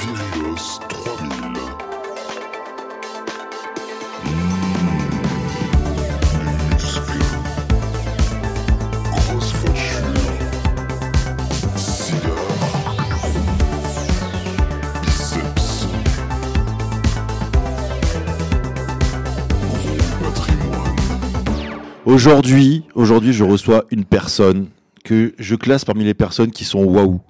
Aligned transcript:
Virios 0.00 0.80
3000. 0.88 1.52
Muscles. 6.70 7.24
Grosse 9.10 9.52
facture. 9.52 10.10
Cigare. 11.76 12.32
Biceps. 15.02 15.86
Gros 19.60 19.98
patrimoine. 20.22 20.96
Aujourd'hui, 22.04 22.84
aujourd'hui, 22.94 23.32
je 23.32 23.44
reçois 23.44 23.84
une 23.90 24.04
personne 24.04 24.66
que 25.04 25.34
je 25.38 25.54
classe 25.54 25.84
parmi 25.84 26.04
les 26.04 26.14
personnes 26.14 26.50
qui 26.50 26.64
sont 26.64 26.84
waouh. 26.84 27.20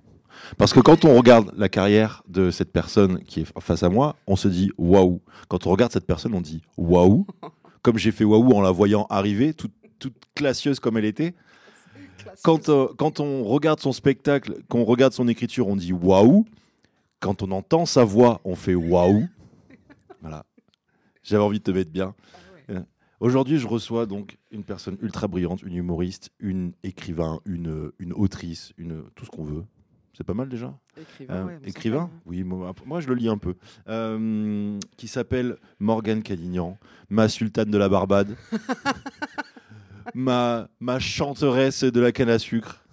Parce 0.59 0.73
que 0.73 0.81
quand 0.81 1.05
on 1.05 1.17
regarde 1.17 1.53
la 1.57 1.69
carrière 1.69 2.23
de 2.29 2.51
cette 2.51 2.73
personne 2.73 3.23
qui 3.25 3.41
est 3.41 3.61
face 3.61 3.83
à 3.83 3.89
moi, 3.89 4.17
on 4.27 4.37
se 4.37 4.49
dit 4.49 4.71
waouh. 4.79 5.21
Quand 5.49 5.67
on 5.67 5.71
regarde 5.71 5.93
cette 5.93 6.07
personne, 6.07 6.35
on 6.35 6.41
dit 6.41 6.63
waouh. 6.77 7.27
Comme 7.83 7.99
j'ai 7.99 8.13
fait 8.13 8.25
waouh 8.25 8.53
en 8.53 8.61
la 8.61 8.71
voyant 8.71 9.07
arriver, 9.11 9.55
toute, 9.55 9.75
toute 9.99 10.17
classieuse 10.35 10.81
comme 10.81 10.97
elle 10.97 11.05
était. 11.05 11.35
Quand, 12.43 12.71
euh, 12.71 12.89
quand 12.97 13.21
on 13.21 13.45
regarde 13.45 13.81
son 13.81 13.93
spectacle, 13.93 14.63
qu'on 14.69 14.85
regarde 14.85 15.13
son 15.13 15.29
écriture, 15.29 15.69
on 15.69 15.77
dit 15.77 15.93
waouh. 15.93 16.47
Quand 17.21 17.43
on 17.43 17.51
entend 17.51 17.85
sa 17.85 18.05
voix, 18.05 18.41
on 18.45 18.55
fait 18.55 18.75
waouh. 18.75 19.29
Voilà. 20.23 20.47
J'avais 21.23 21.43
envie 21.43 21.59
de 21.59 21.65
te 21.65 21.71
mettre 21.71 21.91
bien. 21.91 22.15
Euh, 22.71 22.81
Aujourd'hui, 23.21 23.59
je 23.59 23.67
reçois 23.67 24.07
donc 24.07 24.39
une 24.51 24.65
personne 24.65 24.99
ultra 25.01 25.29
brillante, 25.29 25.63
une 25.63 25.77
humoriste, 25.77 26.31
une 26.41 26.73
écrivain, 26.83 27.41
une, 27.47 27.91
une 27.99 28.13
autrice, 28.13 28.73
une, 28.77 29.03
tout 29.15 29.25
ce 29.25 29.31
qu'on 29.31 29.45
veut. 29.45 29.65
C'est 30.17 30.25
pas 30.25 30.35
mal 30.35 30.49
déjà 30.49 30.73
Écrivain, 30.97 31.35
Euh, 31.35 31.45
ouais, 31.47 31.59
écrivain 31.65 32.11
Oui, 32.25 32.45
moi, 32.45 32.73
moi, 32.87 33.01
je 33.01 33.09
le 33.09 33.15
lis 33.17 33.29
un 33.29 33.37
peu. 33.39 33.55
Euh, 33.89 34.79
qui 34.97 35.09
s'appelle 35.09 35.57
Morgane 35.81 36.23
Cadignan, 36.23 36.79
ma 37.11 37.29
sultane 37.29 37.71
de 37.71 37.79
la 37.79 37.89
Barbade, 37.89 38.37
ma, 40.15 40.69
ma 40.81 40.99
chanteresse 41.01 41.83
de 41.85 42.01
la 42.01 42.13
canne 42.13 42.29
à 42.29 42.39
sucre, 42.39 42.85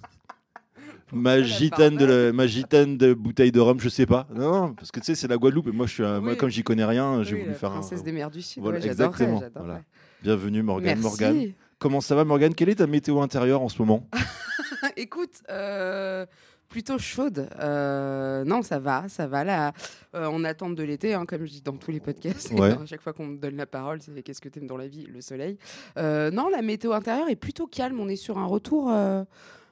ma 1.11 1.41
gitane, 1.43 1.95
de 1.97 2.05
la, 2.05 2.33
ma 2.33 2.47
gitane 2.47 2.97
de 2.97 3.13
bouteille 3.13 3.51
de 3.51 3.59
rhum, 3.59 3.79
je 3.79 3.89
sais 3.89 4.05
pas. 4.07 4.27
Non, 4.33 4.51
non, 4.67 4.73
parce 4.73 4.91
que 4.91 4.99
tu 4.99 5.05
sais, 5.07 5.15
c'est 5.15 5.27
la 5.27 5.37
Guadeloupe 5.37 5.67
et 5.67 5.71
moi, 5.71 5.85
je 5.85 5.93
suis 5.93 6.03
un- 6.03 6.21
moi 6.21 6.35
comme 6.35 6.49
j'y 6.49 6.63
connais 6.63 6.85
rien, 6.85 7.19
Oui, 7.19 7.25
j'ai 7.25 7.35
voulu 7.35 7.49
la 7.49 7.53
faire 7.55 7.71
un. 7.71 7.79
princesse 7.81 8.03
des 8.03 8.11
mers 8.11 8.31
du 8.31 8.41
Sud. 8.41 8.63
Voilà, 8.63 8.79
ouais, 8.79 8.85
j'adorerais, 8.87 9.23
exactement, 9.25 9.63
voilà. 9.63 9.81
Bienvenue 10.23 10.63
Morgane. 10.63 10.99
Morgane. 10.99 11.51
Comment 11.79 11.99
ça 12.01 12.15
va 12.15 12.23
Morgane? 12.25 12.53
Quelle 12.55 12.69
est 12.69 12.75
ta 12.75 12.87
météo 12.87 13.21
intérieure 13.21 13.61
en 13.61 13.69
ce 13.69 13.79
moment? 13.81 14.07
Écoute, 14.97 15.41
euh, 15.49 16.25
plutôt 16.71 16.97
chaude. 16.97 17.49
Euh, 17.59 18.43
non, 18.45 18.61
ça 18.63 18.79
va, 18.79 19.07
ça 19.09 19.27
va 19.27 19.43
là. 19.43 19.73
euh, 20.15 20.25
en 20.25 20.43
attente 20.45 20.73
de 20.75 20.83
l'été, 20.83 21.13
hein, 21.13 21.25
comme 21.25 21.45
je 21.45 21.51
dis 21.51 21.61
dans 21.61 21.75
tous 21.77 21.91
les 21.91 21.99
podcasts. 21.99 22.51
Ouais. 22.53 22.71
à 22.81 22.85
chaque 22.85 23.01
fois 23.01 23.11
qu'on 23.13 23.27
me 23.27 23.37
donne 23.37 23.57
la 23.57 23.65
parole, 23.65 24.01
c'est 24.01 24.23
qu'est-ce 24.23 24.41
que 24.41 24.49
t'aimes 24.49 24.67
dans 24.67 24.77
la 24.77 24.87
vie? 24.87 25.05
Le 25.05 25.19
soleil. 25.21 25.57
Euh, 25.97 26.31
non, 26.31 26.47
la 26.49 26.61
météo 26.61 26.93
intérieure 26.93 27.29
est 27.29 27.35
plutôt 27.35 27.67
calme. 27.67 27.99
On 27.99 28.07
est 28.07 28.15
sur 28.15 28.37
un 28.37 28.45
retour, 28.45 28.89
un 28.89 29.25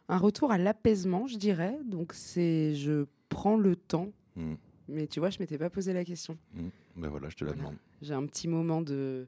retour 0.09 0.51
à 0.51 0.57
l'apaisement, 0.57 1.25
je 1.25 1.37
dirais. 1.37 1.77
Donc 1.85 2.11
c'est, 2.13 2.75
je 2.75 3.05
prends 3.29 3.57
le 3.57 3.75
temps. 3.75 4.09
Hmm. 4.35 4.55
Mais 4.89 5.07
tu 5.07 5.19
vois, 5.19 5.29
je 5.29 5.37
m'étais 5.39 5.57
pas 5.57 5.69
posé 5.69 5.93
la 5.93 6.03
question. 6.03 6.37
Ben 6.95 7.07
voilà, 7.09 7.29
je 7.29 7.35
te 7.35 7.45
la 7.45 7.51
Voilà. 7.51 7.63
demande. 7.69 7.77
J'ai 8.01 8.13
un 8.13 8.25
petit 8.25 8.47
moment 8.47 8.81
de, 8.81 9.27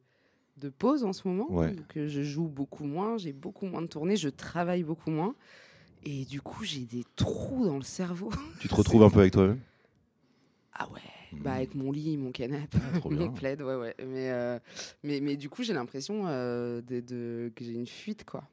de 0.58 0.69
pause 0.69 1.03
en 1.03 1.13
ce 1.13 1.28
moment. 1.28 1.50
Ouais. 1.52 1.72
Donc, 1.72 1.85
je 1.95 2.22
joue 2.23 2.47
beaucoup 2.47 2.83
moins, 2.85 3.17
j'ai 3.17 3.31
beaucoup 3.31 3.66
moins 3.66 3.81
de 3.81 3.88
tournées, 3.88 4.16
je 4.17 4.28
travaille 4.30 4.83
beaucoup 4.83 5.11
moins. 5.11 5.35
Et 6.03 6.25
du 6.25 6.41
coup, 6.41 6.63
j'ai 6.63 6.81
des 6.85 7.03
trous 7.16 7.66
dans 7.66 7.77
le 7.77 7.83
cerveau. 7.83 8.31
Tu 8.59 8.67
te 8.67 8.75
retrouves 8.75 9.03
un 9.03 9.09
peu 9.09 9.19
avec 9.19 9.33
toi-même? 9.33 9.59
Ah 10.73 10.88
ouais 10.89 10.99
Hmm. 11.33 11.44
bah 11.44 11.53
avec 11.53 11.75
mon 11.75 11.94
lit, 11.94 12.17
mon 12.17 12.33
canapé, 12.33 12.77
Ah, 12.94 12.99
mon 13.09 13.31
plaid, 13.31 13.61
ouais, 13.61 13.75
ouais. 13.75 13.95
Mais, 13.99 14.29
euh, 14.31 14.59
mais, 15.02 15.22
mais 15.22 15.38
du 15.38 15.47
coup, 15.47 15.63
j'ai 15.63 15.72
l'impression 15.72 16.27
euh, 16.27 16.81
de, 16.81 17.00
de- 17.00 17.51
que 17.56 17.63
j'ai 17.63 17.72
une 17.72 17.88
fuite, 17.88 18.25
quoi. 18.25 18.44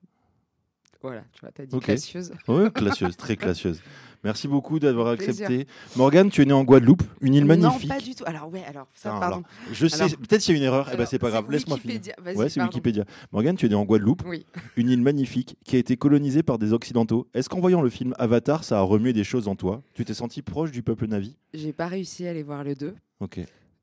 Voilà, 1.03 1.25
tu 1.33 1.41
vois, 1.41 1.51
t'as 1.51 1.67
dit 1.67 1.75
Ok. 1.75 1.85
classieuse. 1.87 2.35
Oui, 2.47 2.71
classieuse, 2.73 3.17
très 3.17 3.37
classieuse. 3.37 3.83
Merci 4.25 4.49
beaucoup 4.49 4.79
d'avoir 4.79 5.09
accepté. 5.09 5.67
Morgane, 5.97 6.31
tu 6.31 6.43
es 6.43 6.45
née 6.45 6.53
en 6.53 6.65
Guadeloupe, 6.65 7.03
une 7.21 7.35
île 7.35 7.45
magnifique. 7.45 7.89
Non, 7.89 7.95
pas 7.97 8.01
du 8.01 8.15
tout. 8.15 8.25
Alors, 8.27 8.53
ouais, 8.53 8.65
alors, 8.67 8.89
ça, 8.95 9.11
Alors, 9.11 9.21
pardon. 9.21 9.43
Je 9.73 9.87
sais, 9.87 10.07
peut-être 10.09 10.41
qu'il 10.43 10.55
y 10.55 10.59
a 10.59 10.61
une 10.61 10.67
erreur, 10.67 10.89
eh 10.93 10.97
ben, 10.97 11.07
c'est 11.07 11.19
pas 11.19 11.31
grave, 11.31 11.51
laisse-moi 11.51 11.79
finir. 11.79 12.01
Ouais, 12.37 12.49
c'est. 12.49 12.61
Wikipédia. 12.61 13.05
Morgane, 13.33 13.57
tu 13.57 13.67
es 13.67 13.69
née 13.69 13.75
en 13.75 13.85
Guadeloupe, 13.85 14.23
Oui. 14.27 14.45
une 14.77 14.91
île 14.91 15.03
magnifique 15.03 15.57
qui 15.65 15.77
a 15.77 15.79
été 15.79 15.97
colonisée 15.97 16.43
par 16.43 16.59
des 16.59 16.73
Occidentaux. 16.73 17.29
Est-ce 17.35 17.49
qu'en 17.49 17.61
voyant 17.61 17.81
le 17.83 17.91
film 17.91 18.15
Avatar, 18.19 18.65
ça 18.65 18.79
a 18.79 18.83
remué 18.83 19.13
des 19.13 19.25
choses 19.25 19.49
en 19.49 19.55
toi? 19.55 19.83
Tu 19.95 20.05
t'es 20.05 20.15
senti 20.15 20.43
proche 20.43 20.71
du 20.73 20.83
peuple 20.83 21.07
Navi? 21.07 21.37
J'ai 21.55 21.73
pas 21.73 21.87
réussi 21.87 22.27
à 22.27 22.31
aller 22.31 22.43
voir 22.43 22.65
le 22.65 22.75
2 22.75 22.95
Ok, 23.21 23.41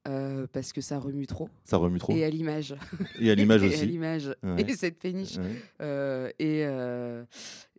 euh, 0.07 0.45
parce 0.53 0.71
que 0.71 0.81
ça 0.81 0.99
remue 0.99 1.25
trop. 1.27 1.49
ça 1.63 1.77
remue 1.77 1.97
trop. 1.99 2.13
Et 2.13 2.23
à 2.23 2.29
l'image. 2.29 2.75
Et 3.19 3.31
à 3.31 3.35
l'image 3.35 3.63
Et 3.63 3.65
à 3.65 3.69
aussi. 3.69 3.85
l'image. 3.85 4.31
Ouais. 4.43 4.61
Et 4.61 4.75
cette 4.75 4.99
péniche. 4.99 5.37
Ouais. 5.37 5.43
Euh, 5.81 6.29
et, 6.39 6.63
euh, 6.65 7.23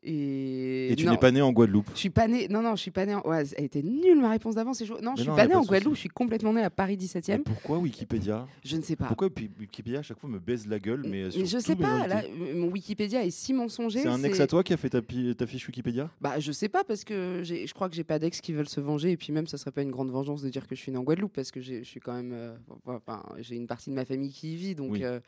et. 0.06 0.92
Et 0.92 0.96
tu 0.96 1.06
n'es 1.06 1.16
pas 1.18 1.30
né 1.30 1.42
en 1.42 1.52
Guadeloupe 1.52 1.90
Je 1.94 1.98
suis 1.98 2.10
pas 2.10 2.28
née. 2.28 2.48
Non, 2.48 2.62
non, 2.62 2.76
je 2.76 2.80
suis 2.82 2.90
pas 2.90 3.04
née. 3.06 3.14
En... 3.14 3.22
Ouais, 3.28 3.42
elle 3.56 3.64
était 3.64 3.82
nulle 3.82 4.20
ma 4.20 4.30
réponse 4.30 4.54
d'avant. 4.54 4.72
C'est. 4.72 4.88
Non, 4.88 4.96
Mais 5.02 5.10
je 5.16 5.20
suis 5.22 5.30
non, 5.30 5.36
pas 5.36 5.48
pas 5.48 5.56
en 5.58 5.62
de 5.62 5.66
Guadeloupe. 5.66 5.94
Je 5.94 6.00
suis 6.00 6.08
complètement 6.08 6.52
née 6.52 6.62
à 6.62 6.70
Paris 6.70 6.96
17e. 6.96 7.42
Pourquoi 7.42 7.78
Wikipédia? 7.78 8.46
Je 8.64 8.76
ne 8.76 8.82
sais 8.82 8.96
pas. 8.96 9.06
Pourquoi 9.06 9.28
Wikipédia 9.60 9.98
à 9.98 10.02
chaque 10.02 10.18
fois 10.18 10.30
me 10.30 10.38
baise 10.38 10.66
la 10.66 10.78
gueule 10.78 11.02
mais, 11.04 11.28
Mais 11.36 11.44
je 11.46 11.58
sais 11.58 11.76
pas. 11.76 12.06
Là, 12.06 12.22
euh, 12.24 12.54
mon 12.54 12.68
Wikipédia 12.68 13.24
est 13.24 13.30
si 13.30 13.52
mensonger. 13.52 14.00
C'est 14.00 14.08
un 14.08 14.22
ex 14.22 14.38
à 14.40 14.46
toi 14.46 14.62
qui 14.62 14.72
a 14.72 14.76
fait 14.76 14.90
ta, 14.90 15.02
pi- 15.02 15.34
ta 15.36 15.46
fiche 15.46 15.66
Wikipédia? 15.66 16.10
Bah, 16.20 16.38
je 16.38 16.52
sais 16.52 16.68
pas 16.68 16.84
parce 16.84 17.04
que 17.04 17.42
je 17.44 17.72
crois 17.74 17.88
que 17.88 17.94
j'ai 17.96 18.04
pas 18.04 18.18
d'ex 18.18 18.40
qui 18.40 18.52
veulent 18.52 18.68
se 18.68 18.80
venger 18.80 19.10
et 19.12 19.16
puis 19.16 19.32
même 19.32 19.46
ça 19.46 19.58
serait 19.58 19.70
pas 19.72 19.82
une 19.82 19.90
grande 19.90 20.10
vengeance 20.10 20.42
de 20.42 20.48
dire 20.48 20.66
que 20.66 20.74
je 20.74 20.80
suis 20.80 20.92
née 20.92 20.98
en 20.98 21.02
Guadeloupe 21.02 21.32
parce 21.34 21.50
que 21.50 21.60
je 21.60 21.82
suis 21.82 22.00
quand 22.00 22.14
même 22.14 22.32
euh, 22.32 22.54
enfin, 22.86 23.22
j'ai 23.38 23.56
une 23.56 23.66
partie 23.66 23.90
de 23.90 23.94
ma 23.94 24.04
famille 24.04 24.30
qui 24.30 24.52
y 24.52 24.56
vit 24.56 24.74
donc 24.74 24.92
Oui. 24.92 25.04
euh, 25.04 25.20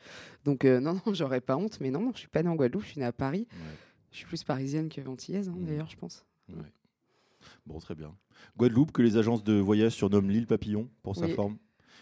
donc 0.45 0.65
euh, 0.65 0.79
non 0.79 0.93
non 0.93 1.01
j'aurais 1.13 1.41
pas 1.41 1.57
honte 1.57 1.79
mais 1.81 1.91
non 1.91 2.01
non 2.01 2.11
je 2.13 2.19
suis 2.19 2.27
pas 2.27 2.41
née 2.43 2.49
en 2.49 2.55
Guadeloupe 2.55 2.83
je 2.83 2.89
suis 2.89 2.99
née 2.99 3.05
à 3.05 3.11
Paris 3.11 3.47
Ouais. 3.51 3.75
Je 4.11 4.17
suis 4.17 4.25
plus 4.25 4.43
parisienne 4.43 4.89
que 4.89 5.01
antillaise 5.07 5.49
hein, 5.49 5.55
Mhm. 5.57 5.65
d'ailleurs 5.65 5.89
je 5.89 5.97
pense 5.97 6.25
Ouais. 6.49 6.55
Bon, 7.65 7.77
très 7.79 7.95
bien. 7.95 8.15
Guadeloupe, 8.57 8.91
que 8.91 9.01
les 9.01 9.15
agences 9.17 9.43
de 9.43 9.53
voyage 9.53 9.93
surnomment 9.93 10.29
l'île 10.29 10.47
papillon 10.47 10.89
pour 11.03 11.15
sa 11.15 11.27
forme. 11.29 11.57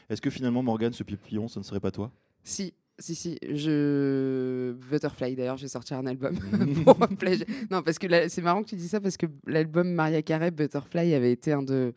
Est-ce 0.09 0.21
que 0.21 0.29
finalement, 0.29 0.63
Morgane, 0.63 0.93
ce 0.93 1.03
papillon, 1.03 1.47
ce 1.47 1.59
ne 1.59 1.63
serait 1.63 1.79
pas 1.81 1.91
toi? 1.91 2.11
Si 2.43 2.73
si 2.99 3.13
si 3.13 3.37
je 3.43 4.71
Butterfly 4.89 5.35
d'ailleurs 5.35 5.57
j'ai 5.57 5.67
sorti 5.67 5.93
un 5.93 6.05
album 6.07 6.33
Mhm. 6.33 6.83
pour 6.85 6.97
non 7.69 7.83
parce 7.83 7.99
que 7.99 8.07
c'est 8.29 8.41
marrant 8.41 8.63
que 8.63 8.69
tu 8.69 8.75
dis 8.75 8.87
ça 8.87 8.99
parce 8.99 9.17
que 9.17 9.27
l'album 9.45 9.87
Maria 9.91 10.21
Carey 10.23 10.49
Butterfly 10.49 11.13
avait 11.13 11.31
été 11.31 11.51
un 11.51 11.61
de 11.61 11.93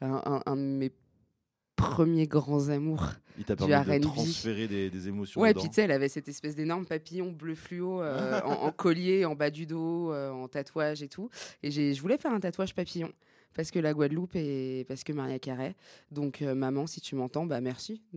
un, 0.00 0.22
un- 0.26 0.42
un 0.46 0.56
de 0.56 0.60
mes 0.60 0.92
premiers 1.74 2.26
grands 2.28 2.68
amours 2.68 3.08
Il 3.38 3.44
t'a 3.44 3.56
permis 3.56 3.98
de 3.98 4.04
transférer 4.04 4.68
des, 4.68 4.90
des 4.90 5.08
émotions 5.08 5.40
Ouais, 5.40 5.54
puis 5.54 5.68
tu 5.68 5.74
sais, 5.74 5.82
elle 5.82 5.90
avait 5.90 6.08
cette 6.08 6.28
espèce 6.28 6.54
d'énorme 6.54 6.86
papillon 6.86 7.32
bleu 7.32 7.54
fluo 7.54 8.00
euh, 8.02 8.40
en, 8.44 8.52
en 8.66 8.72
collier, 8.72 9.24
en 9.24 9.34
bas 9.34 9.50
du 9.50 9.66
dos, 9.66 10.12
euh, 10.12 10.30
en 10.30 10.48
tatouage 10.48 11.02
et 11.02 11.08
tout. 11.08 11.30
Et 11.62 11.70
je 11.70 12.00
voulais 12.00 12.18
faire 12.18 12.32
un 12.32 12.40
tatouage 12.40 12.74
papillon 12.74 13.12
parce 13.54 13.70
que 13.70 13.78
la 13.78 13.94
Guadeloupe 13.94 14.34
et 14.36 14.84
parce 14.88 15.04
que 15.04 15.12
Maria 15.12 15.38
Carré. 15.38 15.74
Donc, 16.10 16.42
euh, 16.42 16.54
maman, 16.54 16.86
si 16.86 17.00
tu 17.00 17.14
m'entends, 17.14 17.46
bah 17.46 17.60
merci 17.60 18.02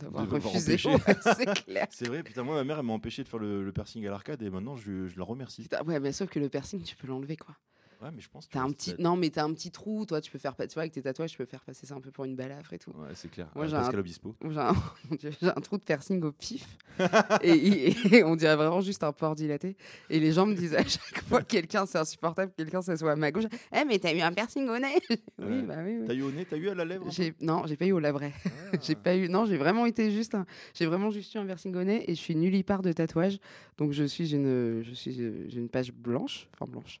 d'avoir 0.00 0.28
refusé. 0.30 0.76
Ouais, 0.90 1.16
c'est 1.36 1.64
clair. 1.64 1.86
C'est 1.90 2.08
vrai, 2.08 2.22
putain, 2.22 2.42
moi, 2.42 2.54
ma 2.54 2.64
mère, 2.64 2.78
elle 2.78 2.86
m'a 2.86 2.92
empêché 2.92 3.22
de 3.22 3.28
faire 3.28 3.40
le, 3.40 3.64
le 3.64 3.72
piercing 3.72 4.06
à 4.06 4.10
l'arcade 4.10 4.42
et 4.42 4.50
maintenant, 4.50 4.76
je, 4.76 5.06
je 5.08 5.18
la 5.18 5.24
remercie. 5.24 5.62
Putain, 5.62 5.82
ouais, 5.84 6.00
mais 6.00 6.12
sauf 6.12 6.30
que 6.30 6.38
le 6.38 6.48
piercing, 6.48 6.82
tu 6.82 6.96
peux 6.96 7.06
l'enlever, 7.06 7.36
quoi. 7.36 7.54
Ouais, 8.02 8.08
mais 8.14 8.20
je 8.22 8.30
pense 8.30 8.46
que 8.46 8.52
T'as 8.52 8.62
un 8.62 8.70
petit, 8.70 8.94
non, 8.98 9.14
mais 9.16 9.28
t'as 9.28 9.44
un 9.44 9.52
petit 9.52 9.70
trou, 9.70 10.06
toi, 10.06 10.22
tu 10.22 10.30
peux 10.30 10.38
faire, 10.38 10.56
tu 10.56 10.66
vois, 10.72 10.82
avec 10.82 10.92
tes 10.92 11.02
tatouages, 11.02 11.32
tu 11.32 11.36
peux 11.36 11.44
faire 11.44 11.60
passer 11.62 11.86
ça 11.86 11.94
un 11.94 12.00
peu 12.00 12.10
pour 12.10 12.24
une 12.24 12.34
balafre 12.34 12.72
et 12.72 12.78
tout. 12.78 12.92
Ouais, 12.92 13.08
c'est 13.14 13.30
clair. 13.30 13.48
Moi, 13.54 13.66
Euh, 13.66 13.68
j'ai 13.68 13.76
un- 13.76 13.98
Obispo. 13.98 14.34
J'ai 15.20 15.48
un, 15.48 15.52
trou 15.60 15.76
de 15.76 15.82
piercing 15.82 16.22
au 16.24 16.32
pif 16.32 16.66
et, 17.42 17.50
et- 17.50 18.14
et 18.16 18.24
on 18.24 18.36
dirait 18.36 18.56
vraiment 18.56 18.80
juste 18.80 19.04
un 19.04 19.12
port 19.12 19.34
dilaté. 19.34 19.76
Et 20.08 20.18
les 20.18 20.32
gens 20.32 20.46
me 20.46 20.54
disent 20.54 20.74
à 20.74 20.82
chaque 20.84 21.22
fois 21.24 21.42
quelqu'un, 21.42 21.84
c'est 21.84 21.98
insupportable, 21.98 22.52
quelqu'un 22.56 22.80
s'assoit 22.80 23.12
à 23.12 23.16
ma 23.16 23.30
gauche. 23.32 23.44
Eh, 23.76 23.84
mais 23.84 23.98
t'as 23.98 24.14
eu 24.14 24.20
un 24.20 24.32
piercing 24.32 24.66
au 24.68 24.78
nez. 24.78 24.94
Oui, 25.38 25.62
bah 25.62 25.76
oui, 25.84 25.98
oui. 26.00 26.06
T'as 26.06 26.14
eu 26.14 26.22
au 26.22 26.30
nez, 26.30 26.46
t'as 26.46 26.56
eu 26.56 26.68
à 26.70 26.74
la 26.74 26.84
lèvre 26.86 27.06
non, 27.42 27.66
j'ai 27.66 27.76
pas 27.76 27.86
eu 27.86 27.92
au 27.92 27.98
labret. 28.00 28.32
Ah. 28.46 28.50
j'ai 28.82 28.94
pas 28.94 29.14
eu. 29.14 29.28
Non, 29.28 29.44
j'ai 29.44 29.56
vraiment 29.58 29.84
été 29.84 30.10
juste. 30.10 30.34
un- 30.34 30.46
J'ai 30.74 30.86
vraiment 30.86 31.10
juste 31.10 31.34
eu 31.34 31.38
un 31.38 31.44
piercing 31.44 31.74
au 31.76 31.84
nez 31.84 32.10
et 32.10 32.14
je 32.14 32.20
suis 32.20 32.34
nullipare 32.34 32.80
de 32.82 32.92
tatouage. 32.92 33.38
Donc 33.76 33.92
je 33.92 34.04
suis 34.04 34.32
une, 34.34 34.82
je 34.82 34.94
suis, 34.94 35.12
j'ai 35.48 35.58
une 35.60 35.68
page 35.68 35.92
blanche, 35.92 36.48
enfin 36.54 36.70
blanche. 36.70 37.00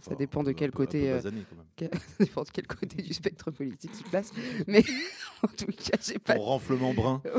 Ça 0.00 0.14
dépend 0.14 0.42
de 0.42 0.52
quel 0.52 0.70
côté. 0.70 1.10
euh, 1.10 1.20
ça 1.22 1.30
dépend 2.18 2.42
de 2.42 2.50
quel 2.52 2.66
côté 2.66 3.02
du 3.02 3.12
spectre 3.14 3.50
politique 3.50 3.92
tu 3.96 4.02
te 4.02 4.08
places. 4.10 4.32
Mais 4.66 4.82
en 5.42 5.48
tout 5.48 5.66
cas, 5.66 5.98
j'ai 6.00 6.18
pas. 6.18 6.34
Ton 6.34 6.42
renflement 6.42 6.94
brun. 6.94 7.22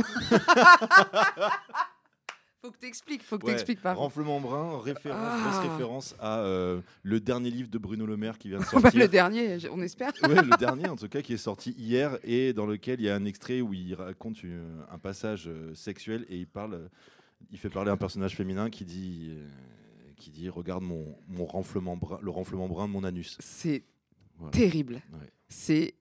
Faut 2.61 2.71
que 2.71 2.77
t'expliques. 2.79 3.21
Faut 3.23 3.37
que 3.37 3.45
Ouais, 3.45 3.51
t'expliques 3.51 3.81
par 3.81 3.95
Renflement 3.97 4.39
brun, 4.39 4.79
référence, 4.81 5.21
Ah. 5.23 5.39
grosse 5.51 5.69
référence 5.71 6.15
à 6.19 6.39
euh, 6.39 6.81
le 7.03 7.19
dernier 7.19 7.51
livre 7.51 7.69
de 7.69 7.77
Bruno 7.77 8.07
Le 8.07 8.17
Maire 8.17 8.39
qui 8.39 8.49
vient 8.49 8.57
de 8.57 8.63
Bah, 8.63 8.69
sortir. 8.71 8.99
le 8.99 9.07
dernier, 9.07 9.57
on 9.71 9.81
espère. 9.83 10.11
Ouais, 10.23 10.41
le 10.41 10.57
dernier 10.57 10.87
en 10.89 10.95
tout 10.95 11.07
cas 11.07 11.21
qui 11.21 11.33
est 11.33 11.37
sorti 11.37 11.75
hier 11.77 12.17
et 12.23 12.53
dans 12.53 12.65
lequel 12.65 12.99
il 12.99 13.05
y 13.05 13.09
a 13.09 13.15
un 13.15 13.25
extrait 13.25 13.61
où 13.61 13.71
il 13.75 13.93
raconte 13.93 14.41
une- 14.41 14.83
un 14.89 14.97
passage 14.97 15.47
euh, 15.47 15.75
sexuel 15.75 16.25
et 16.27 16.37
il 16.37 16.47
parle, 16.47 16.89
il 17.51 17.59
fait 17.59 17.69
parler 17.69 17.91
un 17.91 17.97
personnage 17.97 18.35
féminin 18.35 18.71
qui 18.71 18.83
dit, 18.83 19.31
qui 20.25 20.31
dit 20.31 20.49
regarde 20.49 20.83
mon, 20.83 21.15
mon 21.27 21.45
renflement 21.45 21.95
brun, 21.97 22.17
le 22.21 22.31
renflement 22.31 22.67
brun 22.67 22.87
de 22.87 22.93
mon 22.93 23.03
anus. 23.03 23.37
C'est 23.39 23.83
Voilà. 24.37 24.51
terrible. 24.51 24.95
Ouais. 25.13 25.29
C'est 25.49 25.93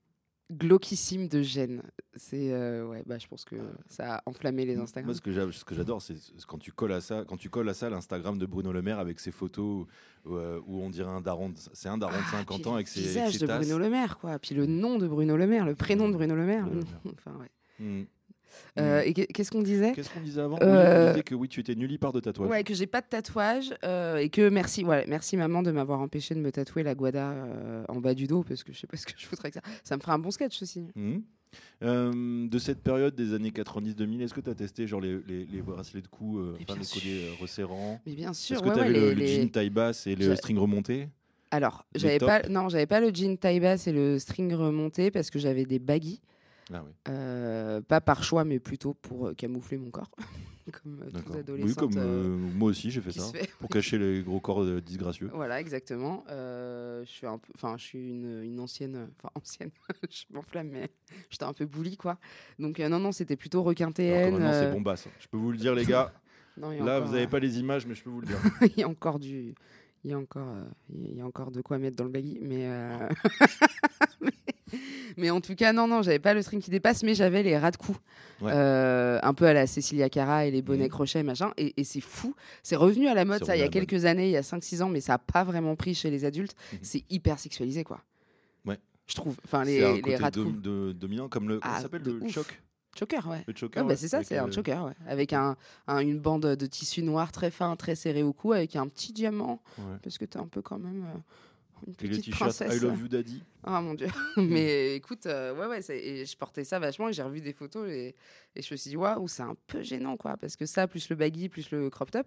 glauquissime 0.53 1.29
de 1.29 1.43
gêne. 1.43 1.83
C'est 2.17 2.53
euh, 2.53 2.87
ouais, 2.87 3.03
bah 3.07 3.19
je 3.19 3.27
pense 3.27 3.45
que 3.45 3.57
ça 3.89 4.17
a 4.17 4.23
enflammé 4.27 4.65
les 4.65 4.77
Instagram. 4.77 5.07
Moi, 5.07 5.15
ce 5.15 5.21
que 5.65 5.75
j'adore, 5.75 6.01
c'est 6.03 6.15
quand 6.47 6.59
tu 6.59 6.71
colles 6.73 6.93
à 6.93 7.01
ça, 7.01 7.25
quand 7.27 7.37
tu 7.37 7.49
colles 7.51 7.69
à 7.69 7.75
ça 7.75 7.91
l'Instagram 7.91 8.39
de 8.39 8.47
Bruno 8.47 8.73
Le 8.73 8.83
Maire 8.83 8.99
avec 8.99 9.21
ses 9.21 9.31
photos 9.33 9.87
euh, 10.27 10.61
où 10.67 10.81
on 10.81 10.91
dirait 10.91 11.11
un 11.11 11.21
daron, 11.21 11.51
de- 11.51 11.57
c'est 11.73 11.89
un 11.89 11.99
daron 11.99 12.13
de 12.17 12.23
Ah, 12.27 12.31
50 12.31 12.61
puis 12.61 12.71
ans 12.71 12.75
avec 12.75 12.89
ses, 12.89 13.01
avec 13.01 13.09
visage 13.11 13.33
ses 13.35 13.39
de 13.41 13.47
tasses. 13.47 13.61
Bruno 13.67 13.79
Le 13.79 13.91
Maire, 13.91 14.19
quoi. 14.19 14.39
Puis 14.39 14.55
le 14.55 14.67
nom 14.67 14.97
de 14.99 15.07
Bruno 15.09 15.37
Le 15.37 15.47
Maire, 15.47 15.65
le 15.67 15.75
prénom 15.75 16.09
de 16.09 16.15
Bruno 16.15 16.35
Le 16.35 16.45
Maire. 16.47 16.65
Bruno 16.67 16.81
Le 16.81 16.87
Maire. 16.87 17.15
enfin, 17.27 17.39
ouais. 17.39 17.51
Mm. 17.81 18.05
Euh, 18.79 19.01
Mm. 19.01 19.09
et 19.09 19.15
qu'est- 19.15 19.27
qu'est-ce 19.27 19.51
qu'on 19.51 19.63
disait 19.63 19.93
Qu'est-ce 19.95 20.11
qu'on 20.11 20.21
disait 20.21 20.41
avant? 20.41 20.59
Euh, 20.63 21.07
On 21.07 21.11
disait 21.13 21.23
que 21.23 21.35
oui, 21.35 21.49
tu 21.49 21.61
étais 21.61 21.75
nullipare 21.75 22.13
de 22.13 22.21
tatouage. 22.21 22.51
Ouais, 22.51 22.65
que 22.65 22.75
j'ai 22.75 22.87
pas 22.87 23.01
de 23.01 23.07
tatouage 23.07 23.75
euh, 23.85 24.17
et 24.17 24.29
que 24.29 24.49
merci, 24.49 24.85
ouais, 24.85 25.05
merci 25.09 25.37
maman 25.37 25.63
de 25.63 25.71
m'avoir 25.71 26.01
empêché 26.01 26.35
de 26.35 26.41
me 26.41 26.51
tatouer 26.53 26.83
la 26.83 26.95
guada 26.95 27.31
euh, 27.31 27.85
en 27.89 28.01
bas 28.01 28.15
du 28.15 28.27
dos 28.27 28.43
parce 28.43 28.65
que 28.65 28.73
je 28.73 28.79
sais 28.79 28.87
pas 28.87 28.97
ce 28.97 29.07
que 29.07 29.13
je 29.17 29.27
foutrais 29.27 29.47
avec 29.47 29.55
ça. 29.55 29.61
Ça 29.85 29.97
me 29.97 30.01
ferait 30.03 30.13
un 30.13 30.19
bon 30.19 30.31
sketch 30.31 30.61
aussi. 30.63 30.87
Euh, 31.83 32.49
de 32.49 32.59
cette 32.59 32.83
période 32.83 33.15
des 33.15 33.33
années 33.35 33.51
90-2000, 33.53 34.23
est-ce 34.23 34.35
que 34.35 34.41
tu 34.41 34.51
as 34.51 34.55
testé 34.55 34.87
genre 34.87 35.01
les, 35.01 35.19
les, 35.29 35.45
les 35.45 35.63
bracelets 35.63 36.01
de 36.03 36.09
cou, 36.09 36.39
euh, 36.39 36.57
enfin, 36.69 36.79
les 36.81 36.87
colliers 36.87 37.25
euh, 37.29 37.33
resserrants? 37.41 38.01
Mais 38.07 38.15
bien 38.15 38.33
sûr, 38.33 38.57
Est-ce 38.57 38.63
que 38.63 38.69
ouais, 38.69 38.75
tu 38.75 38.81
avais 38.81 38.89
ouais, 38.89 38.95
le, 38.95 39.09
les- 39.11 39.15
le 39.15 39.21
les- 39.21 39.27
jean 39.43 39.51
taille 39.51 39.71
basse 39.71 40.07
et 40.07 40.17
le 40.17 40.35
string 40.35 40.59
remonté? 40.59 41.09
Alors, 41.51 41.85
j'avais 41.95 42.19
pas, 42.19 42.43
non, 42.49 42.69
j'avais 42.69 42.87
pas 42.87 43.01
le 43.01 43.11
jean 43.15 43.37
taille 43.39 43.61
basse 43.61 43.87
et 43.87 43.93
le 43.93 44.19
string 44.19 44.53
remonté 44.55 45.11
parce 45.13 45.31
que 45.31 45.39
j'avais 45.39 45.65
des 45.65 45.79
baggy, 45.79 46.21
Ah 46.73 46.83
oui. 46.85 46.93
Pas 47.85 48.01
par 48.01 48.23
choix, 48.25 48.45
mais 48.45 48.59
plutôt 48.59 48.95
pour 48.95 49.29
euh, 49.29 49.35
camoufler 49.35 49.79
mon 49.79 49.91
corps, 49.91 50.11
comme 50.83 51.01
euh, 51.03 51.05
toute 51.07 51.13
D'accord. 51.15 51.37
adolescente. 51.37 51.69
Oui, 51.69 51.75
comme 51.97 52.03
euh, 52.03 52.37
moi 52.55 52.71
aussi, 52.71 52.91
j'ai 52.91 53.01
fait 53.01 53.13
ça. 53.13 53.23
fait. 53.33 53.49
Pour 53.61 53.69
cacher 53.69 53.99
les 53.99 54.23
gros 54.23 54.41
corps 54.41 54.65
disgracieux. 54.81 55.31
Voilà, 55.33 55.61
exactement. 55.61 56.25
Euh, 56.31 57.05
je 57.05 57.11
suis 57.11 57.27
un 57.27 57.39
enfin, 57.55 57.77
je 57.77 57.85
suis 57.85 58.11
une, 58.11 58.43
une 58.43 58.59
ancienne, 58.61 59.09
enfin 59.19 59.31
ancienne. 59.41 59.71
je 60.11 60.25
m'enflamme, 60.33 60.69
mais 60.73 60.89
j'étais 61.31 61.45
un 61.45 61.53
peu 61.53 61.67
bully, 61.67 61.97
quoi. 61.97 62.19
Donc 62.59 62.81
euh, 62.81 62.89
non, 62.89 62.99
non, 62.99 63.13
c'était 63.13 63.37
plutôt 63.37 63.63
requintéenne. 63.63 64.33
maintenant, 64.33 64.53
c'est 64.53 64.73
bombasse. 64.73 65.07
Je 65.21 65.29
peux 65.29 65.37
vous 65.37 65.53
le 65.53 65.59
dire, 65.59 65.75
les 65.75 65.85
gars. 65.87 66.13
non, 66.57 66.71
Là, 66.71 66.97
encore, 66.97 67.07
vous 67.09 67.13
n'avez 67.15 67.27
pas 67.29 67.39
les 67.39 67.59
images, 67.59 67.87
mais 67.87 67.95
je 67.95 68.03
peux 68.03 68.11
vous 68.11 68.21
le 68.21 68.27
dire. 68.27 68.39
il 68.63 68.81
y 68.81 68.83
a 68.83 68.89
encore 68.89 69.19
du, 69.19 69.55
il 70.05 70.11
y 70.11 70.15
a 70.15 70.19
encore, 70.19 70.55
il 70.95 71.17
y 71.17 71.21
a 71.21 71.27
encore 71.27 71.51
de 71.51 71.61
quoi 71.63 71.79
mettre 71.79 71.97
dans 71.97 72.05
le 72.05 72.11
baggy, 72.11 72.39
mais. 72.43 72.69
mais- 74.21 74.31
Mais 75.17 75.31
en 75.31 75.41
tout 75.41 75.55
cas, 75.55 75.73
non, 75.73 75.87
non, 75.89 76.03
j'avais 76.03 76.19
pas 76.19 76.35
le 76.35 76.43
string 76.43 76.61
qui 76.63 76.71
dépasse, 76.71 77.03
mais 77.03 77.15
j'avais 77.15 77.43
les 77.43 77.57
ras 77.59 77.71
de 77.71 77.77
cou. 77.77 77.97
Ouais. 78.41 78.51
Euh, 78.55 79.19
un 79.23 79.35
peu 79.35 79.47
à 79.47 79.53
la 79.53 79.67
Cecilia 79.67 80.09
Cara 80.09 80.47
et 80.47 80.51
les 80.51 80.63
bonnets 80.63 80.85
Mhm. 80.85 80.91
crochets, 80.91 81.23
machin. 81.23 81.53
Et, 81.57 81.73
et 81.77 81.85
c'est 81.85 82.01
fou. 82.01 82.35
C'est 82.63 82.77
revenu 82.77 83.07
à 83.09 83.15
la 83.15 83.25
mode, 83.25 83.45
ça, 83.45 83.57
il 83.57 83.61
y 83.61 83.63
a 83.63 83.69
quelques 83.69 84.05
années, 84.05 84.27
il 84.27 84.33
y 84.33 84.37
a 84.37 84.43
5-6 84.43 84.83
ans, 84.83 84.89
mais 84.89 85.01
ça 85.01 85.15
a 85.15 85.19
pas 85.19 85.45
vraiment 85.45 85.77
pris 85.77 85.95
chez 85.95 86.11
les 86.11 86.25
adultes. 86.25 86.55
Mhm. 86.73 86.79
C'est 86.83 87.05
hyper 87.11 87.39
sexualisé, 87.39 87.85
quoi. 87.85 88.01
Ouais. 88.67 88.79
Je 89.07 89.15
trouve. 89.15 89.37
Enfin, 89.45 89.65
C'est 89.65 89.85
un 89.85 89.89
les, 89.91 89.95
les 89.97 90.01
côté 90.03 90.17
ras 90.17 90.31
de 90.31 90.43
cou. 90.43 90.51
dom- 90.53 90.61
de- 90.61 90.93
dominant, 90.93 91.29
comme 91.29 91.49
le. 91.49 91.61
Ah, 91.63 91.77
ça 91.77 91.83
s'appelle 91.83 92.03
de 92.03 92.13
le 92.13 92.23
ouf. 92.25 92.33
choc? 92.33 92.61
Choker, 92.97 93.27
ouais. 93.29 93.43
Le 93.49 93.55
choker 93.57 93.81
Ah, 93.81 93.85
bah, 93.85 93.89
ouais, 93.91 93.97
c'est 93.97 94.07
ça, 94.07 94.23
c'est 94.23 94.39
un 94.39 94.47
euh, 94.49 94.53
choker, 94.53 94.85
ouais. 94.85 94.93
Avec 95.09 95.33
un, 95.33 95.57
un- 95.89 95.99
une 95.99 96.21
bande 96.21 96.43
de 96.47 96.67
tissu 96.67 97.03
noir 97.03 97.33
très 97.33 97.51
fin, 97.51 97.75
très 97.75 97.97
serré 97.97 98.23
au 98.23 98.33
cou, 98.33 98.53
avec 98.53 98.77
un 98.77 98.87
petit 98.87 99.13
diamant, 99.13 99.61
ouais. 99.79 99.97
parce 100.03 100.17
que 100.17 100.25
t'es 100.25 100.39
un 100.39 100.47
peu 100.47 100.63
quand 100.63 100.79
même 100.79 101.05
euh, 101.13 101.19
une 101.87 101.93
Et 102.01 102.03
le 102.05 102.09
petite 102.11 102.25
t-shirt 102.27 102.41
princesse. 102.41 102.77
I 102.77 102.81
love 102.85 103.01
you 103.01 103.09
daddy. 103.09 103.43
Ah 103.63 103.81
mon 103.81 103.95
dieu. 103.95 104.09
Mais 104.37 104.95
écoute, 104.97 105.27
euh, 105.27 105.55
ouais, 105.55 105.67
ouais, 105.67 105.81
et 105.97 106.25
je 106.27 106.37
portais 106.37 106.65
ça 106.65 106.79
vachement 106.79 107.09
et 107.09 107.13
j'ai 107.13 107.23
revu 107.23 107.41
des 107.41 107.53
photos 107.53 107.89
et, 107.91 108.15
et 108.57 108.63
je 108.63 108.73
me 108.73 108.77
suis 108.77 108.91
dit, 108.91 108.97
waouh, 108.97 109.27
c'est 109.29 109.43
un 109.43 109.57
peu 109.67 109.83
gênant, 109.83 110.17
quoi. 110.17 110.37
Parce 110.37 110.57
que 110.57 110.67
ça, 110.67 110.87
plus 110.87 111.09
le 111.09 111.17
baggy, 111.17 111.49
plus 111.49 111.71
le 111.71 111.91
crop 111.91 112.11
top. 112.11 112.27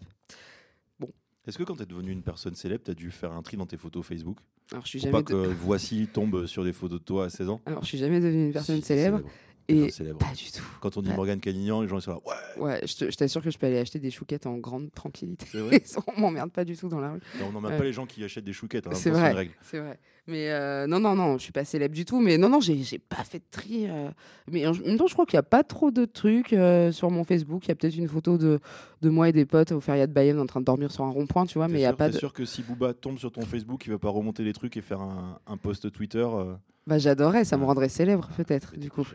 Est-ce 1.47 1.57
que 1.57 1.63
quand 1.63 1.75
tu 1.77 1.83
es 1.83 1.85
devenu 1.85 2.11
une 2.11 2.23
personne 2.23 2.55
célèbre, 2.55 2.83
tu 2.83 2.91
as 2.91 2.93
dû 2.93 3.09
faire 3.09 3.31
un 3.31 3.41
tri 3.41 3.55
dans 3.55 3.65
tes 3.65 3.77
photos 3.77 4.05
Facebook 4.05 4.37
Alors, 4.73 4.83
je 4.83 4.89
suis 4.89 4.99
Pour 4.99 5.11
jamais, 5.11 5.23
pas 5.23 5.31
de- 5.33 5.45
que 5.47 5.53
voici 5.53 6.07
tombe 6.11 6.45
sur 6.45 6.65
des 6.65 6.73
photos 6.73 6.99
de 6.99 7.05
toi 7.05 7.25
à 7.25 7.29
16 7.29 7.47
ans 7.49 7.61
Alors, 7.65 7.83
je 7.83 7.87
suis 7.87 7.97
jamais 7.97 8.19
devenue 8.19 8.47
une 8.47 8.51
personne 8.53 8.75
Si, 8.81 8.81
célèbre. 8.81 9.21
Et 9.69 9.85
de 9.87 9.89
célèbre. 9.89 10.19
pas 10.19 10.33
du 10.33 10.49
tout. 10.51 10.63
Quand 10.79 10.95
on 10.97 11.01
dit 11.01 11.09
pas- 11.09 11.15
Morgane 11.15 11.39
Calignan, 11.41 11.81
les 11.81 11.87
gens 11.89 11.97
ils 11.97 12.01
sont 12.01 12.11
là. 12.11 12.19
Ouais, 12.25 12.63
Ouais, 12.63 12.81
je 12.85 13.15
t'assure 13.15 13.41
que 13.41 13.49
je 13.51 13.57
peux 13.57 13.67
aller 13.67 13.79
acheter 13.79 13.99
des 13.99 14.11
chouquettes 14.11 14.45
en 14.45 14.57
grande 14.57 14.91
tranquillité. 14.93 15.45
vrai. 15.59 15.83
On 16.15 16.21
m'emmerde 16.21 16.51
pas 16.51 16.63
du 16.63 16.77
tout 16.77 16.87
dans 16.87 16.99
la 16.99 17.11
rue. 17.11 17.19
on 17.43 17.51
n'emmerde 17.51 17.73
Ouais. 17.73 17.77
pas 17.79 17.83
les 17.83 17.91
gens 17.93 18.05
qui 18.05 18.23
achètent 18.23 18.45
des 18.45 18.53
chouquettes. 18.53 18.87
Hein, 18.87 18.91
C'est 18.93 19.09
vrai. 19.09 19.49
C'est 19.61 19.79
vrai. 19.79 19.99
Mais 20.29 20.51
euh, 20.51 20.87
non, 20.87 20.99
non, 20.99 21.15
non, 21.15 21.37
je 21.37 21.43
suis 21.43 21.51
pas 21.53 21.63
célèbre 21.63 21.95
du 21.95 22.03
tout. 22.03 22.19
Mais 22.19 22.37
non, 22.37 22.49
non, 22.49 22.59
j'ai 22.59 22.99
pas 22.99 23.23
fait 23.23 23.39
de 23.39 23.43
tri. 23.49 23.87
euh. 23.87 24.09
Mais 24.51 24.65
en 24.67 24.73
même 24.73 24.97
temps, 24.97 25.07
je 25.07 25.13
crois 25.13 25.25
qu'il 25.25 25.35
y 25.35 25.39
a 25.39 25.43
pas 25.43 25.63
trop 25.63 25.89
de 25.89 26.03
trucs 26.05 26.51
euh, 26.51 26.91
sur 26.91 27.09
mon 27.11 27.23
Facebook. 27.23 27.65
Il 27.65 27.69
y 27.69 27.71
a 27.71 27.75
peut-être 27.75 27.95
une 27.95 28.09
photo 28.09 28.37
de, 28.37 28.59
de 29.01 29.09
moi 29.09 29.29
et 29.29 29.31
des 29.31 29.45
potes 29.45 29.71
au 29.71 29.79
Feria 29.79 30.05
de 30.05 30.11
Bayonne 30.11 30.39
en 30.39 30.45
train 30.45 30.59
de 30.59 30.65
dormir 30.65 30.91
sur 30.91 31.05
un 31.05 31.09
rond-point, 31.11 31.45
tu 31.45 31.57
vois. 31.57 31.67
Mais 31.69 31.79
il 31.79 31.83
y 31.83 31.85
a 31.85 31.93
pas 31.93 32.09
de. 32.09 32.17
sûr 32.17 32.33
que 32.33 32.43
si 32.43 32.61
Booba 32.61 32.93
tombe 32.93 33.17
sur 33.19 33.31
ton 33.31 33.41
Facebook, 33.41 33.85
il 33.85 33.91
va 33.91 33.99
pas 33.99 34.09
remonter 34.09 34.43
les 34.43 34.51
trucs 34.53 34.75
et 34.75 34.81
faire 34.81 34.99
un, 35.01 35.39
un 35.47 35.55
post 35.57 35.89
Twitter 35.93 36.27
euh, 36.29 36.55
Bah, 36.87 36.97
j'adorais, 36.97 37.45
ça 37.45 37.55
me 37.55 37.63
rendrait 37.63 37.87
célèbre, 37.89 38.29
peut-être, 38.35 38.75
du 38.77 38.89
coup. 38.91 39.07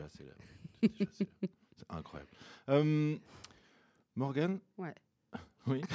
déjà. 0.98 1.04
C'est 1.76 1.90
incroyable. 1.90 2.30
Euh, 2.68 3.16
Morgane 4.16 4.58
Ouais. 4.78 4.94
Oui. 5.66 5.80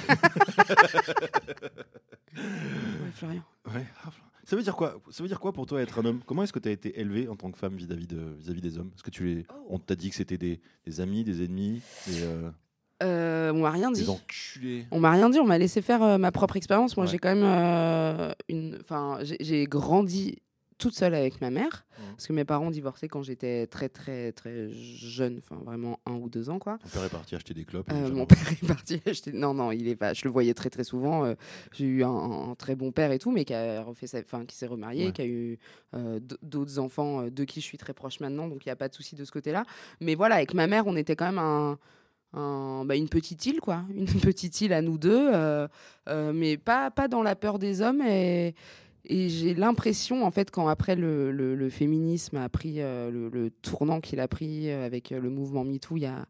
Ouais, 2.36 3.10
Florian. 3.12 3.42
Ouais. 3.74 3.86
Ah, 4.04 4.10
Ça 4.44 4.54
veut 4.56 4.62
dire 4.62 4.76
quoi 4.76 5.00
Ça 5.10 5.22
veut 5.22 5.28
dire 5.28 5.40
quoi 5.40 5.52
pour 5.52 5.66
toi 5.66 5.80
être 5.82 5.98
un 5.98 6.04
homme? 6.04 6.20
Comment 6.24 6.42
est-ce 6.44 6.52
que 6.52 6.58
tu 6.58 6.68
as 6.68 6.72
été 6.72 7.00
élevé 7.00 7.28
en 7.28 7.36
tant 7.36 7.50
que 7.50 7.58
femme 7.58 7.74
vis-à-vis 7.76 8.06
de 8.06 8.18
vis-à-vis 8.38 8.60
des 8.60 8.78
hommes? 8.78 8.90
Est-ce 8.94 9.02
que 9.02 9.10
tu 9.10 9.24
les 9.24 9.46
Oh. 9.50 9.66
on 9.70 9.78
t'a 9.78 9.94
dit 9.96 10.10
que 10.10 10.16
c'était 10.16 10.38
des, 10.38 10.60
des 10.86 11.00
amis, 11.00 11.24
des 11.24 11.44
ennemis, 11.44 11.82
des, 12.06 12.22
euh, 12.22 12.50
Euh, 13.02 13.52
on 13.52 13.60
m'a 13.62 13.70
rien 13.70 13.90
dit. 13.90 14.06
On 14.90 15.00
m'a 15.00 15.10
rien 15.12 15.30
dit, 15.30 15.38
on 15.40 15.46
m'a 15.46 15.58
laissé 15.58 15.82
faire 15.82 16.02
euh, 16.02 16.18
ma 16.18 16.32
propre 16.32 16.56
expérience. 16.56 16.96
Moi, 16.96 17.06
Ouais. 17.06 17.12
j'ai 17.12 17.18
quand 17.18 17.34
même 17.34 17.44
euh, 17.44 18.32
une. 18.48 18.78
Enfin, 18.80 19.18
j'ai 19.40 19.64
grandi 19.66 20.38
toute 20.78 20.94
seule 20.94 21.14
avec 21.14 21.40
ma 21.40 21.50
mère, 21.50 21.84
Mhm. 21.98 22.04
parce 22.12 22.26
que 22.28 22.32
mes 22.32 22.44
parents 22.44 22.66
ont 22.68 22.70
divorcé 22.70 23.08
quand 23.08 23.22
j'étais 23.22 23.66
très, 23.66 23.88
très, 23.88 24.30
très 24.32 24.70
jeune, 24.70 25.38
enfin 25.38 25.60
vraiment 25.64 25.98
un 26.06 26.14
ou 26.14 26.28
deux 26.28 26.48
ans, 26.50 26.58
quoi. 26.60 26.78
Ton 26.78 26.88
père 26.88 27.04
est 27.04 27.08
parti 27.10 27.34
acheter 27.34 27.52
des 27.54 27.64
clopes. 27.64 27.90
Euh, 27.92 28.10
mon 28.12 28.24
père 28.26 28.38
est 28.52 28.66
parti 28.66 29.00
acheter. 29.06 29.32
Non, 29.32 29.52
non, 29.54 29.72
il 29.72 29.88
est 29.88 29.96
pas. 29.96 30.14
Je 30.14 30.22
le 30.24 30.30
voyais 30.30 30.54
très, 30.54 30.70
très 30.70 30.84
souvent. 30.84 31.24
euh, 31.24 31.34
j'ai 31.72 31.86
eu 31.86 32.04
un, 32.04 32.08
un 32.50 32.54
très 32.54 32.76
bon 32.76 32.92
père 32.92 33.10
et 33.12 33.18
tout, 33.18 33.30
mais 33.32 33.44
qui 33.44 33.54
a 33.54 33.82
refait 33.82 34.06
sa... 34.06 34.20
enfin, 34.20 34.44
qui 34.46 34.56
s'est 34.56 34.66
remarié, 34.68 35.06
Ouais. 35.06 35.12
qui 35.12 35.22
a 35.22 35.26
eu 35.26 35.58
euh, 35.94 36.20
d'autres 36.42 36.78
enfants 36.78 37.24
de 37.28 37.44
qui 37.44 37.60
je 37.60 37.64
suis 37.66 37.78
très 37.78 37.92
proche 37.94 38.20
maintenant, 38.20 38.46
donc 38.48 38.64
il 38.64 38.68
n'y 38.68 38.72
a 38.72 38.76
pas 38.76 38.88
de 38.88 38.94
souci 38.94 39.16
de 39.16 39.24
ce 39.24 39.32
côté-là. 39.32 39.64
Mais 40.00 40.14
voilà, 40.14 40.36
avec 40.36 40.54
ma 40.54 40.66
mère, 40.68 40.86
on 40.86 40.96
était 40.96 41.16
quand 41.16 41.26
même 41.26 41.38
un. 41.38 41.78
un- 42.34 42.84
bah, 42.84 42.94
une 42.94 43.08
petite 43.08 43.44
île, 43.46 43.60
quoi. 43.60 43.82
Une 43.94 44.04
petite 44.06 44.60
île 44.60 44.72
à 44.74 44.82
nous 44.82 44.98
deux, 44.98 45.30
euh, 45.34 45.66
euh, 46.08 46.32
mais 46.34 46.56
pas, 46.58 46.90
pas 46.90 47.08
dans 47.08 47.22
la 47.22 47.34
peur 47.34 47.58
des 47.58 47.80
hommes. 47.80 48.02
Et, 48.02 48.54
et 49.04 49.28
j'ai 49.28 49.54
l'impression, 49.54 50.24
en 50.24 50.30
fait, 50.30 50.50
quand 50.50 50.68
après 50.68 50.96
le, 50.96 51.30
le- 51.32 51.54
le 51.54 51.70
féminisme 51.70 52.36
a 52.36 52.48
pris 52.48 52.80
euh, 52.80 53.10
le, 53.10 53.28
le 53.28 53.50
tournant 53.50 54.00
qu'il 54.00 54.20
a 54.20 54.28
pris 54.28 54.70
euh, 54.70 54.84
avec 54.86 55.12
euh, 55.12 55.20
le 55.20 55.30
mouvement 55.30 55.64
MeToo, 55.64 55.96
il 55.96 56.02
y 56.02 56.06
a 56.06 56.26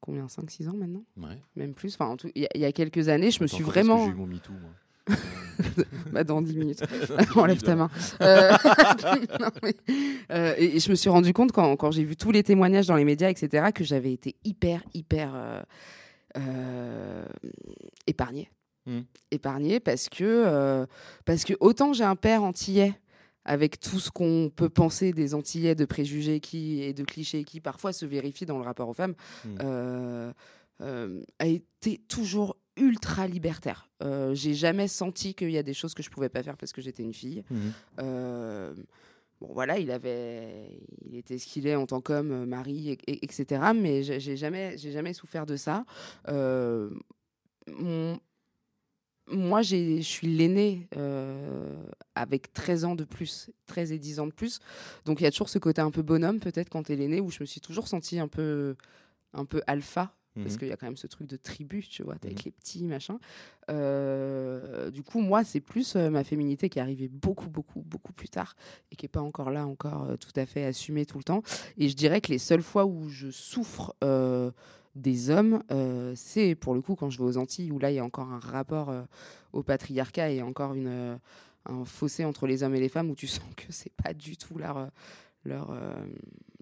combien 0.00 0.26
5-6 0.26 0.68
ans 0.68 0.76
maintenant? 0.76 1.02
Ouais. 1.16 1.40
même 1.56 1.74
plus. 1.74 1.94
Enfin, 1.94 2.06
en 2.10 2.16
tout- 2.16 2.30
il 2.34 2.42
y, 2.42 2.46
a- 2.46 2.50
il 2.54 2.60
y 2.60 2.64
a 2.64 2.72
quelques 2.72 3.08
années, 3.08 3.30
je 3.30 3.42
me 3.42 3.46
suis 3.48 3.64
vraiment. 3.64 4.04
J'ai 4.06 4.12
eu 4.12 4.14
mon 4.14 4.26
MeToo, 4.26 4.52
moi? 4.52 4.70
Bah, 6.12 6.22
dans 6.24 6.42
10 6.42 6.56
minutes. 6.56 6.82
Enlève 7.36 7.62
ta 7.62 7.74
main. 7.76 7.88
Euh, 8.20 8.52
non, 9.40 9.48
mais, 9.62 9.74
euh, 10.30 10.54
et, 10.58 10.76
et 10.76 10.80
je 10.80 10.90
me 10.90 10.94
suis 10.94 11.08
rendu 11.08 11.32
compte 11.32 11.52
quand, 11.52 11.76
quand 11.76 11.90
j'ai 11.90 12.04
vu 12.04 12.14
tous 12.16 12.30
les 12.30 12.42
témoignages 12.42 12.86
dans 12.86 12.96
les 12.96 13.04
médias, 13.04 13.30
etc., 13.30 13.72
que 13.74 13.82
j'avais 13.84 14.12
été 14.12 14.36
hyper, 14.44 14.82
hyper 14.94 15.32
euh, 16.36 17.24
épargnée. 18.06 18.48
Mm. 18.86 19.00
Épargnée 19.32 19.80
parce 19.80 20.08
que, 20.08 20.22
euh, 20.24 20.86
parce 21.24 21.44
que 21.44 21.54
autant 21.60 21.92
j'ai 21.92 22.04
un 22.04 22.16
père 22.16 22.42
antillais 22.44 22.94
avec 23.44 23.78
tout 23.80 24.00
ce 24.00 24.10
qu'on 24.10 24.50
peut 24.54 24.68
penser 24.68 25.12
des 25.12 25.32
Antillais, 25.34 25.74
de 25.76 25.84
préjugés 25.84 26.40
qui, 26.40 26.82
et 26.82 26.92
de 26.92 27.04
clichés 27.04 27.44
qui 27.44 27.60
parfois 27.60 27.92
se 27.92 28.04
vérifient 28.06 28.46
dans 28.46 28.58
le 28.58 28.64
rapport 28.64 28.88
aux 28.88 28.92
femmes, 28.94 29.14
Mm. 29.44 29.48
euh, 29.62 30.32
euh, 30.82 31.22
a 31.38 31.46
été 31.46 31.98
toujours 32.08 32.56
ultra 32.76 33.26
libertaire. 33.26 33.88
Euh, 34.02 34.34
j'ai 34.34 34.52
jamais 34.54 34.88
senti 34.88 35.34
qu'il 35.34 35.50
y 35.50 35.58
a 35.58 35.62
des 35.62 35.74
choses 35.74 35.94
que 35.94 36.02
je 36.02 36.10
pouvais 36.10 36.28
pas 36.28 36.42
faire 36.42 36.56
parce 36.56 36.72
que 36.72 36.80
j'étais 36.82 37.02
une 37.04 37.14
fille. 37.14 37.42
Euh, 38.00 38.74
bon, 39.40 39.48
voilà, 39.54 39.78
il 39.78 39.90
avait, 39.90 40.78
il 41.08 41.16
était 41.16 41.38
ce 41.38 41.46
qu'il 41.46 41.66
est 41.66 41.76
en 41.76 41.86
tant 41.86 42.00
qu'homme, 42.00 42.44
mari, 42.46 42.90
et- 42.90 42.98
et- 43.10 43.24
etc. 43.24 43.62
Mais 43.74 44.02
j'ai 44.02 44.36
jamais, 44.36 44.76
j'ai 44.76 44.90
jamais 44.92 45.12
souffert 45.14 45.46
de 45.46 45.56
ça. 45.56 45.84
Mon- 47.68 48.18
moi, 49.28 49.62
je 49.62 50.00
suis 50.02 50.26
l'aîné 50.26 50.88
euh, 50.96 51.74
avec 52.14 52.52
13 52.52 52.84
ans 52.84 52.94
de 52.94 53.04
plus, 53.04 53.50
13 53.66 53.92
et 53.92 53.98
10 53.98 54.20
ans 54.20 54.26
de 54.26 54.32
plus. 54.32 54.60
Donc, 55.04 55.20
il 55.20 55.24
y 55.24 55.26
a 55.26 55.30
toujours 55.30 55.48
ce 55.48 55.58
côté 55.58 55.80
un 55.80 55.90
peu 55.90 56.02
bonhomme, 56.02 56.38
peut-être, 56.40 56.68
quand 56.70 56.84
tu 56.84 56.92
es 56.92 56.96
l'aîné, 56.96 57.20
où 57.20 57.30
je 57.30 57.38
me 57.40 57.46
suis 57.46 57.60
toujours 57.60 57.88
sentie 57.88 58.18
un 58.20 58.28
peu, 58.28 58.76
un 59.32 59.44
peu 59.44 59.62
alpha. 59.66 60.12
Parce 60.38 60.52
Mhm. 60.52 60.58
qu'il 60.58 60.68
y 60.68 60.72
a 60.72 60.76
quand 60.76 60.86
même 60.86 60.98
ce 60.98 61.06
truc 61.06 61.26
de 61.26 61.36
tribu, 61.38 61.82
tu 61.88 62.02
vois, 62.02 62.16
t'es 62.16 62.26
avec 62.28 62.40
Mhm. 62.40 62.44
les 62.44 62.50
petits, 62.52 62.84
machin. 62.84 63.18
Euh, 63.70 64.90
du 64.90 65.02
coup, 65.02 65.20
moi, 65.20 65.44
c'est 65.44 65.60
plus 65.60 65.96
euh, 65.96 66.10
ma 66.10 66.24
féminité 66.24 66.68
qui 66.68 66.78
est 66.78 66.82
arrivée 66.82 67.08
beaucoup, 67.08 67.48
beaucoup, 67.48 67.80
beaucoup 67.80 68.12
plus 68.12 68.28
tard 68.28 68.54
et 68.90 68.96
qui 68.96 69.04
n'est 69.04 69.08
pas 69.10 69.22
encore 69.22 69.50
là, 69.50 69.66
encore 69.66 70.04
euh, 70.10 70.16
tout 70.16 70.38
à 70.38 70.44
fait 70.46 70.64
assumée 70.64 71.06
tout 71.06 71.16
le 71.18 71.24
temps. 71.24 71.42
Et 71.78 71.88
je 71.88 71.96
dirais 71.96 72.20
que 72.20 72.28
les 72.32 72.38
seules 72.38 72.62
fois 72.62 72.84
où 72.84 73.08
je 73.08 73.30
souffre 73.30 73.94
des 74.96 75.30
hommes, 75.30 75.62
euh, 75.70 76.12
c'est 76.16 76.54
pour 76.54 76.74
le 76.74 76.80
coup 76.80 76.96
quand 76.96 77.10
je 77.10 77.18
vais 77.18 77.24
aux 77.24 77.36
Antilles, 77.36 77.70
où 77.70 77.78
là, 77.78 77.90
il 77.90 77.94
y 77.94 77.98
a 77.98 78.04
encore 78.04 78.32
un 78.32 78.38
rapport 78.40 78.88
euh, 78.90 79.02
au 79.52 79.62
patriarcat 79.62 80.30
et 80.30 80.42
encore 80.42 80.74
une, 80.74 80.88
euh, 80.88 81.16
un 81.66 81.84
fossé 81.84 82.24
entre 82.24 82.46
les 82.46 82.62
hommes 82.62 82.74
et 82.74 82.80
les 82.80 82.88
femmes, 82.88 83.10
où 83.10 83.14
tu 83.14 83.26
sens 83.28 83.44
que 83.56 83.64
c'est 83.70 83.92
pas 84.02 84.14
du 84.14 84.36
tout 84.36 84.56
leur, 84.58 84.78
euh, 84.78 84.86
leur, 85.44 85.78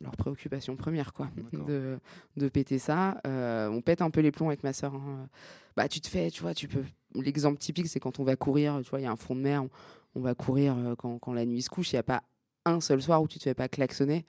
leur 0.00 0.12
préoccupation 0.16 0.76
première, 0.76 1.12
quoi, 1.14 1.30
de, 1.66 1.98
de 2.36 2.48
péter 2.48 2.78
ça. 2.78 3.18
On 3.24 3.80
pète 3.80 4.02
un 4.02 4.10
peu 4.10 4.20
les 4.20 4.30
plombs 4.32 4.48
avec 4.48 4.62
ma 4.62 4.72
sœur. 4.74 4.94
hein. 4.94 5.28
Bah, 5.76 5.88
tu 5.88 6.00
te 6.00 6.08
fais, 6.08 6.30
tu 6.30 6.42
vois, 6.42 6.54
tu 6.54 6.68
peux. 6.68 6.84
L'exemple 7.14 7.58
typique, 7.58 7.86
c'est 7.88 8.00
quand 8.00 8.18
on 8.20 8.24
va 8.24 8.36
courir, 8.36 8.80
tu 8.82 8.90
vois, 8.90 9.00
il 9.00 9.04
y 9.04 9.06
a 9.06 9.10
un 9.12 9.16
front 9.16 9.36
de 9.36 9.40
mer, 9.40 9.62
on, 9.62 9.70
on 10.16 10.20
va 10.20 10.34
courir 10.34 10.76
quand, 10.98 11.18
quand 11.18 11.32
la 11.32 11.46
nuit 11.46 11.62
se 11.62 11.70
couche, 11.70 11.92
il 11.92 11.96
n'y 11.96 12.00
a 12.00 12.04
pas 12.04 12.22
un 12.66 12.80
seul 12.80 13.00
soir 13.00 13.22
où 13.22 13.28
tu 13.28 13.38
te 13.38 13.44
fais 13.44 13.54
pas 13.54 13.68
klaxonner. 13.68 14.26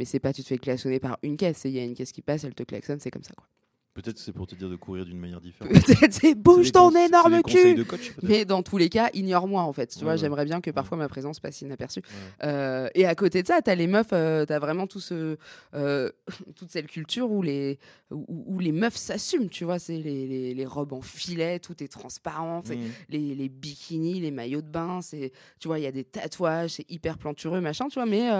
Mais 0.00 0.06
c'est 0.06 0.18
pas 0.18 0.32
tu 0.32 0.40
te 0.42 0.48
fais 0.48 0.56
klaxonner 0.56 0.98
par 0.98 1.18
une 1.22 1.36
caisse, 1.36 1.60
il 1.66 1.72
y 1.72 1.78
a 1.78 1.84
une 1.84 1.92
caisse 1.94 2.10
qui 2.10 2.22
passe, 2.22 2.42
elle 2.44 2.54
te 2.54 2.62
klaxonne, 2.62 3.00
c'est 3.00 3.10
comme 3.10 3.22
ça, 3.22 3.34
quoi. 3.36 3.46
Peut-être 3.92 4.18
c'est 4.18 4.32
pour 4.32 4.46
te 4.46 4.54
dire 4.54 4.70
de 4.70 4.76
courir 4.76 5.04
d'une 5.04 5.18
manière 5.18 5.40
différente. 5.40 5.72
Peut-être 5.74 6.12
c'est 6.14 6.36
bouge 6.36 6.70
ton 6.70 6.90
énorme 6.94 7.42
cul 7.42 7.74
de 7.74 7.82
coach, 7.82 8.12
mais 8.22 8.44
dans 8.44 8.62
tous 8.62 8.78
les 8.78 8.88
cas, 8.88 9.10
ignore-moi 9.14 9.60
en 9.62 9.72
fait. 9.72 9.88
Tu 9.88 9.98
Ouais, 9.98 10.02
vois, 10.04 10.12
ouais. 10.12 10.18
j'aimerais 10.18 10.44
bien 10.44 10.60
que 10.60 10.70
parfois 10.70 10.96
ma 10.96 11.08
présence 11.08 11.40
passe 11.40 11.60
inaperçue. 11.60 12.00
Euh, 12.44 12.88
et 12.94 13.04
à 13.04 13.16
côté 13.16 13.42
de 13.42 13.48
ça, 13.48 13.60
t'as 13.62 13.74
les 13.74 13.88
meufs, 13.88 14.06
euh, 14.12 14.46
t'as 14.46 14.60
vraiment 14.60 14.86
tout 14.86 15.00
ce, 15.00 15.36
euh, 15.74 16.08
toute 16.56 16.70
cette 16.70 16.86
culture 16.86 17.30
où 17.32 17.42
les, 17.42 17.80
où, 18.12 18.24
où 18.46 18.58
les 18.60 18.70
meufs 18.72 18.96
s'assument. 18.96 19.48
Tu 19.50 19.64
vois, 19.64 19.80
c'est 19.80 19.98
les, 19.98 20.26
les, 20.28 20.54
les 20.54 20.66
robes 20.66 20.92
en 20.92 21.02
filet, 21.02 21.58
tout 21.58 21.82
est 21.82 21.88
transparent, 21.88 22.62
c'est 22.64 22.76
Mhm. 22.76 22.90
les, 23.08 23.34
les 23.34 23.48
bikinis, 23.48 24.20
les 24.20 24.30
maillots 24.30 24.62
de 24.62 24.70
bain, 24.70 25.00
c'est, 25.02 25.32
tu 25.58 25.66
vois, 25.66 25.80
il 25.80 25.82
y 25.82 25.88
a 25.88 25.92
des 25.92 26.04
tatouages, 26.04 26.70
c'est 26.74 26.88
hyper 26.90 27.18
plantureux, 27.18 27.60
machin, 27.60 27.88
tu 27.88 27.94
vois, 27.94 28.06
mais. 28.06 28.30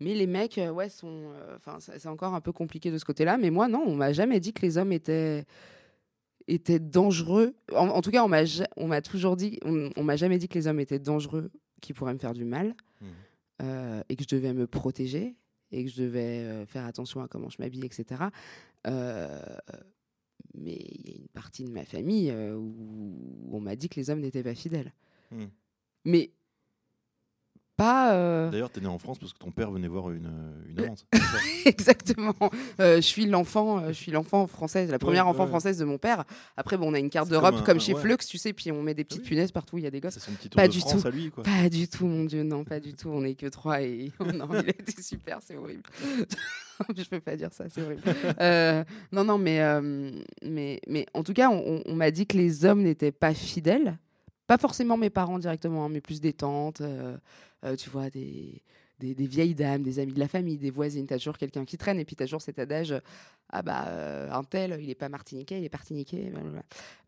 Mais 0.00 0.14
les 0.14 0.26
mecs, 0.26 0.58
euh, 0.58 0.70
ouais, 0.70 0.88
sont. 0.88 1.30
euh, 1.34 1.56
Enfin, 1.56 1.78
c'est 1.80 2.06
encore 2.08 2.34
un 2.34 2.40
peu 2.40 2.52
compliqué 2.52 2.90
de 2.90 2.98
ce 2.98 3.04
côté-là. 3.04 3.36
Mais 3.38 3.50
moi, 3.50 3.68
non, 3.68 3.82
on 3.86 3.94
m'a 3.94 4.12
jamais 4.12 4.40
dit 4.40 4.52
que 4.52 4.62
les 4.62 4.78
hommes 4.78 4.92
étaient 4.92 5.44
étaient 6.48 6.80
dangereux. 6.80 7.54
En, 7.74 7.88
en 7.88 8.00
tout 8.02 8.10
cas, 8.10 8.24
on 8.24 8.28
m'a 8.28 8.42
on 8.76 8.88
m'a 8.88 9.02
toujours 9.02 9.36
dit, 9.36 9.58
on, 9.64 9.90
on 9.96 10.02
m'a 10.02 10.16
jamais 10.16 10.38
dit 10.38 10.48
que 10.48 10.54
les 10.58 10.66
hommes 10.66 10.80
étaient 10.80 10.98
dangereux, 10.98 11.50
qui 11.80 11.92
pourraient 11.92 12.14
me 12.14 12.18
faire 12.18 12.34
du 12.34 12.44
mal, 12.44 12.74
Mhm. 13.00 13.08
euh, 13.62 14.02
et 14.08 14.16
que 14.16 14.24
je 14.28 14.34
devais 14.34 14.52
me 14.52 14.66
protéger 14.66 15.36
et 15.72 15.84
que 15.84 15.90
je 15.90 16.02
devais 16.02 16.40
euh, 16.40 16.66
faire 16.66 16.84
attention 16.86 17.22
à 17.22 17.28
comment 17.28 17.48
je 17.50 17.56
m'habille, 17.60 17.84
etc. 17.86 18.24
Mais 20.54 20.76
il 20.76 21.08
y 21.08 21.12
a 21.12 21.16
une 21.16 21.28
partie 21.28 21.64
de 21.64 21.70
ma 21.70 21.84
famille 21.84 22.32
où 22.32 23.48
on 23.52 23.60
m'a 23.60 23.76
dit 23.76 23.88
que 23.88 23.96
les 24.00 24.10
hommes 24.10 24.20
n'étaient 24.20 24.42
pas 24.42 24.54
fidèles. 24.54 24.92
Mhm. 25.30 25.48
Mais 26.06 26.30
pas 27.80 28.12
euh, 28.12 28.50
D'ailleurs, 28.50 28.68
t'es 28.70 28.80
né 28.82 28.86
en 28.88 28.98
France 28.98 29.18
parce 29.18 29.32
que 29.32 29.38
ton 29.38 29.50
père 29.50 29.70
venait 29.70 29.88
voir 29.88 30.10
une, 30.10 30.30
une 30.68 30.80
Euh, 30.80 30.84
amante. 30.84 31.06
ça 31.14 31.20
exactement. 31.64 32.34
Euh, 32.78 32.96
je 32.96 33.00
suis 33.00 33.24
l'enfant, 33.24 33.78
euh, 33.78 33.88
je 33.88 33.92
suis 33.94 34.12
l'enfant 34.12 34.46
française, 34.46 34.90
la 34.90 34.98
première 34.98 35.24
Ouais, 35.24 35.30
enfant 35.30 35.44
ouais. 35.44 35.48
française 35.48 35.78
de 35.78 35.84
mon 35.86 35.96
père. 35.96 36.24
Après, 36.58 36.76
bon, 36.76 36.90
on 36.90 36.94
a 36.94 36.98
une 36.98 37.08
carte 37.08 37.30
d'Europe 37.30 37.56
comme 37.56 37.64
comme, 37.64 37.80
chez 37.80 37.94
ouais. 37.94 38.00
Flux, 38.00 38.18
tu 38.18 38.36
sais, 38.36 38.52
puis 38.52 38.70
on 38.70 38.82
met 38.82 38.92
des 38.92 39.04
petites 39.04 39.22
oui. 39.22 39.28
punaises 39.28 39.50
partout. 39.52 39.78
Il 39.78 39.84
y 39.84 39.86
a 39.86 39.90
des 39.90 40.00
gosses. 40.00 40.14
C'est 40.14 40.20
son 40.20 40.32
petit 40.32 40.50
tour 40.50 40.56
Pas 40.60 40.68
de 40.68 40.72
du 40.72 40.80
France 40.80 41.00
tout. 41.00 41.08
à 41.08 41.10
lui, 41.10 41.30
quoi. 41.30 41.42
Pas 41.42 41.68
du 41.70 41.88
tout, 41.88 42.06
mon 42.06 42.24
Dieu, 42.24 42.42
non, 42.42 42.64
pas 42.64 42.80
du 42.80 42.92
tout. 42.92 43.08
On 43.08 43.24
est 43.24 43.34
que 43.34 43.46
trois 43.46 43.80
et 43.80 44.12
non, 44.20 44.46
il 44.62 44.68
était 44.68 45.00
super, 45.00 45.38
c'est 45.42 45.56
horrible. 45.56 45.82
je 46.96 47.04
peux 47.04 47.20
pas 47.20 47.36
dire 47.36 47.52
ça, 47.52 47.64
c'est 47.70 47.82
horrible. 47.82 48.02
Euh, 48.40 48.84
non, 49.12 49.24
non, 49.24 49.38
mais, 49.38 49.60
euh, 49.62 50.10
mais, 50.42 50.80
mais 50.86 51.06
en 51.14 51.22
tout 51.22 51.32
cas, 51.32 51.48
on, 51.48 51.82
on 51.86 51.94
m'a 51.94 52.10
dit 52.10 52.26
que 52.26 52.36
les 52.36 52.64
hommes 52.66 52.82
n'étaient 52.82 53.12
pas 53.12 53.32
fidèles. 53.32 53.96
Pas 54.46 54.58
forcément 54.58 54.96
mes 54.96 55.10
parents 55.10 55.38
directement, 55.38 55.84
hein, 55.84 55.88
mais 55.88 56.00
plus 56.00 56.20
des 56.20 56.32
tantes, 56.32 56.82
euh, 57.64 57.76
tu 57.76 57.90
vois, 57.90 58.10
des, 58.10 58.62
des, 58.98 59.14
des 59.14 59.26
vieilles 59.26 59.54
dames, 59.54 59.82
des 59.82 59.98
amis 59.98 60.12
de 60.12 60.18
la 60.18 60.28
famille, 60.28 60.58
des 60.58 60.70
voisines. 60.70 61.06
T'as 61.06 61.18
toujours 61.18 61.38
quelqu'un 61.38 61.64
qui 61.64 61.76
traîne 61.78 61.98
et 61.98 62.04
puis 62.04 62.16
t'as 62.16 62.24
toujours 62.26 62.42
cet 62.42 62.58
adage 62.58 62.94
Ah 63.50 63.62
bah, 63.62 63.86
euh, 63.88 64.30
un 64.30 64.44
tel, 64.44 64.78
il 64.82 64.90
est 64.90 64.94
pas 64.94 65.08
martiniquais, 65.08 65.58
il 65.58 65.64
est 65.64 65.68
partiniquais. 65.70 66.32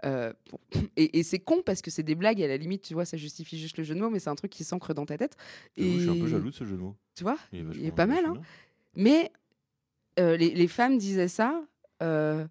Euh, 0.04 0.32
bon. 0.50 0.58
Et, 0.96 1.18
et 1.18 1.22
c'est 1.22 1.38
con 1.38 1.62
parce 1.64 1.80
que 1.82 1.90
c'est 1.90 2.02
des 2.02 2.14
blagues 2.14 2.40
et 2.40 2.44
à 2.44 2.48
la 2.48 2.56
limite, 2.56 2.82
tu 2.82 2.94
vois, 2.94 3.04
ça 3.04 3.16
justifie 3.16 3.58
juste 3.58 3.78
le 3.78 3.84
jeu 3.84 3.94
de 3.94 4.00
mots, 4.00 4.10
mais 4.10 4.18
c'est 4.18 4.30
un 4.30 4.34
truc 4.34 4.50
qui 4.50 4.62
s'ancre 4.64 4.92
dans 4.94 5.06
ta 5.06 5.16
tête. 5.18 5.36
J'avoue, 5.76 5.90
Je 5.94 6.00
suis 6.00 6.08
un 6.10 6.14
peu 6.14 6.26
Et- 6.26 6.30
jaloux 6.30 6.50
de 6.50 6.54
ce 6.54 6.64
jeu 6.64 6.76
de 6.76 6.80
mots. 6.82 6.96
Tu 7.14 7.22
vois 7.24 7.38
Il 7.52 7.58
est, 7.58 7.62
Il 7.62 7.66
est 7.66 7.70
vachement- 7.72 7.94
pas 7.94 8.06
mal, 8.06 8.24
hein. 8.26 8.34
mais 8.94 9.30
euh, 10.18 10.36
les, 10.36 10.50
les 10.54 10.68
femmes 10.68 10.98
disaient 10.98 11.28
ça. 11.28 11.62
euh, 12.02 12.46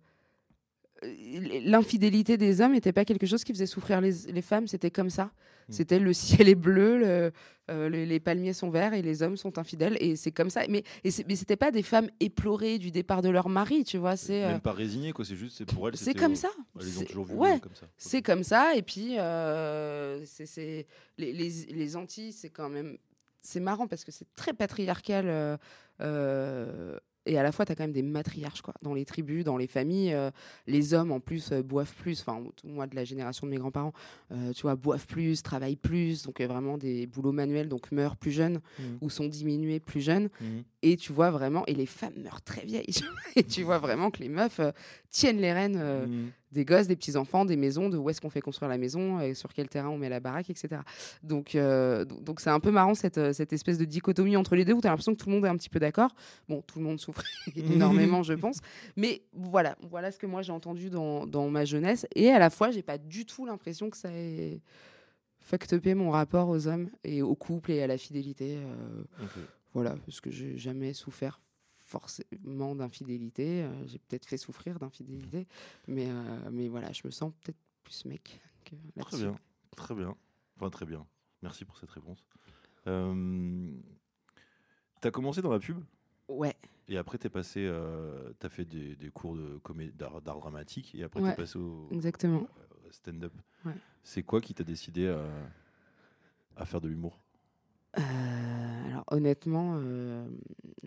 L'infidélité 1.04 2.38
des 2.38 2.62
hommes 2.62 2.74
n'était 2.74 2.94
pas 2.94 3.06
quelque 3.06 3.26
chose 3.26 3.44
qui 3.44 3.54
faisait 3.54 3.66
souffrir 3.66 4.02
les, 4.02 4.12
les 4.32 4.42
femmes, 4.42 4.68
c'était 4.68 4.92
comme 4.92 5.10
ça. 5.10 5.26
Mm. 5.26 5.74
C'était 5.74 6.00
le 6.00 6.14
ciel 6.14 6.48
est 6.50 6.56
bleu, 6.56 6.98
le- 7.00 7.32
euh, 7.70 7.90
le- 7.90 8.04
les 8.06 8.20
palmiers 8.20 8.54
sont 8.54 8.70
verts 8.70 8.94
et 8.94 9.02
les 9.02 9.24
hommes 9.24 9.38
sont 9.38 9.58
infidèles. 9.58 9.98
Et 10.00 10.16
c'est 10.16 10.32
comme 10.32 10.50
ça. 10.50 10.62
Mais, 10.70 10.84
mais 11.04 11.36
c'était 11.36 11.56
pas 11.56 11.72
des 11.72 11.84
femmes 11.84 12.10
éplorées 12.20 12.78
du 12.78 12.92
départ 12.92 13.22
de 13.22 13.30
leur 13.30 13.50
mari, 13.50 13.84
tu 13.84 13.98
vois. 13.98 14.16
C'est 14.18 14.44
euh, 14.44 14.50
Même 14.52 14.62
pas 14.62 14.74
résigné, 14.74 15.12
quoi. 15.12 15.24
C'est 15.26 15.36
juste, 15.36 15.58
c'est 15.58 15.66
pour 15.66 15.88
elle. 15.88 15.96
c'est 15.98 16.06
c'était- 16.06 16.20
comme 16.20 16.36
ça. 16.36 16.50
Elles 16.80 16.86
les 16.86 16.98
ont 16.98 17.00
C'est- 17.02 17.06
toujours 17.06 17.32
ouais. 17.32 17.60
comme 17.60 17.76
ça. 17.76 17.88
C'est 17.98 18.22
comme 18.22 18.44
ça. 18.44 18.76
Et 18.76 18.82
puis, 18.82 19.18
euh, 19.18 20.22
c'est- 20.26 20.86
les 21.18 21.96
Antilles, 21.96 22.32
c'est 22.34 22.50
quand 22.50 22.70
même. 22.70 22.98
C'est 23.42 23.60
marrant 23.60 23.88
parce 23.88 24.04
que 24.04 24.12
c'est 24.12 24.28
très 24.36 24.54
patriarcal. 24.54 25.58
Et 27.26 27.38
à 27.38 27.44
la 27.44 27.52
fois, 27.52 27.66
tu 27.66 27.72
as 27.72 27.76
quand 27.76 27.84
même 27.84 27.92
des 27.92 28.02
matriarches 28.02 28.62
quoi, 28.62 28.74
dans 28.82 28.94
les 28.94 29.06
tribus, 29.06 29.44
dans 29.44 29.58
les 29.58 29.68
familles. 29.68 30.14
euh, 30.14 30.32
les 30.68 30.94
hommes, 30.94 31.12
en 31.12 31.20
plus, 31.20 31.52
euh, 31.52 31.62
boivent 31.62 31.94
plus. 31.96 32.22
Enfin, 32.22 32.44
moi, 32.64 32.88
de 32.88 32.96
la 32.96 33.04
génération 33.04 33.46
de 33.48 33.52
mes 33.52 33.58
grands-parents, 33.58 33.94
euh, 34.32 34.54
tu 34.54 34.64
vois, 34.64 34.76
boivent 34.76 35.06
plus, 35.08 35.44
travaillent 35.44 35.76
plus. 35.76 36.24
Donc, 36.24 36.42
vraiment 36.42 36.78
des 36.78 37.06
boulots 37.08 37.32
manuels, 37.32 37.70
donc 37.70 37.92
meurent 37.92 38.16
plus 38.18 38.32
jeunes 38.32 38.60
Mhm. 38.80 38.98
ou 39.02 39.10
sont 39.10 39.28
diminués 39.28 39.80
plus 39.80 40.02
jeunes. 40.02 40.30
Mhm. 40.42 40.64
Et 40.82 40.98
tu 40.98 41.12
vois 41.14 41.30
vraiment. 41.32 41.64
Et 41.68 41.74
les 41.76 41.86
femmes 41.86 42.16
meurent 42.18 42.42
très 42.42 42.66
vieilles. 42.66 42.86
et 43.36 43.44
tu 43.44 43.64
vois 43.64 43.78
vraiment 43.78 44.10
que 44.12 44.20
les 44.20 44.30
meufs 44.30 44.60
tiennent 45.10 45.40
les 45.40 45.54
rênes. 45.54 45.78
Mhm. 46.08 46.32
Des 46.52 46.66
gosses, 46.66 46.88
des 46.88 46.96
petits-enfants, 46.96 47.46
des 47.46 47.56
maisons, 47.56 47.90
de 47.90 47.98
où 47.98 48.10
est-ce 48.10 48.20
qu'on 48.22 48.30
fait 48.30 48.42
construire 48.42 48.70
la 48.70 48.78
maison, 48.78 49.20
et 49.22 49.34
sur 49.34 49.54
quel 49.54 49.70
terrain 49.70 49.90
on 49.90 49.98
met 49.98 50.10
la 50.10 50.20
baraque, 50.20 50.50
etc. 50.50 50.82
Donc, 51.24 51.56
euh, 51.56 52.04
do- 52.06 52.20
donc 52.20 52.40
c'est 52.42 52.50
un 52.50 52.60
peu 52.60 52.72
marrant 52.72 52.94
cette, 52.94 53.18
euh, 53.18 53.34
cette 53.34 53.54
espèce 53.54 53.78
de 53.78 53.86
dichotomie 53.86 54.36
entre 54.36 54.56
les 54.56 54.66
deux 54.66 54.74
où 54.74 54.82
tu 54.82 54.88
as 54.88 54.90
l'impression 54.90 55.14
que 55.16 55.22
tout 55.24 55.30
le 55.30 55.36
monde 55.36 55.46
est 55.46 55.50
un 55.50 55.56
petit 55.58 55.70
peu 55.70 55.80
d'accord. 55.80 56.14
Bon, 56.50 56.62
tout 56.62 56.80
le 56.80 56.86
monde 56.86 57.00
souffre 57.00 57.24
énormément, 57.56 58.24
je 58.24 58.34
pense. 58.34 58.60
Mais 58.98 59.22
voilà, 59.34 59.78
voilà 59.90 60.12
ce 60.12 60.20
que 60.20 60.26
moi 60.28 60.42
j'ai 60.42 60.52
entendu 60.52 60.90
dans, 60.90 61.26
dans 61.26 61.50
ma 61.50 61.66
jeunesse. 61.66 62.06
Et 62.16 62.30
à 62.32 62.40
la 62.40 62.50
fois, 62.50 62.72
j'ai 62.72 62.84
pas 62.84 62.98
du 62.98 63.26
tout 63.26 63.46
l'impression 63.46 63.90
que 63.90 63.98
ça 63.98 64.10
ait 64.12 64.62
fucked 65.40 65.72
upé 65.78 65.94
mon 65.96 66.12
rapport 66.12 66.50
aux 66.50 66.68
hommes 66.68 66.90
et 67.04 67.22
au 67.22 67.36
couple 67.36 67.72
et 67.72 67.82
à 67.82 67.88
la 67.88 67.98
fidélité. 67.98 68.58
euh, 68.58 69.04
voilà, 69.74 69.96
parce 70.06 70.20
que 70.22 70.30
j'ai 70.32 70.58
jamais 70.58 70.94
souffert 70.94 71.40
forcément 71.92 72.74
d'infidélité. 72.76 73.64
euh, 73.64 73.86
j'ai 73.88 74.00
peut-être 74.00 74.26
fait 74.26 74.38
souffrir 74.38 74.80
d'infidélité, 74.80 75.46
mais, 75.88 76.08
euh, 76.10 76.50
mais 76.52 76.70
voilà, 76.70 76.92
je 76.94 77.02
me 77.06 77.12
sens 77.12 77.34
peut-être 77.42 77.58
plus 77.84 78.06
mec 78.06 78.40
que 78.64 78.76
Très 79.02 79.18
bien, 79.18 79.36
très 79.76 79.96
bien. 79.96 80.16
Enfin, 80.56 80.70
très 80.70 80.86
bien. 80.86 81.06
Merci 81.42 81.66
pour 81.66 81.78
cette 81.78 81.90
réponse. 81.92 82.24
Euh... 82.88 83.72
T'as 85.02 85.12
commencé 85.12 85.42
dans 85.42 85.52
la 85.52 85.60
pub? 85.60 85.84
Ouais, 86.30 86.56
et 86.88 86.98
après 86.98 87.18
t'es 87.18 87.30
passé, 87.30 87.66
euh, 87.66 88.32
t'as 88.40 88.50
fait 88.50 88.64
des, 88.66 88.96
des 88.96 89.10
cours 89.12 89.36
de 89.36 89.58
comé- 89.58 89.92
d'art, 89.92 90.22
d'art 90.22 90.40
dramatique 90.40 90.96
et 90.96 91.04
après 91.04 91.20
Ouais, 91.22 91.32
t'es 91.32 91.36
passé 91.36 91.58
au 91.60 91.90
exactement. 91.92 92.48
euh, 92.58 92.92
stand-up. 92.92 93.34
Ouais. 93.66 93.74
C'est 94.04 94.24
quoi 94.24 94.40
qui 94.40 94.54
t'a 94.54 94.64
décidé 94.64 95.08
à, 95.10 95.26
à 96.56 96.66
faire 96.66 96.80
de 96.80 96.88
l'humour? 96.88 97.20
Euh, 97.98 98.02
alors 99.08 99.18
honnêtement, 99.18 99.76
euh, 99.84 100.26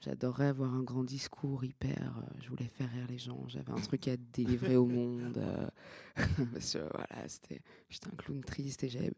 j'adorerais 0.03 0.47
avoir 0.47 0.73
un 0.75 0.83
grand 0.83 1.05
discours 1.05 1.65
hyper. 1.65 2.15
euh, 2.19 2.37
je 2.43 2.49
voulais 2.49 2.71
faire 2.77 2.91
rire 2.93 3.07
les 3.09 3.19
gens. 3.19 3.43
J'avais 3.49 3.71
un 3.73 3.81
truc 3.81 4.09
à 4.09 4.17
délivrer 4.33 4.77
au 4.77 4.87
monde. 4.87 5.37
euh, 5.39 5.67
parce 6.53 6.75
que 6.75 6.79
voilà, 6.79 7.29
c'était. 7.29 7.61
J'étais 7.89 8.09
un 8.09 8.17
clown 8.17 8.43
triste 8.43 8.85
et 8.85 8.89
j'avais. 8.89 9.13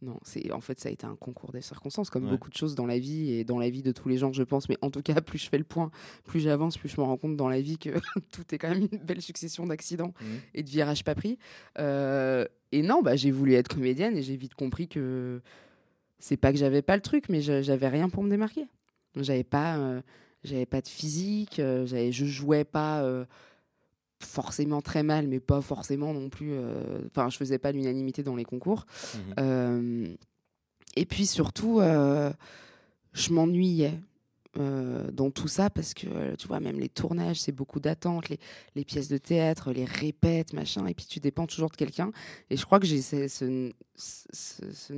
Non, 0.00 0.20
c'est 0.22 0.52
en 0.52 0.60
fait 0.60 0.78
ça 0.78 0.88
a 0.90 0.92
été 0.92 1.06
un 1.06 1.16
concours 1.16 1.50
des 1.50 1.60
circonstances, 1.60 2.08
comme 2.08 2.24
Ouais. 2.26 2.30
beaucoup 2.30 2.50
de 2.50 2.56
choses 2.56 2.76
dans 2.76 2.86
la 2.86 3.00
vie 3.00 3.32
et 3.32 3.42
dans 3.42 3.58
la 3.58 3.68
vie 3.68 3.82
de 3.82 3.90
tous 3.90 4.08
les 4.08 4.16
gens, 4.16 4.32
je 4.32 4.44
pense. 4.44 4.68
Mais 4.68 4.76
en 4.80 4.90
tout 4.90 5.02
cas, 5.02 5.20
plus 5.20 5.38
je 5.38 5.48
fais 5.48 5.58
le 5.58 5.64
point, 5.64 5.90
plus 6.24 6.38
j'avance, 6.38 6.78
plus 6.78 6.88
je 6.88 7.00
me 7.00 7.04
rends 7.04 7.16
compte 7.16 7.36
dans 7.36 7.48
la 7.48 7.60
vie 7.60 7.78
que 7.78 7.90
tout 8.32 8.44
est 8.54 8.58
quand 8.58 8.68
même 8.68 8.86
une 8.92 8.98
belle 9.00 9.20
succession 9.22 9.66
d'accidents 9.66 10.14
et 10.54 10.62
de 10.62 10.70
virages 10.70 11.02
pas 11.02 11.16
pris. 11.16 11.36
Euh, 11.80 12.44
et 12.70 12.82
non, 12.82 13.02
bah, 13.02 13.16
j'ai 13.16 13.32
voulu 13.32 13.54
être 13.54 13.74
comédienne 13.74 14.16
et 14.16 14.22
j'ai 14.22 14.36
vite 14.36 14.54
compris 14.54 14.86
que 14.86 15.40
c'est 16.18 16.36
pas 16.36 16.52
que 16.52 16.58
j'avais 16.58 16.82
pas 16.82 16.96
le 16.96 17.02
truc, 17.02 17.28
mais 17.28 17.40
j'avais 17.40 17.88
rien 17.88 18.08
pour 18.08 18.22
me 18.22 18.30
démarquer. 18.30 18.66
J'avais 19.16 19.44
pas, 19.44 19.76
euh, 19.78 20.00
j'avais 20.44 20.66
pas 20.66 20.80
de 20.80 20.88
physique, 20.88 21.58
euh, 21.58 21.86
j'avais- 21.86 22.12
je 22.12 22.24
jouais 22.26 22.64
pas 22.64 23.02
euh, 23.02 23.24
forcément 24.20 24.80
très 24.82 25.02
mal, 25.02 25.28
mais 25.28 25.40
pas 25.40 25.60
forcément 25.60 26.12
non 26.12 26.28
plus. 26.28 26.52
Enfin, 27.06 27.28
je 27.30 27.36
faisais 27.36 27.58
pas 27.58 27.72
l'unanimité 27.72 28.22
dans 28.22 28.36
les 28.36 28.44
concours. 28.44 28.84
Euh, 29.38 30.08
et 30.96 31.06
puis 31.06 31.26
surtout, 31.26 31.80
je 33.12 33.32
m'ennuyais 33.32 33.94
dans 34.56 35.30
tout 35.30 35.46
ça 35.46 35.70
parce 35.70 35.94
que, 35.94 36.34
tu 36.34 36.48
vois, 36.48 36.58
même 36.58 36.80
les 36.80 36.88
tournages, 36.88 37.40
c'est 37.40 37.52
beaucoup 37.52 37.78
d'attentes, 37.78 38.28
les, 38.28 38.40
les 38.74 38.84
pièces 38.84 39.06
de 39.08 39.18
théâtre, 39.18 39.70
les 39.72 39.84
répètes, 39.84 40.52
machin, 40.52 40.84
et 40.86 40.94
puis 40.94 41.06
tu 41.06 41.20
dépends 41.20 41.46
toujours 41.46 41.70
de 41.70 41.76
quelqu'un. 41.76 42.10
Et 42.50 42.56
je 42.56 42.64
crois 42.64 42.80
que 42.80 42.86
j'ai 42.86 43.00
ce, 43.00 43.28
ce- 43.28 43.72
ce, 43.98 44.62
ce- 44.72 44.92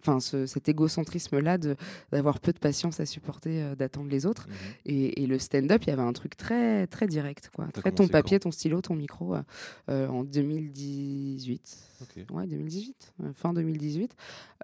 enfin 0.00 0.20
ce- 0.20 0.46
cet 0.46 0.68
égocentrisme-là 0.68 1.58
de 1.58 1.76
d'avoir 2.10 2.40
peu 2.40 2.52
de 2.52 2.58
patience 2.58 3.00
à 3.00 3.06
supporter, 3.06 3.62
euh, 3.62 3.74
d'attendre 3.76 4.10
les 4.10 4.26
autres. 4.26 4.48
Mhm. 4.48 4.54
Et, 4.86 5.22
et 5.22 5.26
le 5.26 5.38
stand-up, 5.38 5.82
il 5.84 5.90
y 5.90 5.92
avait 5.92 6.02
un 6.02 6.12
truc 6.12 6.36
très 6.36 6.86
très 6.88 7.06
direct, 7.06 7.50
quoi. 7.54 7.66
Très 7.72 7.92
ton 7.92 8.08
papier, 8.08 8.40
ton 8.40 8.50
stylo, 8.50 8.80
ton 8.80 8.94
micro, 8.94 9.34
euh, 9.36 9.42
euh, 9.90 10.08
en 10.08 10.24
2018. 10.24 11.78
Ok. 12.02 12.24
Ouais, 12.32 12.46
2018, 12.48 13.12
euh, 13.22 13.32
fin 13.32 13.52
2018. 13.52 14.14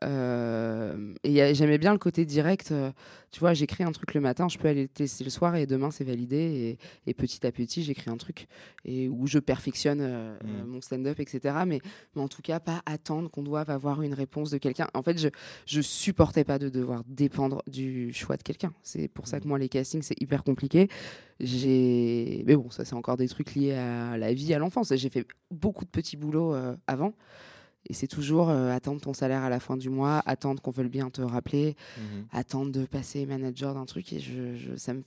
Euh, 0.05 1.15
et 1.25 1.55
j'aimais 1.55 1.79
bien 1.79 1.93
le 1.93 1.99
côté 1.99 2.25
direct. 2.25 2.73
tu 3.31 3.41
vois, 3.41 3.53
j'écris 3.55 3.85
un 3.85 3.93
truc 3.93 4.15
le 4.15 4.21
matin, 4.21 4.49
je 4.49 4.59
peux 4.59 4.69
aller 4.69 4.83
le 4.83 4.89
tester 4.89 5.23
le 5.25 5.31
soir 5.31 5.55
et 5.57 5.67
demain 5.67 5.91
c'est 5.91 6.05
validé. 6.05 6.79
Et, 7.07 7.11
et 7.11 7.15
petit 7.15 7.47
à 7.47 7.53
petit, 7.53 7.83
j'écris 7.83 8.11
un 8.11 8.17
truc 8.17 8.49
et 8.85 9.09
où 9.09 9.27
je 9.27 9.39
perfectionne 9.39 10.01
euh, 10.01 10.37
mon 10.67 10.81
stand-up, 10.81 11.21
etc. 11.21 11.55
Mais, 11.67 11.81
mais 12.17 12.23
en 12.23 12.29
tout 12.29 12.43
cas, 12.43 12.59
pas 12.61 12.83
attendre 12.87 13.31
qu'on 13.31 13.43
doive 13.69 13.75
avoir 13.77 14.03
une 14.03 14.15
réponse 14.15 14.51
de 14.51 14.59
quelqu'un. 14.59 14.89
En 14.95 15.03
fait, 15.03 15.19
je, 15.19 15.29
je 15.67 15.81
supportais 15.81 16.45
pas 16.45 16.59
de 16.59 16.69
devoir 16.69 17.03
dépendre 17.07 17.63
du 17.67 18.13
choix 18.13 18.37
de 18.37 18.43
quelqu'un. 18.43 18.73
C'est 18.83 19.09
pour 19.09 19.27
ça 19.29 19.39
que 19.41 19.45
Mm. 19.45 19.49
moi, 19.49 19.59
les 19.59 19.69
castings, 19.69 20.03
c'est 20.03 20.21
hyper 20.21 20.43
compliqué. 20.45 20.89
J'ai, 21.41 22.43
mais 22.47 22.57
bon, 22.57 22.69
ça 22.71 22.85
c'est 22.85 22.95
encore 22.95 23.17
des 23.17 23.29
trucs 23.29 23.55
liés 23.55 23.73
à 23.75 24.17
la 24.19 24.33
vie, 24.33 24.53
à 24.55 24.59
l'enfance. 24.59 24.93
J'ai 24.95 25.09
fait 25.09 25.27
beaucoup 25.51 25.85
de 25.85 25.91
petits 25.91 26.17
boulots 26.17 26.55
euh, 26.55 26.77
avant. 26.87 27.13
Et 27.89 27.95
c'est 27.95 28.09
toujours 28.09 28.51
euh, 28.51 28.71
attendre 28.75 29.01
ton 29.01 29.15
salaire 29.15 29.43
à 29.43 29.49
la 29.49 29.61
fin 29.61 29.77
du 29.77 29.89
mois, 29.89 30.21
attendre 30.27 30.61
qu'on 30.61 30.71
veuille 30.73 30.89
bien 30.89 31.11
te 31.11 31.23
rappeler, 31.23 31.77
Mhm. 31.97 32.27
attendre 32.33 32.73
de 32.73 32.85
passer 32.87 33.25
manager 33.25 33.75
d'un 33.75 33.87
truc. 33.87 34.13
Et 34.13 34.19
je, 34.19 34.57
je- 34.57 34.77
ça, 34.77 34.93
me, 34.95 35.03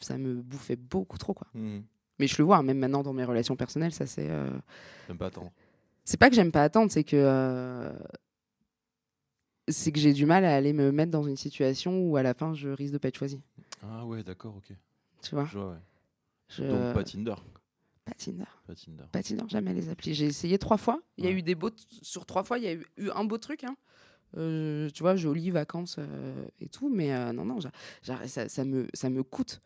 ça 0.00 0.18
me 0.18 0.34
bouffait 0.34 0.76
beaucoup 0.76 1.18
trop. 1.18 1.32
quoi. 1.34 1.48
Mhm. 1.54 1.82
Mais 2.18 2.26
je 2.26 2.36
le 2.38 2.44
vois, 2.44 2.58
hein, 2.58 2.62
même 2.62 2.78
maintenant 2.78 3.02
dans 3.02 3.14
mes 3.14 3.24
relations 3.24 3.56
personnelles, 3.56 3.92
ça 3.94 4.06
c'est. 4.06 4.28
euh, 4.28 4.50
J'aime 5.08 5.16
pas 5.16 5.26
attendre. 5.26 5.50
C'est 6.04 6.18
pas 6.18 6.28
que 6.30 6.34
j'aime 6.36 6.52
pas 6.52 6.62
attendre, 6.64 6.90
c'est 6.90 7.04
que. 7.04 7.16
euh, 7.16 7.92
C'est 9.68 9.92
que 9.92 10.00
j'ai 10.00 10.12
du 10.12 10.26
mal 10.26 10.44
à 10.44 10.54
aller 10.54 10.72
me 10.72 10.90
mettre 10.90 11.12
dans 11.12 11.22
une 11.22 11.36
situation 11.36 12.00
où 12.00 12.16
à 12.16 12.22
la 12.22 12.34
fin 12.34 12.54
je 12.54 12.68
risque 12.68 12.92
de 12.92 12.98
pas 12.98 13.08
être 13.08 13.18
choisi. 13.18 13.40
Ah 13.82 14.04
ouais, 14.04 14.22
d'accord, 14.24 14.56
ok. 14.56 14.74
Tu 15.22 15.34
vois 15.34 15.44
Je 15.44 15.58
vois, 15.58 15.70
ouais. 15.70 15.78
je... 16.48 16.64
Donc 16.64 16.94
pas 16.94 17.04
Tinder. 17.04 17.34
pas 18.04 18.12
Tinder. 18.14 18.44
Pas 18.66 18.74
Tinder. 18.74 19.04
Pas 19.12 19.22
Tinder, 19.22 19.44
jamais 19.48 19.72
les 19.74 19.88
applis. 19.88 20.14
J'ai 20.14 20.26
essayé 20.26 20.58
trois 20.58 20.78
fois. 20.78 21.00
Il 21.18 21.24
y 21.24 21.28
a 21.28 21.30
eu 21.30 21.42
des 21.42 21.54
beaux. 21.54 21.70
Sur 22.02 22.26
trois 22.26 22.42
fois, 22.42 22.58
il 22.58 22.64
y 22.64 22.68
a 22.68 22.72
eu, 22.72 23.10
un 23.14 23.24
beau 23.24 23.38
truc. 23.38 23.62
hein. 23.64 23.76
Euh, 24.36 24.88
tu 24.90 25.02
vois, 25.02 25.16
jolies 25.16 25.50
vacances 25.50 25.96
euh, 25.98 26.44
et 26.60 26.68
tout. 26.68 26.88
Mais 26.88 27.12
euh, 27.12 27.32
non, 27.32 27.44
non, 27.44 27.58
ça, 27.60 28.48
ça 28.48 28.64
me, 28.64 28.88
ça 28.94 29.10
me 29.10 29.22
coûte. 29.22 29.60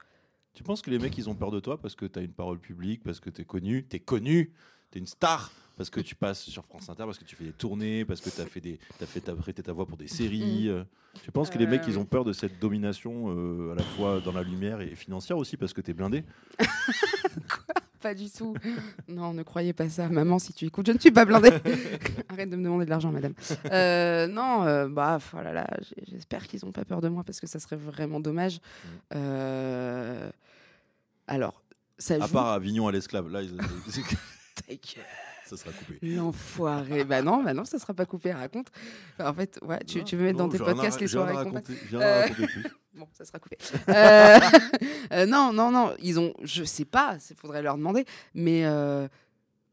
Tu 0.52 0.62
penses 0.62 0.82
que 0.82 0.90
les 0.90 0.98
mecs, 0.98 1.16
ils 1.18 1.28
ont 1.30 1.34
peur 1.34 1.50
de 1.50 1.60
toi 1.60 1.80
parce 1.80 1.94
que 1.94 2.06
t'as 2.06 2.22
une 2.22 2.32
parole 2.32 2.58
publique, 2.60 3.02
parce 3.02 3.20
que 3.20 3.30
t'es 3.30 3.44
connu, 3.44 3.84
t'es 3.84 4.00
connu, 4.00 4.52
t'es 4.94 5.00
une 5.00 5.06
star, 5.08 5.50
parce 5.76 5.90
que 5.90 5.98
tu 6.00 6.14
passes 6.14 6.42
sur 6.44 6.64
France 6.64 6.88
Inter, 6.88 7.04
parce 7.04 7.18
que 7.18 7.24
tu 7.24 7.34
fais 7.34 7.44
des 7.44 7.52
tournées, 7.52 8.04
parce 8.04 8.20
que 8.20 8.30
t'as 8.30 8.46
fait 8.46 8.60
des, 8.60 8.78
t'as 8.98 9.06
fait 9.06 9.20
t'as 9.20 9.34
prêté 9.34 9.60
ta 9.62 9.72
voix 9.72 9.86
pour 9.86 9.96
des 9.96 10.06
séries. 10.08 10.68
euh. 10.68 10.84
Tu 11.22 11.30
penses 11.32 11.50
que 11.50 11.58
les 11.58 11.66
mecs, 11.66 11.82
ils 11.88 11.94
Euh. 11.96 11.98
ont 12.00 12.04
peur 12.04 12.24
de 12.24 12.32
cette 12.32 12.58
domination 12.60 13.26
euh, 13.36 13.72
à 13.72 13.74
la 13.74 13.82
fois 13.82 14.20
dans 14.20 14.32
la 14.32 14.42
lumière 14.44 14.80
et 14.80 14.94
financière 14.94 15.36
aussi 15.36 15.56
parce 15.56 15.72
que 15.72 15.80
t'es 15.80 15.92
blindé? 15.94 16.22
Pas 18.00 18.14
du 18.14 18.30
tout. 18.30 18.54
non, 19.08 19.32
ne 19.32 19.42
croyez 19.42 19.72
pas 19.72 19.88
ça. 19.88 20.08
Maman, 20.10 20.38
si 20.38 20.52
tu 20.52 20.66
écoutes, 20.66 20.86
je 20.86 20.92
ne 20.92 20.98
suis 20.98 21.10
pas 21.10 21.24
blindée. 21.24 21.48
Arrête 22.28 22.50
de 22.50 22.56
me 22.56 22.62
demander 22.64 22.84
de 22.84 22.90
l'argent, 22.90 23.10
madame. 23.10 23.32
Euh, 23.72 24.26
non, 24.26 24.62
euh, 24.64 24.88
bah, 24.88 25.18
oh 25.32 25.36
là 25.42 25.54
là, 25.54 25.66
j'ai- 25.80 26.04
j'espère 26.12 26.46
qu'ils 26.46 26.60
n'ont 26.64 26.70
pas 26.72 26.84
peur 26.84 27.00
de 27.00 27.08
moi 27.08 27.24
parce 27.24 27.40
que 27.40 27.46
ça 27.46 27.58
serait 27.58 27.76
vraiment 27.76 28.20
dommage. 28.20 28.60
Euh, 29.14 30.30
Alors, 31.26 31.62
ça 31.96 32.16
À 32.16 32.26
joue. 32.26 32.32
part 32.34 32.48
Avignon 32.48 32.86
à 32.88 32.92
l'esclave, 32.92 33.30
là, 33.30 33.40
ils-. 33.40 33.56
ça 35.46 35.56
sera 35.56 35.70
coupé. 35.72 35.98
L'enfoiré. 36.02 37.04
bah 37.04 37.22
non, 37.22 37.42
bah 37.42 37.54
non, 37.54 37.64
ça 37.64 37.78
sera 37.78 37.94
pas 37.94 38.06
coupé. 38.06 38.32
Raconte. 38.32 38.68
Enfin, 39.18 39.30
en 39.30 39.34
fait, 39.34 39.58
ouais, 39.62 39.80
tu, 39.86 40.02
tu 40.04 40.16
veux 40.16 40.24
mettre 40.24 40.38
Non, 40.38 40.46
dans 40.46 40.50
tes 40.52 40.58
podcasts 40.58 41.00
les 41.00 41.08
soirées 41.08 41.34
complètes 41.44 41.68
raconter- 41.68 41.94
Euh, 41.94 42.28
plus. 42.28 42.66
Bon, 42.94 43.08
ça 43.12 43.24
sera 43.24 43.40
coupé. 43.40 43.58
Euh, 43.88 44.38
euh, 45.12 45.26
non, 45.26 45.52
non, 45.52 45.72
non. 45.72 45.94
Ils 46.00 46.20
ont, 46.20 46.32
je 46.44 46.62
sais 46.62 46.84
pas. 46.84 47.16
Il 47.28 47.36
faudrait 47.36 47.60
leur 47.60 47.76
demander. 47.76 48.04
Mais 48.34 48.62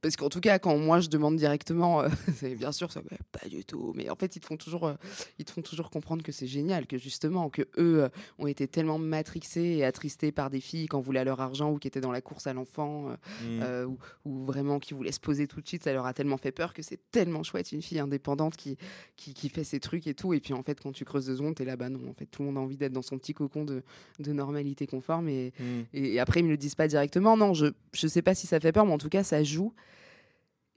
parce 0.01 0.15
qu'en 0.15 0.29
tout 0.29 0.39
cas, 0.39 0.58
quand 0.60 0.77
moi 0.77 1.00
je 1.00 1.10
demande 1.10 1.36
directement, 1.36 2.01
euh, 2.01 2.10
bien 2.58 2.72
sûr, 2.72 2.91
ça, 2.91 3.00
ouais, 3.01 3.17
pas 3.31 3.48
du 3.48 3.63
tout. 3.65 3.93
Mais 3.96 4.10
en 4.10 4.15
fait, 4.15 4.36
ils 4.36 4.39
te 4.39 4.46
font 4.48 4.58
toujours, 4.58 4.88
euh, 4.88 4.93
ils 5.39 5.46
te 5.46 5.51
font 5.51 5.62
toujours 5.62 5.89
comprendre 5.89 6.24
que 6.24 6.31
c'est 6.31 6.48
génial, 6.48 6.88
que 6.88 6.98
justement, 6.98 7.50
que 7.50 7.62
eux 7.77 8.03
euh, 8.03 8.10
ont 8.39 8.48
été 8.48 8.67
tellement 8.67 8.98
matrixés 8.98 9.77
et 9.77 9.86
attristés 9.86 10.31
par 10.31 10.50
des 10.50 10.60
filles 10.60 10.88
qui 10.88 10.96
en 10.96 11.01
voulaient 11.01 11.24
leur 11.24 11.39
argent 11.41 11.72
ou 11.72 11.77
qui 11.77 11.88
étaient 11.88 12.01
dans 12.01 12.12
la 12.12 12.22
course 12.22 12.47
à 12.47 12.54
l'enfant. 12.54 13.10
euh, 13.10 13.86
Mm. 13.86 13.89
ou, 13.89 13.97
ou 14.25 14.45
vraiment 14.45 14.80
qui 14.80 14.93
voulait 14.93 15.12
se 15.12 15.19
poser 15.19 15.47
tout 15.47 15.62
de 15.62 15.67
suite, 15.67 15.84
ça 15.84 15.93
leur 15.93 16.06
a 16.06 16.13
tellement 16.13 16.38
fait 16.38 16.52
peur 16.52 16.73
que 16.73 16.82
c'est 16.82 16.99
tellement 17.12 17.43
chouette 17.43 17.71
une 17.71 17.82
fille 17.82 17.99
indépendante 17.99 18.56
qui, 18.56 18.78
qui, 19.15 19.34
qui 19.34 19.49
fait 19.49 19.63
ses 19.63 19.80
trucs 19.80 20.08
et 20.08 20.13
tout. 20.13 20.34
Et 20.34 20.39
puis 20.39 20.54
en 20.54 20.63
fait, 20.63 20.80
quand 20.82 20.91
tu 20.91 21.06
creuses 21.06 21.25
deux 21.28 21.36
secondes, 21.38 21.56
t'es 21.56 21.65
là, 21.65 21.75
bah 21.75 21.89
non, 21.89 22.10
en 22.10 22.13
fait, 22.13 22.25
tout 22.25 22.41
le 22.41 22.47
monde 22.47 22.58
a 22.58 22.62
envie 22.62 22.78
d'être 22.78 22.91
dans 22.93 23.02
son 23.02 23.17
petit 23.17 23.34
cocon 23.34 23.63
de, 23.65 23.84
de 24.19 24.34
normalité 24.34 24.88
conforme. 24.88 25.28
Et, 25.30 25.54
Mm. 25.60 25.82
et, 25.93 26.13
et 26.13 26.19
après, 26.19 26.39
ils 26.39 26.43
me 26.43 26.49
le 26.49 26.58
disent 26.58 26.75
pas 26.75 26.88
directement. 26.88 27.36
Non, 27.38 27.54
je, 27.54 27.67
je 27.93 28.08
sais 28.08 28.21
pas 28.21 28.34
si 28.36 28.47
ça 28.47 28.60
fait 28.60 28.71
peur, 28.71 28.86
mais 28.86 28.93
en 28.93 28.97
tout 28.97 29.10
cas, 29.10 29.23
ça 29.23 29.43
joue. 29.43 29.73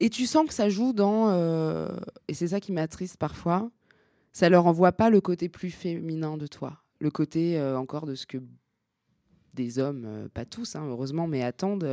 Et 0.00 0.10
tu 0.10 0.26
sens 0.26 0.46
que 0.46 0.54
ça 0.54 0.68
joue 0.68 0.92
dans. 0.92 1.30
euh, 1.30 1.88
et 2.28 2.34
c'est 2.34 2.48
ça 2.48 2.60
qui 2.60 2.72
m'attriste 2.72 3.16
parfois. 3.16 3.70
Ça 4.32 4.48
leur 4.48 4.66
envoie 4.66 4.92
pas 4.92 5.10
le 5.10 5.20
côté 5.20 5.48
plus 5.48 5.70
féminin 5.70 6.36
de 6.36 6.46
toi. 6.46 6.82
Le 6.98 7.10
côté 7.10 7.58
euh, 7.58 7.78
encore 7.78 8.06
de 8.06 8.14
ce 8.14 8.26
que 8.26 8.38
des 9.54 9.78
hommes, 9.78 10.04
euh, 10.04 10.28
pas 10.28 10.44
tous, 10.44 10.74
hein, 10.74 10.84
heureusement, 10.88 11.28
mais 11.28 11.42
attendent 11.42 11.84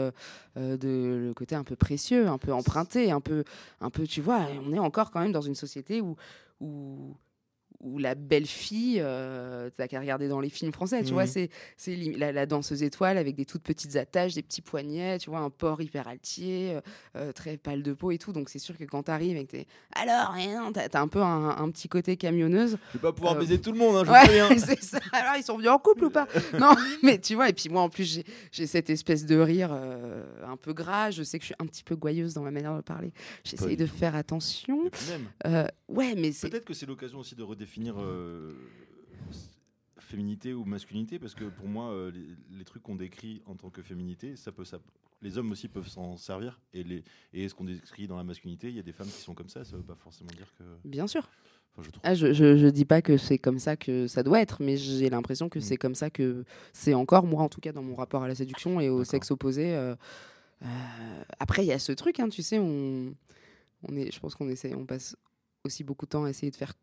de 0.56 0.82
le 0.84 1.32
côté 1.36 1.54
un 1.54 1.64
peu 1.64 1.76
précieux, 1.76 2.28
un 2.28 2.40
peu 2.40 2.52
emprunté, 2.52 3.12
un 3.12 3.22
peu, 3.22 3.44
un 3.82 3.92
peu, 3.92 4.08
tu 4.08 4.22
vois, 4.22 4.48
on 4.66 4.74
est 4.74 4.80
encore 4.80 5.12
quand 5.12 5.20
même 5.20 5.32
dans 5.32 5.42
une 5.42 5.54
société 5.54 6.02
où, 6.02 6.16
où 7.82 7.98
la 7.98 8.16
belle 8.16 8.46
fille, 8.46 9.00
euh, 9.02 9.70
t'as 9.76 9.88
qu'à 9.88 10.00
regarder 10.00 10.28
dans 10.28 10.40
les 10.40 10.50
films 10.50 10.72
français, 10.72 11.04
tu 11.04 11.14
vois, 11.14 11.26
Mhm. 11.26 11.48
c'est, 11.78 11.96
la, 12.18 12.32
la 12.32 12.46
danseuse 12.46 12.84
étoile 12.84 13.18
avec 13.18 13.36
des 13.36 13.46
toutes 13.46 13.64
petites 13.64 13.96
attaches, 13.96 14.36
des 14.36 14.44
petits 14.44 14.62
poignets, 14.62 15.18
tu 15.18 15.30
vois, 15.30 15.40
un 15.40 15.50
port 15.50 15.82
hyper 15.82 16.08
altier, 16.08 16.74
euh, 16.76 16.82
euh, 17.18 17.32
très 17.32 17.58
pâle 17.58 17.82
de 17.84 17.94
peau 17.94 18.12
et 18.12 18.18
tout. 18.18 18.34
Donc 18.34 18.50
c'est 18.50 18.60
sûr 18.60 18.78
que 18.78 18.84
quand 18.84 19.04
t'arrives 19.04 19.36
et 19.38 19.46
que 19.46 19.52
t'es 19.52 19.66
alors, 19.94 20.36
non, 20.38 20.72
t'as, 20.72 21.00
un 21.02 21.08
peu 21.08 21.22
un, 21.22 21.50
un 21.58 21.70
petit 21.72 21.88
côté 21.90 22.18
camionneuse. 22.18 22.78
Je 22.94 22.98
vais 22.98 23.02
pas 23.02 23.12
pouvoir 23.14 23.36
Euh, 23.36 23.40
baiser 23.40 23.60
tout 23.60 23.72
le 23.72 23.78
monde, 23.80 23.96
hein, 23.96 24.04
je 24.06 24.12
Ouais, 24.12 24.20
rien. 24.28 24.50
c'est 24.58 24.84
ça. 24.84 25.00
Alors, 25.12 25.34
ils 25.38 25.44
sont 25.44 25.58
venus 25.58 25.70
en 25.72 25.80
couple 25.80 26.06
ou 26.06 26.10
pas? 26.12 26.28
Non, 26.60 26.76
mais 27.02 27.20
tu 27.20 27.34
vois, 27.36 27.50
et 27.50 27.54
puis 27.54 27.70
moi, 27.70 27.82
en 27.82 27.90
plus, 27.90 28.04
j'ai, 28.06 28.24
j'ai 28.52 28.68
cette 28.68 28.90
espèce 28.92 29.26
de 29.26 29.38
rire 29.38 29.72
un 29.72 30.56
peu 30.58 30.74
gras. 30.74 31.10
Je 31.12 31.24
sais 31.24 31.40
que 31.40 31.44
je 31.44 31.48
suis 31.48 31.56
un 31.60 31.66
petit 31.66 31.84
peu 31.84 31.96
gouailleuse 31.96 32.34
dans 32.36 32.44
ma 32.44 32.52
manière 32.52 32.76
de 32.76 32.82
parler. 32.82 33.12
J'essaye 33.44 33.76
de 33.78 33.86
faire 33.88 34.16
attention. 34.16 34.90
Ouais, 35.90 36.14
mais 36.16 36.32
c'est. 36.32 36.50
Peut-être 36.50 36.66
que 36.66 36.74
c'est 36.74 36.86
l'occasion 36.86 37.20
aussi 37.20 37.36
de 37.36 37.44
redéfinir 37.44 37.71
euh, 37.80 38.52
féminité 40.00 40.54
ou 40.54 40.66
masculinité, 40.66 41.20
parce 41.20 41.36
que 41.36 41.46
pour 41.46 41.68
moi, 41.68 41.92
euh, 41.92 42.12
les, 42.12 42.58
les 42.58 42.64
trucs 42.66 42.84
qu'on 42.84 42.96
décrit 42.96 43.42
en 43.46 43.56
tant 43.56 43.70
que 43.70 43.82
féminité, 43.82 44.36
ça 44.36 44.52
peut, 44.52 44.66
ça, 44.66 44.80
les 45.22 45.38
hommes 45.38 45.52
aussi 45.52 45.68
peuvent 45.68 45.88
s'en 45.88 46.18
servir. 46.18 46.60
Et, 46.74 46.84
les, 46.84 47.04
et 47.34 47.48
ce 47.48 47.54
qu'on 47.56 47.66
décrit 47.66 48.08
dans 48.08 48.18
la 48.18 48.24
masculinité, 48.24 48.70
il 48.70 48.76
y 48.76 48.80
a 48.80 48.84
des 48.84 48.92
femmes 48.92 49.08
qui 49.08 49.22
sont 49.22 49.34
comme 49.34 49.50
ça, 49.50 49.64
ça 49.64 49.78
veut 49.78 49.84
pas 49.84 49.96
forcément 49.96 50.32
dire 50.36 50.52
que. 50.58 50.64
Bien 50.88 51.08
sûr. 51.08 51.30
Enfin, 51.78 51.90
je. 51.94 52.00
Ah, 52.04 52.16
je, 52.16 52.34
je, 52.34 52.58
je 52.58 52.68
dis 52.68 52.84
pas 52.86 53.02
que 53.02 53.16
c'est 53.18 53.38
comme 53.38 53.60
ça 53.60 53.78
que 53.78 54.08
ça 54.08 54.24
doit 54.24 54.42
être, 54.42 54.62
mais 54.62 54.76
j'ai 54.78 55.10
l'impression 55.10 55.48
que 55.48 55.60
Mm. 55.60 55.62
c'est 55.62 55.78
comme 55.78 55.96
ça 55.96 56.10
que 56.10 56.44
c'est 56.74 56.94
encore, 56.94 57.26
moi 57.26 57.44
en 57.44 57.50
tout 57.50 57.62
cas, 57.62 57.72
dans 57.72 57.84
mon 57.84 57.96
rapport 57.96 58.24
à 58.24 58.28
la 58.28 58.36
séduction 58.36 58.80
et 58.82 58.90
au 58.90 59.04
sexe 59.04 59.32
opposé. 59.32 59.74
euh, 59.76 59.96
euh, 60.64 61.24
après, 61.40 61.64
il 61.64 61.68
y 61.68 61.72
a 61.72 61.80
ce 61.80 61.92
truc, 61.92 62.20
hein, 62.20 62.30
tu 62.30 62.44
sais, 62.44 62.60
on, 62.60 63.16
on 63.84 63.96
est, 63.96 64.12
je 64.12 64.20
pense 64.20 64.36
qu'on 64.36 64.50
essaie, 64.50 64.76
on 64.76 64.86
passe 64.86 65.16
aussi 65.64 65.84
beaucoup 65.84 66.06
de 66.06 66.10
temps 66.12 66.26
à 66.26 66.30
essayer 66.30 66.52
de 66.52 66.56
faire 66.56 66.74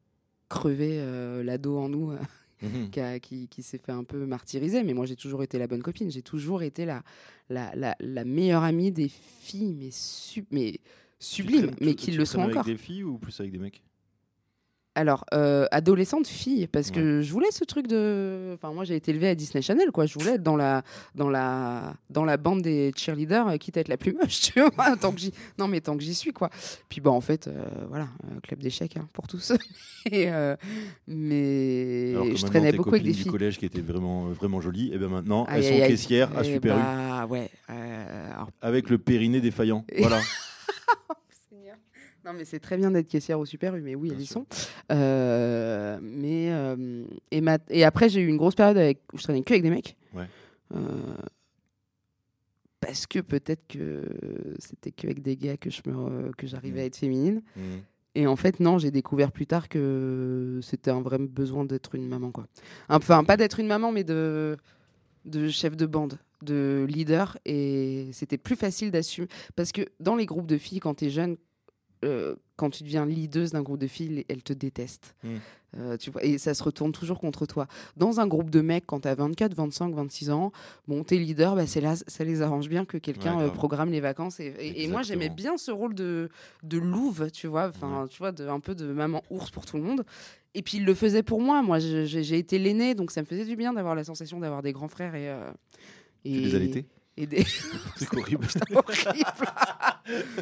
crever 0.49 0.99
euh, 1.01 1.43
l'ado 1.43 1.79
en 1.79 1.89
nous 1.89 2.11
euh, 2.13 2.19
Mhm. 2.61 2.91
qui, 2.91 3.01
qui, 3.21 3.47
qui 3.49 3.63
s'est 3.63 3.79
fait 3.79 3.93
un 3.93 4.03
peu 4.03 4.27
martyriser. 4.27 4.83
Mais 4.83 4.93
moi, 4.93 5.07
j'ai 5.07 5.15
toujours 5.15 5.45
été 5.45 5.59
la 5.61 5.69
bonne 5.69 5.81
copine. 5.83 6.11
J'ai 6.11 6.23
toujours 6.23 6.63
été 6.65 6.85
la, 6.87 7.05
la, 7.51 7.73
la, 7.77 7.95
la 8.01 8.25
meilleure 8.25 8.65
amie 8.65 8.91
des 8.91 9.09
filles, 9.09 9.75
mais, 9.79 9.91
su- 9.93 10.45
mais 10.51 10.81
traînes- 11.61 11.77
mais 11.81 11.95
qui 11.95 12.11
le 12.11 12.25
sont 12.25 12.41
avec 12.43 12.57
encore. 12.57 12.65
des 12.65 12.77
filles 12.77 13.05
ou 13.05 13.17
plus 13.19 13.39
avec 13.39 13.53
des 13.53 13.59
mecs? 13.59 13.81
Alors, 14.99 15.25
euh, 15.33 15.65
adolescente 15.71 16.27
fille, 16.27 16.67
parce 16.67 16.91
que 16.91 17.23
je 17.23 17.33
voulais 17.33 17.53
ce 17.53 17.63
truc 17.63 17.87
de. 17.87 18.55
Enfin, 18.55 18.73
moi, 18.73 18.83
j'ai 18.83 18.97
été 18.97 19.13
élevée 19.13 19.29
à 19.29 19.37
Disney 19.37 19.63
Channel, 19.63 19.93
quoi. 19.93 20.07
Je 20.07 20.19
voulais 20.19 20.33
être 20.33 20.43
dans 20.43 20.57
la, 20.57 20.83
dans 21.15 21.31
la, 21.31 21.95
dans 22.11 22.25
la 22.25 22.37
bande 22.37 22.63
des 22.63 22.91
cheerleaders, 22.97 23.47
euh, 23.47 23.57
quitte 23.59 23.77
à 23.77 23.81
être 23.81 23.87
la 23.87 23.97
plus 23.97 24.13
moche, 24.13 24.41
tu 24.53 24.61
vois. 24.61 24.97
tant 24.97 25.13
que 25.13 25.21
j'y... 25.21 25.33
Non, 25.57 25.69
mais 25.69 25.81
tant 25.81 25.97
que 25.97 26.03
j'y 26.03 26.17
suis, 26.17 26.33
quoi. 26.33 26.51
Puis, 26.89 27.01
bon, 27.01 27.13
en 27.13 27.21
fait, 27.21 27.47
euh, 27.47 27.65
voilà, 27.89 28.09
club 28.43 28.59
d'échecs 28.59 28.97
hein, 28.97 29.07
pour 29.13 29.29
tous. 29.29 29.53
Et, 30.11 30.33
euh, 30.33 30.57
mais 31.07 32.15
Alors 32.15 32.25
que 32.31 32.37
je 32.37 32.47
traînais 32.47 32.73
beaucoup 32.73 32.89
avec 32.89 33.05
des 33.05 33.13
du 33.13 33.19
filles. 33.23 33.31
collège 33.31 33.57
qui 33.57 33.67
étaient 33.67 33.81
vraiment, 33.81 34.25
vraiment 34.31 34.61
jolies, 34.61 34.91
et 34.93 34.99
ben 34.99 35.09
maintenant, 35.09 35.45
Aïe, 35.45 35.65
elles 35.65 35.81
sont 35.83 35.89
caissières 35.89 36.37
à 36.37 36.41
Eh 36.43 36.55
Super 36.55 36.77
U, 36.77 36.81
bah, 36.81 37.27
ouais. 37.31 37.49
alors, 37.69 38.51
avec 38.61 38.91
le 38.91 38.99
périnée 38.99 39.41
défaillant. 39.41 39.85
Voilà. 39.97 40.19
Non, 42.29 42.35
mais 42.35 42.45
c'est 42.45 42.61
très 42.61 42.77
bien 42.77 42.91
d'être 42.91 43.09
caissière 43.09 43.41
au 43.41 43.47
Super 43.47 43.75
U, 43.75 43.81
mais 43.81 43.95
oui, 43.95 44.09
Bien 44.11 44.19
elles 44.19 44.23
y 44.25 44.27
sont. 44.27 44.45
Euh, 44.93 45.99
mais 46.03 46.51
euh, 46.53 47.05
et, 47.31 47.41
ma- 47.41 47.57
et 47.71 47.85
après, 47.85 48.11
j'ai 48.11 48.21
eu 48.21 48.27
une 48.29 48.37
grosse 48.37 48.55
période 48.55 48.77
avec, 48.77 49.01
où 49.15 49.19
je 49.19 49.23
traînais 49.23 49.41
que 49.43 49.53
avec 49.55 49.63
des 49.63 49.71
mecs. 49.71 49.97
Ouais. 50.15 50.27
Euh, 50.75 50.79
parce 52.81 53.07
que 53.07 53.21
peut-être 53.21 53.67
que 53.67 54.05
c'était 54.59 54.91
que 54.93 55.07
avec 55.07 55.23
des 55.23 55.37
gars 55.37 55.57
que 55.57 55.71
je 55.71 55.81
me 55.87 55.95
re- 55.95 56.35
que 56.37 56.47
j'arrivais 56.47 56.81
Mm. 56.81 56.83
à 56.83 56.87
être 56.87 56.97
féminine. 56.97 57.43
Mhm. 57.57 57.63
Et 58.15 58.27
en 58.27 58.37
fait, 58.37 58.61
non, 58.61 58.79
j'ai 58.79 58.91
découvert 58.91 59.33
plus 59.33 59.47
tard 59.47 59.69
que 59.71 60.61
c'était 60.63 60.91
un 60.91 61.01
vrai 61.01 61.19
besoin 61.19 61.65
d'être 61.65 61.95
une 61.95 62.09
maman, 62.09 62.31
quoi. 62.31 62.47
Enfin, 62.89 63.25
pas 63.25 63.37
d'être 63.39 63.59
une 63.61 63.69
maman, 63.69 63.91
mais 63.93 64.05
de, 64.05 64.57
de 65.25 65.49
chef 65.49 65.77
de 65.77 65.87
bande, 65.87 66.19
de 66.43 66.85
leader. 66.89 67.39
Et 67.47 68.09
c'était 68.13 68.39
plus 68.39 68.57
facile 68.57 68.91
d'assumer. 68.91 69.29
Parce 69.57 69.73
que 69.73 69.83
dans 70.01 70.15
les 70.17 70.27
groupes 70.27 70.47
de 70.49 70.59
filles, 70.59 70.81
quand 70.81 70.95
tu 70.95 71.07
es 71.07 71.11
jeune, 71.11 71.37
euh, 72.05 72.37
quand 72.57 72.71
tu 72.71 72.83
deviens 72.83 73.05
leaduse 73.07 73.53
d'un 73.53 73.63
groupe 73.63 73.79
de 73.79 73.87
filles, 73.87 74.25
elles 74.29 74.43
te 74.43 74.53
détestent. 74.53 75.15
Mm. 75.25 75.29
Euh, 75.77 75.97
tu 75.99 76.11
vois, 76.11 76.25
et 76.25 76.39
ça 76.39 76.55
se 76.55 76.63
retourne 76.63 76.93
toujours 76.93 77.21
contre 77.21 77.45
toi. 77.45 77.67
Dans 77.97 78.21
un 78.21 78.27
groupe 78.27 78.49
de 78.49 78.63
mecs, 78.63 78.87
quand 78.87 79.01
tu 79.01 79.09
as 79.09 79.15
24, 79.15 79.55
25, 79.55 79.95
26 79.95 80.31
ans, 80.31 80.51
bon, 80.87 81.05
t'es 81.05 81.17
leader, 81.17 81.57
bah, 81.57 81.67
c'est 81.67 81.83
là, 81.83 81.95
ça 82.07 82.25
les 82.25 82.41
arrange 82.41 82.69
bien 82.71 82.87
que 82.87 82.97
quelqu'un 82.97 83.37
Ouais, 83.37 83.45
euh, 83.45 83.49
programme 83.51 83.91
les 83.91 84.01
vacances. 84.01 84.41
Et, 84.41 84.47
et- 84.59 84.85
et 84.85 84.89
moi, 84.89 85.03
j'aimais 85.03 85.29
bien 85.29 85.59
ce 85.59 85.71
rôle 85.71 85.95
de, 85.95 86.31
de 86.63 86.79
louve, 86.79 87.31
tu 87.31 87.49
vois, 87.49 87.69
enfin, 87.69 88.07
tu 88.09 88.17
vois, 88.19 88.33
de, 88.33 88.49
un 88.49 88.61
peu 88.61 88.75
de 88.75 88.87
maman 88.87 89.23
ours 89.31 89.51
pour 89.51 89.67
tout 89.67 89.77
le 89.77 89.83
monde. 89.83 90.05
Et 90.55 90.63
puis, 90.63 90.79
il 90.79 90.87
le 90.87 90.95
faisait 90.95 91.23
pour 91.23 91.43
moi. 91.43 91.61
Moi, 91.63 91.79
j'ai 91.81 92.39
été 92.39 92.59
l'aîné, 92.59 92.95
donc 92.95 93.11
ça 93.11 93.21
me 93.21 93.27
faisait 93.27 93.45
du 93.45 93.55
bien 93.55 93.75
d'avoir 93.75 93.95
la 93.95 94.05
sensation 94.05 94.41
d'avoir 94.41 94.63
des 94.63 94.73
grands 94.73 94.89
frères 94.89 95.15
et. 95.15 95.29
euh, 95.29 95.51
Tu 96.25 96.31
et- 96.31 96.41
les 96.41 96.55
allaitais 96.55 96.85
et 97.19 97.27
des... 97.27 97.45
C'est 97.97 98.17
horrible. 98.17 98.47
horrible. 98.75 99.27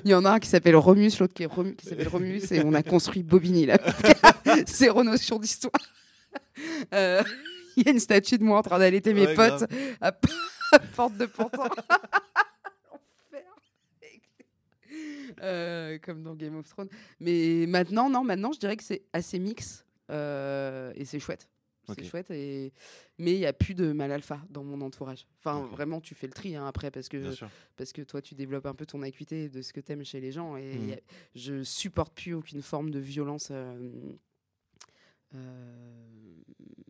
Il 0.05 0.11
y 0.11 0.15
en 0.15 0.25
a 0.25 0.33
un 0.33 0.39
qui 0.39 0.49
s'appelle 0.49 0.77
Romus, 0.77 1.11
l'autre 1.19 1.33
qui, 1.35 1.45
s'appelle 1.89 2.09
Romus, 2.09 2.53
et 2.53 2.63
on 2.65 2.75
a 2.75 2.83
construit 2.83 3.23
Bobigny 3.23 3.67
là. 3.67 3.79
Zéro 4.67 5.03
notion 5.03 5.39
d'histoire. 5.39 5.73
Euh, 6.93 7.23
Il 7.77 7.85
y 7.85 7.89
a 7.89 7.93
une 7.93 8.01
statue 8.01 8.39
de 8.39 8.45
moi 8.45 8.59
en 8.59 8.63
train 8.63 8.79
d'allaiter 8.79 9.15
mes 9.15 9.35
potes 9.35 9.65
à, 10.01 10.13
Porte 10.95 11.17
de 11.17 11.27
Pantin. 11.27 11.69
Euh, 15.43 15.99
comme 15.99 16.23
dans 16.23 16.35
Game 16.35 16.57
of 16.57 16.69
Thrones. 16.69 16.89
Mais 17.21 17.67
maintenant, 17.69 18.09
non, 18.09 18.25
maintenant, 18.25 18.53
je 18.53 18.59
dirais 18.59 18.77
que 18.77 18.85
c'est 18.85 19.03
assez 19.13 19.39
mix 19.39 19.85
euh, 20.11 20.93
et 20.95 21.05
c'est 21.05 21.21
chouette. 21.21 21.49
C'est 21.95 22.05
chouette, 22.11 22.31
et... 22.31 22.73
mais 23.19 23.33
il 23.33 23.39
n'y 23.39 23.47
a 23.47 23.53
plus 23.53 23.75
de 23.75 23.93
mal 23.93 24.11
alpha 24.13 24.41
dans 24.51 24.65
mon 24.65 24.81
entourage. 24.81 25.27
Enfin, 25.39 25.61
vraiment, 25.73 26.01
tu 26.01 26.15
fais 26.15 26.27
le 26.27 26.33
tri 26.33 26.57
hein, 26.57 26.67
après 26.67 26.91
parce 26.91 27.09
que 27.09 27.19
parce 27.77 27.93
que 27.93 28.03
toi 28.03 28.21
tu 28.23 28.35
développes 28.35 28.67
un 28.67 28.75
peu 28.75 28.87
ton 28.87 29.03
acuité 29.03 29.49
de 29.49 29.63
ce 29.63 29.73
que 29.73 29.81
t'aimes 29.81 30.05
chez 30.05 30.21
les 30.21 30.33
gens 30.33 30.57
et 30.57 30.77
y 30.89 30.93
a- 30.95 31.01
je 31.35 31.63
supporte 31.63 32.15
plus 32.15 32.35
aucune 32.35 32.63
forme 32.63 32.91
de 32.91 32.99
violence 32.99 33.49
euh, 33.51 33.91
euh, 35.35 36.43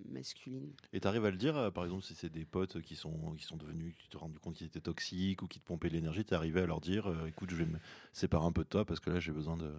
masculine. 0.08 0.72
Et 0.92 1.00
t'arrives 1.00 1.24
à 1.24 1.30
le 1.30 1.36
dire, 1.36 1.56
euh, 1.56 1.70
par 1.70 1.84
exemple, 1.84 2.02
si 2.02 2.14
c'est 2.14 2.30
des 2.30 2.44
potes 2.44 2.80
qui 2.82 2.94
sont, 2.96 3.34
qui 3.36 3.44
sont 3.44 3.56
devenus, 3.56 3.94
qui 3.98 4.08
te 4.08 4.12
sont 4.14 4.20
rendus 4.20 4.38
compte 4.38 4.54
qu'ils 4.54 4.66
étaient 4.66 4.80
toxiques 4.80 5.42
ou 5.42 5.46
qui 5.46 5.58
te 5.60 5.64
pompaient 5.66 5.88
l'énergie, 5.88 6.24
t'es 6.24 6.34
arrivé 6.34 6.60
à 6.60 6.66
leur 6.66 6.80
dire, 6.80 7.08
euh, 7.08 7.26
écoute, 7.26 7.50
je 7.50 7.56
vais 7.56 7.66
me 7.66 7.78
séparer 8.12 8.46
un 8.46 8.52
peu 8.52 8.62
de 8.64 8.68
toi 8.68 8.84
parce 8.84 9.00
que 9.00 9.10
là 9.10 9.20
j'ai 9.20 9.32
besoin 9.32 9.56
de. 9.56 9.70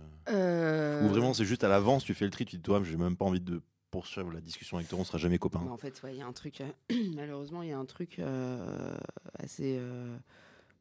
Ou 1.06 1.08
vraiment 1.08 1.34
c'est 1.34 1.46
juste 1.46 1.64
à 1.64 1.68
l'avance, 1.70 2.04
tu 2.04 2.14
fais 2.14 2.26
le 2.26 2.32
tri, 2.32 2.46
tu 2.46 2.52
te 2.52 2.56
dis, 2.58 2.64
toi, 2.64 2.82
j'ai 2.84 2.98
même 2.98 3.16
pas 3.16 3.26
envie 3.26 3.40
de 3.40 3.62
poursuivre 3.92 4.32
la 4.32 4.42
discussion 4.42 4.78
avec 4.78 4.90
toi, 4.90 5.00
on 5.00 5.04
sera 5.04 5.18
jamais 5.18 5.38
copains. 5.38 5.60
bah, 5.64 5.72
en 5.72 5.78
fait, 5.78 6.02
ouais, 6.04 6.14
il 6.16 6.20
y 6.20 6.22
a 6.22 6.28
un 6.28 6.34
truc. 6.34 6.62
euh, 6.62 6.72
malheureusement, 7.16 7.64
il 7.64 7.70
y 7.70 7.72
a 7.72 7.78
un 7.78 7.86
truc 7.86 8.20
euh, 8.20 8.98
assez, 9.40 9.78
euh, 9.80 10.18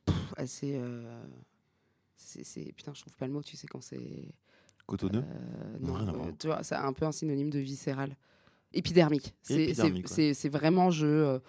pff, 0.05 0.35
assez. 0.37 0.77
euh, 0.77 1.25
putain, 2.77 2.93
je 2.95 3.01
trouve 3.01 3.17
pas 3.17 3.27
le 3.27 3.33
mot. 3.33 3.43
Tu 3.43 3.57
sais 3.57 3.67
quand 3.67 3.81
c'est. 3.81 4.29
Cotonneux 4.87 5.25
Non, 5.81 5.99
non, 5.99 6.33
tu 6.39 6.47
vois, 6.47 6.63
c'est 6.63 6.77
un 6.77 6.93
peu 6.93 7.07
un 7.07 7.13
synonyme 7.13 7.51
de 7.51 7.59
viscéral. 7.59 8.17
Épidermique. 8.73 9.35
C'est, 9.43 10.49
vraiment 10.49 10.91
je, 10.91 11.41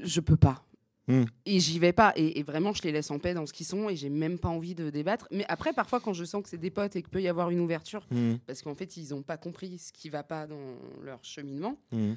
je 0.00 0.20
peux 0.20 0.36
pas. 0.36 0.64
Hmm. 1.06 1.24
Et 1.44 1.60
j'y 1.60 1.78
vais 1.78 1.92
pas. 1.92 2.12
Et, 2.16 2.38
et 2.38 2.42
vraiment, 2.42 2.72
je 2.72 2.82
les 2.82 2.90
laisse 2.92 3.10
en 3.10 3.18
paix 3.18 3.34
dans 3.34 3.44
ce 3.46 3.52
qu'ils 3.52 3.66
sont 3.66 3.90
et 3.90 3.96
j'ai 3.96 4.08
même 4.08 4.38
pas 4.38 4.48
envie 4.48 4.74
de 4.74 4.88
débattre. 4.88 5.28
Mais 5.30 5.44
après, 5.48 5.72
parfois, 5.74 6.00
quand 6.00 6.14
je 6.14 6.24
sens 6.24 6.42
que 6.42 6.48
c'est 6.48 6.56
des 6.58 6.70
potes 6.70 6.96
et 6.96 7.02
qu'il 7.02 7.10
peut 7.10 7.20
y 7.20 7.28
avoir 7.28 7.50
une 7.50 7.60
ouverture, 7.60 8.06
Mhm. 8.10 8.38
parce 8.46 8.62
qu'en 8.62 8.74
fait, 8.74 8.96
ils 8.96 9.12
ont 9.14 9.22
pas 9.22 9.36
compris 9.36 9.76
ce 9.78 9.92
qui 9.92 10.08
va 10.08 10.22
pas 10.22 10.46
dans 10.46 10.76
leur 11.02 11.22
cheminement, 11.22 11.76
Mhm. 11.92 12.16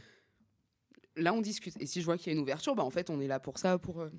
là, 1.17 1.33
on 1.33 1.41
discute. 1.41 1.75
Et 1.81 1.85
si 1.85 1.99
je 1.99 2.05
vois 2.05 2.17
qu'il 2.17 2.27
y 2.31 2.35
a 2.35 2.37
une 2.37 2.41
ouverture, 2.43 2.75
bah, 2.75 2.83
en 2.83 2.89
fait, 2.89 3.09
on 3.09 3.19
est 3.19 3.27
là 3.27 3.39
pour 3.41 3.57
ça, 3.57 3.77
pour 3.77 3.99
euh, 4.01 4.09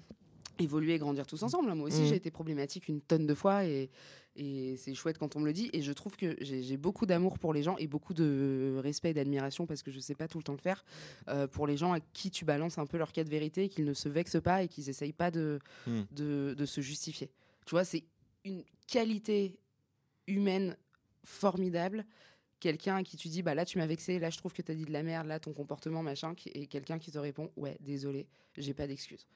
évoluer 0.59 0.95
et 0.95 0.99
grandir 0.99 1.27
tous 1.27 1.43
ensemble. 1.43 1.73
Moi 1.75 1.87
aussi, 1.89 2.01
Mhm. 2.03 2.07
j'ai 2.09 2.17
été 2.17 2.31
problématique 2.31 2.89
une 2.89 3.01
tonne 3.01 3.27
de 3.27 3.35
fois 3.35 3.65
et, 3.65 3.91
et 4.37 4.77
c'est 4.77 4.95
chouette 4.95 5.19
quand 5.19 5.37
on 5.37 5.41
me 5.41 5.47
le 5.47 5.53
dit. 5.53 5.71
Et 5.73 5.83
je 5.83 5.93
trouve 5.93 6.17
que 6.17 6.37
j'ai 6.41 6.77
beaucoup 6.77 7.07
d'amour 7.07 7.39
pour 7.39 7.53
les 7.53 7.63
gens 7.63 7.77
et 7.79 7.87
beaucoup 7.87 8.15
de 8.15 8.77
respect 8.83 9.11
et 9.11 9.15
d'admiration 9.15 9.67
parce 9.67 9.83
que 9.83 9.91
je 9.91 10.01
sais 10.01 10.15
pas 10.15 10.29
tout 10.29 10.39
le 10.39 10.45
temps 10.45 10.53
le 10.53 10.59
faire 10.59 10.85
euh, 11.29 11.47
pour 11.47 11.67
les 11.67 11.77
gens 11.77 11.93
à 11.93 12.01
qui 12.01 12.31
tu 12.31 12.45
balances 12.45 12.79
un 12.79 12.87
peu 12.87 12.97
leur 12.99 13.13
cas 13.13 13.25
de 13.25 13.31
vérité, 13.31 13.69
qu'ils 13.69 13.85
ne 13.85 13.95
se 13.95 14.09
vexent 14.09 14.41
pas 14.43 14.63
et 14.63 14.69
qu'ils 14.69 14.89
essayent 14.89 15.13
pas 15.13 15.31
de, 15.31 15.59
Mhm. 15.87 16.07
de, 16.13 16.55
de 16.57 16.67
se 16.67 16.81
justifier. 16.81 17.31
Tu 17.67 17.71
vois, 17.73 17.85
c'est 17.85 18.05
une 18.45 18.65
qualité 18.87 19.59
humaine 20.27 20.77
formidable 21.25 22.05
quelqu'un 22.61 22.97
à 22.97 23.03
qui 23.05 23.17
tu 23.17 23.29
dis 23.29 23.43
bah 23.43 23.55
là 23.55 23.65
tu 23.65 23.79
m'as 23.79 23.87
vexé 23.87 24.19
là 24.19 24.31
je 24.31 24.39
trouve 24.39 24.53
que 24.53 24.63
tu 24.63 24.73
as 24.73 24.75
dit 24.75 24.85
de 24.85 24.93
la 24.93 25.03
merde 25.05 25.27
là 25.29 25.39
ton 25.39 25.53
comportement 25.53 26.03
machin 26.03 26.35
et 26.55 26.67
quelqu'un 26.67 26.99
qui 26.99 27.11
te 27.13 27.19
répond 27.19 27.51
ouais 27.57 27.77
désolé 27.81 28.27
j'ai 28.57 28.75
pas 28.75 28.87
d'excuse 28.89 29.27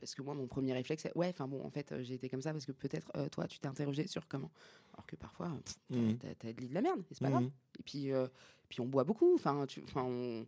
parce 0.00 0.14
que 0.14 0.22
moi 0.22 0.34
mon 0.34 0.46
premier 0.46 0.72
réflexe 0.72 1.02
c'est 1.04 1.16
ouais 1.16 1.28
enfin 1.28 1.46
bon 1.46 1.62
en 1.64 1.70
fait 1.70 1.92
euh, 1.92 2.02
j'ai 2.02 2.14
été 2.14 2.28
comme 2.28 2.42
ça 2.42 2.52
parce 2.52 2.66
que 2.66 2.72
peut-être 2.72 3.10
euh, 3.16 3.28
toi 3.28 3.46
tu 3.46 3.58
t'es 3.58 3.68
interrogé 3.68 4.06
sur 4.06 4.26
comment 4.26 4.50
alors 4.94 5.06
que 5.06 5.14
parfois 5.16 5.48
pff, 5.64 6.18
t'as- 6.38 6.52
de 6.52 6.74
la 6.74 6.80
merde 6.82 7.00
et 7.10 7.14
c'est 7.14 7.20
pas 7.24 7.30
grave 7.30 7.42
Mhm. 7.44 7.50
et 7.78 7.82
puis 7.84 8.12
euh, 8.12 8.26
puis 8.68 8.80
on 8.80 8.86
boit 8.86 9.04
beaucoup 9.04 9.34
enfin 9.34 9.66
on, 9.96 10.46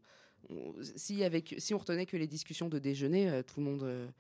on- 0.50 0.74
si 0.96 1.22
avec 1.22 1.54
si 1.58 1.74
on 1.74 1.78
retenait 1.78 2.06
que 2.06 2.16
les 2.16 2.26
discussions 2.26 2.68
de 2.68 2.78
déjeuner 2.78 3.30
euh, 3.30 3.42
tout 3.42 3.60
le 3.60 3.66
monde 3.66 4.12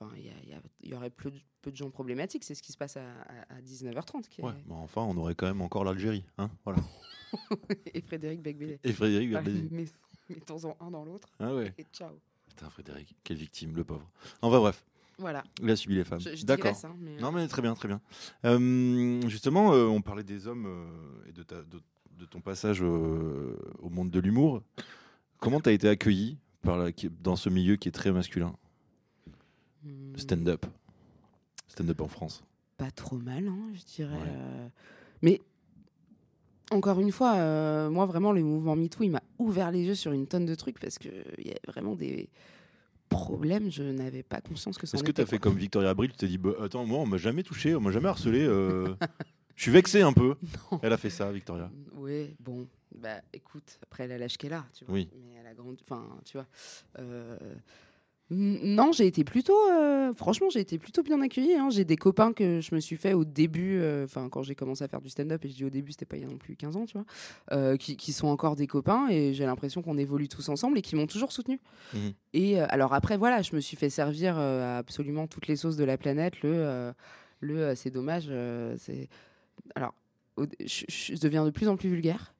Enfin, 0.00 0.12
il 0.16 0.24
y, 0.24 0.86
y 0.86 0.90
y 0.90 0.94
aurait 0.94 1.08
peu 1.08 1.30
de, 1.30 1.38
peu 1.62 1.70
de 1.70 1.76
gens 1.76 1.88
problématiques. 1.88 2.42
C'est 2.42 2.56
ce 2.56 2.62
qui 2.64 2.72
se 2.72 2.76
passe 2.76 2.96
à, 2.96 3.04
à- 3.22 3.54
à 3.54 3.60
19h30. 3.62 4.22
Qui 4.28 4.40
est- 4.40 4.44
Ouais, 4.44 4.50
mais 4.66 4.74
enfin, 4.74 5.02
on 5.02 5.16
aurait 5.16 5.36
quand 5.36 5.46
même 5.46 5.60
encore 5.62 5.84
l'Algérie. 5.84 6.24
Hein 6.36 6.50
voilà. 6.64 6.80
Et 7.94 8.00
Frédéric 8.02 8.42
Becbélé. 8.42 8.80
Et 8.82 8.92
Frédéric 8.92 9.30
Mettons-en 10.28 10.76
un 10.80 10.90
dans 10.90 11.04
l'autre 11.04 11.28
Ah 11.38 11.54
ouais. 11.54 11.72
et 11.78 11.84
ciao. 11.92 12.18
Putain, 12.56 12.70
Frédéric, 12.70 13.14
quelle 13.24 13.36
victime, 13.36 13.74
le 13.74 13.82
pauvre. 13.84 14.08
Enfin 14.42 14.58
bref, 14.60 14.84
Voilà. 15.18 15.42
il 15.62 15.68
a 15.70 15.76
subi 15.76 15.96
les 15.96 16.04
femmes. 16.04 16.20
D'accord. 16.44 16.76
hein, 16.84 16.94
mais, 17.00 17.16
Non, 17.16 17.32
mais 17.32 17.46
très 17.48 17.62
bien, 17.62 17.74
très 17.74 17.88
bien. 17.88 18.00
Euh, 18.44 19.20
justement, 19.28 19.72
euh, 19.72 19.86
on 19.86 20.00
parlait 20.02 20.22
des 20.22 20.46
hommes 20.46 20.66
euh, 20.66 21.28
et 21.28 21.32
de, 21.32 21.42
ta- 21.42 21.62
de- 21.64 21.82
de 22.18 22.24
ton 22.26 22.40
passage 22.40 22.80
euh, 22.82 23.56
au 23.80 23.88
monde 23.90 24.10
de 24.10 24.20
l'humour. 24.20 24.62
Comment 25.38 25.60
tu 25.60 25.68
as 25.68 25.72
été 25.72 25.88
accueilli 25.88 26.38
par 26.62 26.78
la- 26.78 26.92
qui- 26.92 27.10
dans 27.10 27.34
ce 27.36 27.48
milieu 27.48 27.74
qui 27.76 27.88
est 27.88 27.92
très 27.92 28.12
masculin? 28.12 28.54
Hmm, 29.82 30.16
Stand-up. 30.16 30.64
Stand-up 31.66 32.00
en 32.00 32.08
France. 32.08 32.44
Pas 32.76 32.90
trop 32.92 33.18
mal, 33.18 33.48
hein, 33.48 33.68
je 33.74 33.82
dirais. 33.96 34.14
Ouais. 34.14 34.22
euh, 34.28 34.68
Mais 35.22 35.40
encore 36.70 37.00
une 37.00 37.12
fois, 37.12 37.36
euh, 37.36 37.90
moi 37.90 38.06
vraiment, 38.06 38.32
le 38.32 38.42
mouvement 38.42 38.76
MeToo, 38.76 39.04
il 39.04 39.10
m'a 39.10 39.22
ouvert 39.38 39.70
les 39.70 39.84
yeux 39.84 39.94
sur 39.94 40.12
une 40.12 40.26
tonne 40.26 40.46
de 40.46 40.54
trucs 40.54 40.78
parce 40.80 40.98
qu'il 40.98 41.12
y 41.44 41.50
a 41.50 41.58
vraiment 41.70 41.94
des 41.94 42.28
problèmes. 43.08 43.70
Je 43.70 43.82
n'avais 43.82 44.22
pas 44.22 44.40
conscience 44.40 44.78
que 44.78 44.86
ça 44.86 44.96
Est-ce 44.96 45.04
que 45.04 45.12
tu 45.12 45.20
as 45.20 45.26
fait 45.26 45.38
comme 45.38 45.56
Victoria 45.56 45.90
Abril 45.90 46.10
Tu 46.12 46.16
t'es 46.16 46.26
dit, 46.28 46.38
bah, 46.38 46.52
attends, 46.62 46.84
moi, 46.86 46.98
on 47.00 47.06
m'a 47.06 47.18
jamais 47.18 47.42
touché, 47.42 47.74
on 47.74 47.80
m'a 47.80 47.90
jamais 47.92 48.08
harcelé. 48.08 48.40
euh, 48.44 48.94
Je 49.56 49.62
suis 49.62 49.70
vexé 49.70 50.02
un 50.02 50.12
peu. 50.12 50.34
Non. 50.72 50.80
Elle 50.82 50.92
a 50.92 50.96
fait 50.96 51.10
ça, 51.10 51.30
Victoria. 51.30 51.70
Oui, 51.94 52.34
bon, 52.40 52.66
bah 52.96 53.20
écoute, 53.32 53.78
après 53.82 54.04
elle 54.04 54.12
a 54.12 54.18
l'âge 54.18 54.36
qu'elle 54.36 54.52
a, 54.52 54.64
tu 54.74 54.84
vois. 54.84 54.94
Oui. 54.94 55.08
Mais 55.14 55.34
elle 55.40 55.46
a 55.46 55.54
grandi, 55.54 55.82
enfin, 55.88 56.06
tu 56.24 56.36
vois. 56.36 56.46
Euh, 56.98 57.36
Non, 58.30 58.90
j'ai 58.92 59.06
été 59.06 59.22
plutôt, 59.22 59.56
euh, 59.70 60.14
franchement, 60.14 60.48
j'ai 60.50 60.60
été 60.60 60.78
plutôt 60.78 61.02
bien 61.02 61.20
accueillie. 61.20 61.54
hein. 61.54 61.68
J'ai 61.70 61.84
des 61.84 61.96
copains 61.96 62.32
que 62.32 62.60
je 62.60 62.74
me 62.74 62.80
suis 62.80 62.96
fait 62.96 63.12
au 63.12 63.24
début, 63.24 63.78
euh, 63.80 64.04
enfin, 64.04 64.28
quand 64.30 64.42
j'ai 64.42 64.54
commencé 64.54 64.82
à 64.82 64.88
faire 64.88 65.02
du 65.02 65.10
stand-up, 65.10 65.44
et 65.44 65.48
je 65.50 65.54
dis 65.54 65.64
au 65.64 65.70
début, 65.70 65.92
c'était 65.92 66.06
pas 66.06 66.16
il 66.16 66.22
y 66.22 66.24
a 66.24 66.28
non 66.28 66.38
plus 66.38 66.56
15 66.56 66.76
ans, 66.76 66.86
tu 66.86 66.94
vois, 66.96 67.04
euh, 67.52 67.76
qui, 67.76 67.96
qui 67.98 68.12
sont 68.12 68.28
encore 68.28 68.56
des 68.56 68.66
copains, 68.66 69.08
et 69.10 69.34
j'ai 69.34 69.44
l'impression 69.44 69.82
qu'on 69.82 69.98
évolue 69.98 70.28
tous 70.28 70.48
ensemble 70.48 70.78
et 70.78 70.82
qui 70.82 70.96
m'ont 70.96 71.06
toujours 71.06 71.32
soutenu. 71.32 71.60
Mhm. 71.92 72.12
Et 72.32 72.58
alors 72.60 72.94
après, 72.94 73.18
voilà, 73.18 73.42
je 73.42 73.54
me 73.54 73.60
suis 73.60 73.76
fait 73.76 73.90
servir 73.90 74.38
à 74.38 74.78
absolument 74.78 75.26
toutes 75.26 75.46
les 75.46 75.56
sauces 75.56 75.76
de 75.76 75.84
la 75.84 75.98
planète. 75.98 76.40
Le, 76.42 76.92
le 77.40 77.74
c'est 77.74 77.90
dommage, 77.90 78.30
c'est. 78.78 79.08
Alors, 79.74 79.94
je 80.38 81.20
deviens 81.20 81.44
de 81.44 81.50
plus 81.50 81.68
en 81.68 81.76
plus 81.76 81.88
vulgaire 81.90 82.33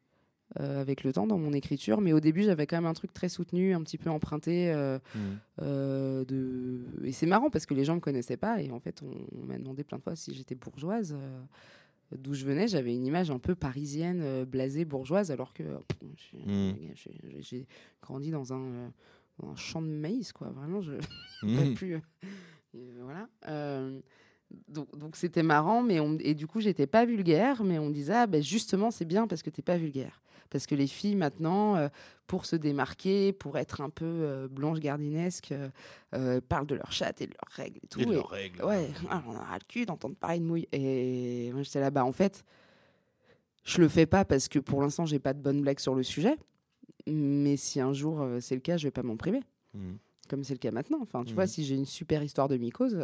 euh, 0.61 0.81
avec 0.81 1.03
le 1.05 1.13
temps 1.13 1.27
dans 1.27 1.39
mon 1.39 1.53
écriture, 1.53 2.01
mais 2.01 2.13
au 2.13 2.21
début 2.21 2.43
j'avais 2.43 2.67
quand 2.67 2.77
même 2.77 2.87
un 2.87 2.95
truc 2.95 3.13
très 3.13 3.29
soutenu, 3.29 3.75
un 3.75 3.83
petit 3.83 3.99
peu 3.99 4.11
emprunté. 4.11 4.73
euh, 4.73 4.99
Mhm. 5.15 5.39
euh, 5.63 6.25
de... 6.25 6.81
Et 7.05 7.13
c'est 7.13 7.27
marrant 7.27 7.51
parce 7.51 7.67
que 7.67 7.75
les 7.75 7.85
gens 7.85 7.95
me 7.97 8.01
connaissaient 8.01 8.37
pas 8.37 8.61
et 8.63 8.71
en 8.71 8.81
fait 8.81 9.03
on, 9.03 9.13
on 9.41 9.45
m'a 9.47 9.57
demandé 9.59 9.85
plein 9.85 9.99
de 9.99 10.03
fois 10.03 10.17
si 10.17 10.35
j'étais 10.35 10.55
bourgeoise. 10.55 11.17
D'où 12.17 12.35
je 12.35 12.45
venais, 12.45 12.69
j'avais 12.69 12.95
une 12.95 13.07
image 13.07 13.31
un 13.31 13.39
peu 13.39 13.55
parisienne, 13.57 14.45
blasée, 14.45 14.85
bourgeoise, 14.85 15.31
alors 15.33 15.53
que 15.53 15.63
Mhm. 16.47 16.77
j'ai- 17.41 17.67
grandi 18.03 18.31
dans 18.31 18.53
un, 18.53 18.93
dans 19.41 19.49
un 19.49 19.57
champ 19.57 19.83
de 19.83 19.89
maïs, 19.89 20.33
quoi. 20.33 20.49
Vraiment, 20.51 20.81
je 20.81 20.93
pas 21.75 21.75
plus. 21.75 22.01
voilà. 23.01 23.29
Donc 24.73 25.17
c'était 25.17 25.43
marrant, 25.43 25.83
mais 25.83 25.99
on, 26.01 26.17
et 26.21 26.35
du 26.35 26.47
coup 26.47 26.61
j'étais 26.61 26.87
pas 26.87 27.05
vulgaire, 27.05 27.65
mais 27.65 27.79
on 27.79 27.91
disait 27.91 28.13
ah, 28.15 28.27
ben 28.27 28.43
justement 28.43 28.91
c'est 28.91 29.05
bien 29.07 29.27
parce 29.27 29.43
que 29.43 29.51
t'es 29.51 29.63
pas 29.63 29.77
vulgaire, 29.79 30.23
parce 30.51 30.67
que 30.67 30.75
les 30.75 30.87
filles 30.87 31.17
maintenant 31.17 31.77
euh, 31.77 31.89
pour 32.27 32.47
se 32.47 32.57
démarquer, 32.57 33.33
pour 33.33 33.59
être 33.59 33.81
un 33.81 33.91
peu 33.91 34.05
euh, 34.05 34.49
blanche 34.49 34.81
gardinesque, 34.81 35.53
euh, 35.53 35.69
euh, 36.15 36.41
parlent 36.41 36.67
de 36.67 36.75
leurs 36.75 36.93
chattes 36.93 37.21
et 37.21 37.27
de 37.27 37.33
leurs 37.33 37.53
règles 37.53 37.79
et 37.83 37.87
tout. 37.87 38.01
Et 38.01 38.07
de 38.07 38.13
leurs 38.13 38.29
règles. 38.29 38.65
Ouais, 38.65 38.89
ah, 39.11 39.23
on 39.27 39.33
a 39.33 39.55
le 39.55 39.65
cul 39.69 39.85
d'entendre 39.85 40.17
parler 40.17 40.39
de 40.39 40.45
mouille. 40.45 40.69
Et 40.73 41.51
moi, 41.53 41.63
j'étais 41.63 41.81
là, 41.81 41.91
bah, 41.91 42.05
en 42.05 42.13
fait, 42.13 42.45
Je 43.65 43.81
le 43.81 43.89
fais 43.89 44.07
pas 44.07 44.25
parce 44.25 44.49
que 44.49 44.59
pour 44.59 44.83
l'instant, 44.83 45.07
j'ai 45.07 45.19
pas 45.19 45.33
de 45.33 45.41
bonne 45.41 45.63
blague 45.63 45.79
sur 45.79 45.95
le 45.95 46.03
sujet. 46.03 46.37
Mais 47.07 47.57
si 47.57 47.81
un 47.81 47.93
jour 47.93 48.27
c'est 48.41 48.55
le 48.55 48.61
cas, 48.61 48.77
je 48.77 48.87
vais 48.87 48.91
pas 48.91 49.03
m'en 49.03 49.17
priver. 49.17 49.41
Mhm. 49.75 49.99
Comme 50.29 50.43
c'est 50.45 50.55
le 50.55 50.59
cas 50.59 50.71
maintenant. 50.71 50.99
Enfin, 51.03 51.23
tu 51.25 51.31
Mhm. 51.31 51.35
vois, 51.35 51.47
si 51.47 51.65
j'ai 51.65 51.75
une 51.75 51.85
super 51.85 52.23
histoire 52.23 52.49
de 52.49 52.57
mycose, 52.57 52.97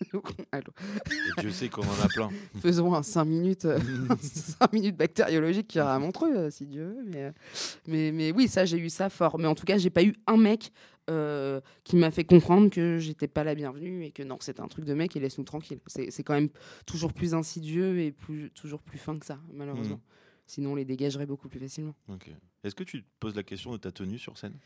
allô, 0.52 0.72
Et 1.08 1.40
Dieu 1.40 1.50
sait 1.50 1.68
qu'on 1.68 1.82
en 1.82 2.00
a 2.04 2.08
plein. 2.08 2.30
faisons 2.60 2.94
un 2.94 3.02
5 3.02 3.24
minutes, 3.24 3.64
euh, 3.64 3.78
un 4.10 4.16
cinq 4.20 4.72
minutes 4.72 4.96
bactériologique 4.98 5.68
qui 5.68 5.78
ira 5.78 5.94
à 5.94 5.98
Montreux, 5.98 6.34
euh, 6.36 6.50
si 6.50 6.66
Dieu 6.66 6.84
veut. 6.84 7.04
Mais, 7.06 7.22
euh, 7.24 7.32
mais, 7.86 8.12
mais 8.12 8.32
oui, 8.32 8.46
ça, 8.48 8.64
j'ai 8.66 8.78
eu 8.78 8.90
ça 8.90 9.08
fort. 9.08 9.38
Mais 9.38 9.46
en 9.46 9.54
tout 9.54 9.64
cas, 9.64 9.78
j'ai 9.78 9.90
pas 9.90 10.02
eu 10.04 10.14
un 10.26 10.36
mec 10.36 10.70
euh, 11.08 11.60
qui 11.84 11.96
m'a 11.96 12.10
fait 12.10 12.24
comprendre 12.24 12.68
que 12.68 12.98
j'étais 12.98 13.28
pas 13.28 13.44
la 13.44 13.54
bienvenue 13.54 14.04
et 14.04 14.10
que 14.10 14.22
non, 14.22 14.36
c'était 14.40 14.60
un 14.60 14.68
truc 14.68 14.84
de 14.84 14.92
mec 14.92 15.16
et 15.16 15.20
laisse-nous 15.20 15.44
tranquille. 15.44 15.78
C'est 15.86 16.10
c'est 16.10 16.24
quand 16.24 16.34
même 16.34 16.48
toujours 16.84 17.12
plus 17.12 17.32
insidieux 17.32 18.00
et 18.00 18.12
plus, 18.12 18.50
toujours 18.50 18.82
plus 18.82 18.98
fin 18.98 19.16
que 19.18 19.24
ça, 19.24 19.38
malheureusement. 19.52 19.96
Mhm. 19.96 20.00
Sinon, 20.48 20.72
on 20.72 20.74
les 20.74 20.84
dégagerait 20.84 21.26
beaucoup 21.26 21.48
plus 21.48 21.58
facilement. 21.60 21.94
Ok. 22.08 22.28
Est-ce 22.64 22.74
que 22.74 22.84
tu 22.84 23.02
te 23.02 23.08
poses 23.20 23.34
la 23.36 23.42
question 23.44 23.72
de 23.72 23.76
ta 23.78 23.90
tenue 23.92 24.18
sur 24.18 24.36
scène? 24.36 24.58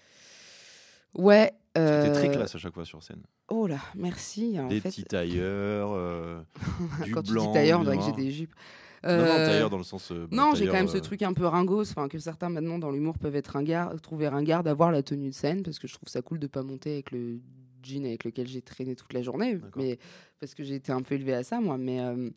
Ouais. 1.14 1.52
T'es 1.74 2.12
très 2.12 2.28
euh, 2.28 2.32
classe 2.32 2.54
à 2.54 2.58
chaque 2.58 2.74
fois 2.74 2.84
sur 2.84 3.02
scène. 3.02 3.22
Oh 3.48 3.66
là, 3.66 3.78
merci. 3.94 4.58
En 4.60 4.66
des 4.68 4.80
fait, 4.80 4.88
petits 4.90 5.04
tailleurs, 5.04 5.90
euh, 5.92 6.40
du 7.04 7.12
quand 7.12 7.26
blanc, 7.28 7.42
tu 7.44 7.48
dis 7.48 7.54
tailleur, 7.54 7.80
on 7.80 7.84
dirait 7.84 7.96
que 7.98 8.02
j'ai 8.04 8.12
des 8.12 8.30
jupes. 8.30 8.54
Non, 9.02 9.16
non, 9.16 9.24
Euh, 9.24 9.46
tailleur 9.46 9.70
dans 9.70 9.78
le 9.78 9.82
sens. 9.84 10.10
euh, 10.12 10.26
Non, 10.30 10.54
j'ai 10.54 10.66
quand 10.66 10.74
même 10.74 10.88
ce 10.88 10.98
euh, 10.98 11.00
truc 11.00 11.22
un 11.22 11.32
peu 11.32 11.46
ringos, 11.46 11.90
enfin 11.90 12.08
que 12.08 12.18
certains 12.18 12.50
maintenant 12.50 12.78
dans 12.78 12.90
l'humour 12.90 13.18
peuvent 13.18 13.34
être 13.36 13.48
ringards, 13.48 13.98
trouver 14.02 14.28
ringard 14.28 14.62
d'avoir 14.62 14.90
la 14.92 15.02
tenue 15.02 15.30
de 15.30 15.34
scène 15.34 15.62
parce 15.62 15.78
que 15.78 15.88
je 15.88 15.94
trouve 15.94 16.08
ça 16.08 16.20
cool 16.22 16.38
de 16.38 16.46
pas 16.46 16.62
monter 16.62 16.92
avec 16.94 17.10
le 17.12 17.38
jean 17.82 18.04
avec 18.04 18.24
lequel 18.24 18.46
j'ai 18.46 18.60
traîné 18.60 18.94
toute 18.94 19.12
la 19.14 19.22
journée, 19.22 19.58
mais 19.76 19.98
parce 20.38 20.54
que 20.54 20.62
j'ai 20.62 20.74
été 20.74 20.92
un 20.92 21.00
peu 21.00 21.14
élevé 21.14 21.32
à 21.34 21.42
ça 21.42 21.60
moi, 21.60 21.78
mais 21.78 22.00
euh, 22.00 22.28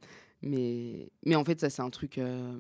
mais 0.42 1.12
mais 1.26 1.36
en 1.36 1.44
fait 1.44 1.60
ça 1.60 1.70
c'est 1.70 1.82
un 1.82 1.90
truc 1.90 2.18
euh, 2.18 2.58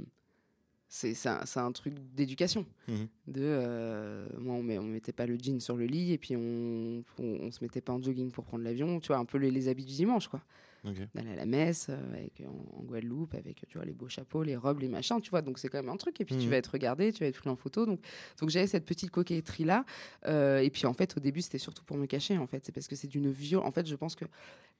c'est 0.96 1.28
un, 1.28 1.42
un 1.56 1.72
truc 1.72 1.96
d'éducation. 2.16 2.68
Mhm. 2.88 3.08
De 3.28 3.42
euh, 3.42 4.28
moi 4.38 4.54
on 4.56 4.62
met, 4.62 4.78
on 4.78 4.84
mettait 4.84 5.12
pas 5.12 5.26
le 5.26 5.36
jean 5.38 5.60
sur 5.60 5.76
le 5.76 5.86
lit 5.86 6.14
et 6.14 6.20
puis 6.20 6.36
on, 6.36 7.04
on, 7.18 7.24
on 7.42 7.52
se 7.52 7.64
mettait 7.64 7.82
pas 7.82 7.94
en 7.94 8.02
jogging 8.02 8.32
pour 8.32 8.44
prendre 8.46 8.64
l'avion, 8.64 9.00
tu 9.00 9.08
vois 9.08 9.18
un 9.18 9.26
peu 9.26 9.40
les, 9.40 9.50
les 9.50 9.68
habits 9.70 9.86
du 9.86 9.94
dimanche 9.94 10.28
quoi 10.28 10.42
Ok. 10.86 10.96
d'aller 11.16 11.32
à 11.32 11.36
la 11.36 11.46
messe 11.46 11.88
euh, 11.90 12.14
avec, 12.14 12.42
en, 12.46 12.80
en 12.80 12.84
Guadeloupe 12.84 13.34
avec 13.36 13.64
tu 13.68 13.78
vois 13.78 13.86
les 13.86 13.94
beaux 13.94 14.10
chapeaux 14.10 14.44
les 14.44 14.56
robes 14.58 14.80
les 14.80 14.88
machins 14.90 15.20
tu 15.22 15.30
vois. 15.30 15.42
Donc 15.42 15.60
c'est 15.60 15.70
quand 15.70 15.78
même 15.80 15.90
un 15.90 15.98
truc. 15.98 16.20
Et 16.22 16.26
puis 16.26 16.36
tu 16.36 16.44
Mhm. 16.46 16.50
vas 16.50 16.58
être 16.58 16.68
regardé 16.72 17.12
tu 17.14 17.24
vas 17.24 17.28
être 17.30 17.40
pris 17.40 17.50
en 17.50 17.56
photo. 17.56 17.86
Donc 17.86 18.00
donc 18.40 18.50
j'avais 18.50 18.68
cette 18.68 18.86
petite 18.86 19.12
coquetterie 19.12 19.66
là 19.66 19.86
et 20.26 20.70
puis 20.72 20.86
en 20.86 20.94
fait 20.94 21.16
au 21.18 21.20
début 21.20 21.42
c'était 21.42 21.58
surtout 21.58 21.84
pour 21.84 21.98
me 21.98 22.06
cacher 22.06 22.38
en 22.38 22.48
fait. 22.48 22.64
C'est 22.66 22.72
parce 22.72 22.88
que 22.88 22.96
c'est 22.96 23.08
d'une 23.08 23.32
violence. 23.32 23.68
En 23.68 23.72
fait 23.72 23.86
je 23.88 23.96
pense 23.96 24.16
que 24.16 24.26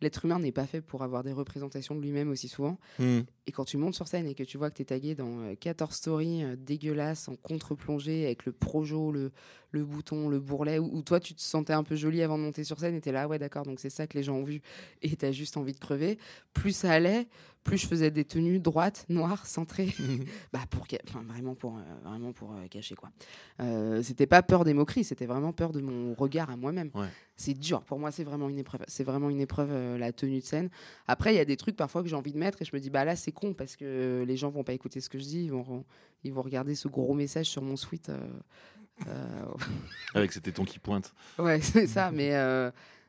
l'être 0.02 0.26
humain 0.26 0.40
n'est 0.40 0.52
pas 0.52 0.66
fait 0.66 0.82
pour 0.82 1.04
avoir 1.04 1.24
des 1.24 1.32
représentations 1.32 1.96
de 1.96 2.02
lui-même 2.02 2.30
aussi 2.30 2.48
souvent. 2.50 2.78
Mhm. 3.00 3.24
et 3.48 3.52
quand 3.52 3.64
tu 3.66 3.78
montes 3.78 3.94
sur 3.96 4.08
scène 4.08 4.26
et 4.28 4.36
que 4.36 4.44
tu 4.44 4.58
vois 4.58 4.70
que 4.70 4.76
tu 4.76 4.82
es 4.82 4.86
tagué 4.86 5.16
dans 5.16 5.40
euh, 5.42 5.56
14 5.56 5.94
stories 5.96 6.44
euh, 6.44 6.56
dégueulasses 6.58 7.28
en 7.30 7.36
contre-plongée 7.36 8.26
avec 8.26 8.46
le 8.46 8.52
projo, 8.52 9.12
le, 9.12 9.32
le 9.72 9.84
bouton, 9.86 10.30
le 10.30 10.40
bourrelet, 10.40 10.80
où, 10.80 10.90
où 10.94 11.02
toi 11.02 11.20
tu 11.20 11.34
te 11.34 11.42
sentais 11.42 11.74
un 11.74 11.84
peu 11.84 11.96
jolie 11.96 12.22
avant 12.22 12.38
de 12.38 12.44
monter 12.44 12.64
sur 12.64 12.80
scène 12.80 12.96
et 12.96 13.02
tu 13.02 13.12
là, 13.12 13.28
ouais 13.28 13.40
d'accord, 13.40 13.64
donc 13.66 13.80
c'est 13.80 13.90
ça 13.90 14.08
que 14.08 14.18
les 14.18 14.24
gens 14.24 14.36
ont 14.36 14.44
vu. 14.44 14.62
Et 15.02 15.16
tu 15.16 15.26
as 15.26 15.32
juste 15.32 15.58
envie 15.58 15.74
de 15.74 15.80
crever. 15.94 16.18
Plus 16.54 16.72
ça 16.72 16.92
allait, 16.92 17.28
plus 17.64 17.78
je 17.78 17.88
faisais 17.88 18.12
des 18.12 18.26
tenues 18.26 18.60
droites, 18.60 19.06
noires, 19.10 19.46
centrées, 19.46 19.94
bah 20.54 20.60
pour, 20.70 20.86
enfin, 21.08 21.24
vraiment 21.28 21.56
pour, 21.56 21.78
euh, 21.78 21.82
vraiment 22.04 22.34
pour 22.34 22.52
euh, 22.52 22.68
cacher 22.70 22.96
quoi. 22.96 23.10
Euh, 23.62 24.04
c'était 24.04 24.28
pas 24.28 24.44
peur 24.44 24.64
des 24.66 24.74
moqueries, 24.74 25.04
c'était 25.04 25.26
vraiment 25.26 25.54
peur 25.54 25.72
de 25.72 25.80
mon 25.80 26.14
regard 26.14 26.50
à 26.50 26.58
moi-même. 26.58 26.90
Ouais. 26.94 27.08
C'est 27.36 27.54
dur, 27.54 27.84
pour 27.84 28.00
moi 28.00 28.12
c'est 28.12 28.24
vraiment 28.24 28.50
une 28.50 28.60
épreuve. 28.60 28.82
C'est 28.88 29.04
vraiment 29.04 29.30
une 29.30 29.40
épreuve 29.40 29.70
euh, 29.72 29.98
la 29.98 30.12
tenue 30.12 30.40
de 30.40 30.46
scène. 30.46 30.70
Après, 31.08 31.34
il 31.34 31.38
y 31.38 31.42
a 31.42 31.46
des 31.46 31.58
trucs 31.58 31.76
parfois 31.76 32.04
que 32.04 32.10
j'ai 32.10 32.16
envie 32.16 32.34
de 32.34 32.38
mettre 32.38 32.62
et 32.62 32.66
je 32.66 32.76
me 32.76 32.80
dis, 32.80 32.90
bah 32.90 33.06
là, 33.06 33.16
c'est 33.16 33.32
con 33.32 33.54
parce 33.54 33.76
que 33.76 34.24
les 34.28 34.38
gens 34.38 34.50
vont 34.50 34.64
pas 34.64 34.74
écouter 34.74 35.00
ce 35.00 35.10
que 35.10 35.18
je 35.18 35.24
dis, 35.24 35.46
ils 35.46 35.52
vont, 35.52 35.86
ils 36.24 36.34
vont 36.34 36.42
regarder 36.42 36.76
ce 36.76 36.88
gros 36.88 37.14
message 37.14 37.48
sur 37.48 37.62
mon 37.62 37.76
euh, 39.08 39.46
Avec 40.14 40.32
ces 40.32 40.42
tétons 40.42 40.66
qui 40.66 40.80
pointent. 40.80 41.14
ouais, 41.40 41.62
c'est 41.62 41.88
ça, 41.88 42.12
mais, 42.14 42.32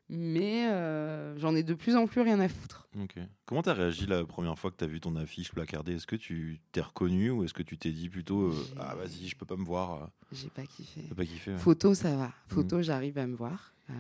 mais 0.09 0.67
euh, 0.69 1.39
j'en 1.39 1.55
ai 1.55 1.63
de 1.63 1.73
plus 1.73 1.97
en 1.97 2.07
plus 2.07 2.21
rien 2.21 2.39
à 2.41 2.49
foutre. 2.49 2.89
Ok. 3.01 3.17
Comment 3.47 3.63
t'as 3.63 3.73
réagi 3.73 4.07
la 4.07 4.25
première 4.25 4.59
fois 4.59 4.71
que 4.71 4.77
t'as 4.77 4.87
vu 4.87 5.01
ton 5.01 5.17
affiche 5.17 5.51
placardée? 5.51 5.95
Est-ce 5.95 6.07
que 6.07 6.17
tu 6.17 6.61
t'es 6.73 6.83
reconnu 6.83 7.31
ou 7.31 7.45
est-ce 7.45 7.55
que 7.55 7.63
tu 7.63 7.79
t'es 7.79 7.91
dit 7.91 8.11
plutôt 8.11 8.51
euh, 8.51 8.67
Ah, 8.79 8.95
vas-y, 8.95 9.29
je 9.29 9.37
peux 9.37 9.47
pas 9.47 9.57
me 9.57 9.65
voir 9.65 10.03
euh, 10.03 10.07
J'ai 10.33 10.51
pas 10.51 10.67
kiffé. 10.67 11.01
Pas 11.17 11.25
kiffé 11.25 11.53
ouais. 11.53 11.59
Photo, 11.59 11.95
ça 11.95 12.17
va. 12.17 12.33
Photo, 12.49 12.83
j'arrive 12.83 13.17
à 13.19 13.27
me 13.27 13.35
voir. 13.35 13.73
Euh, 13.91 13.93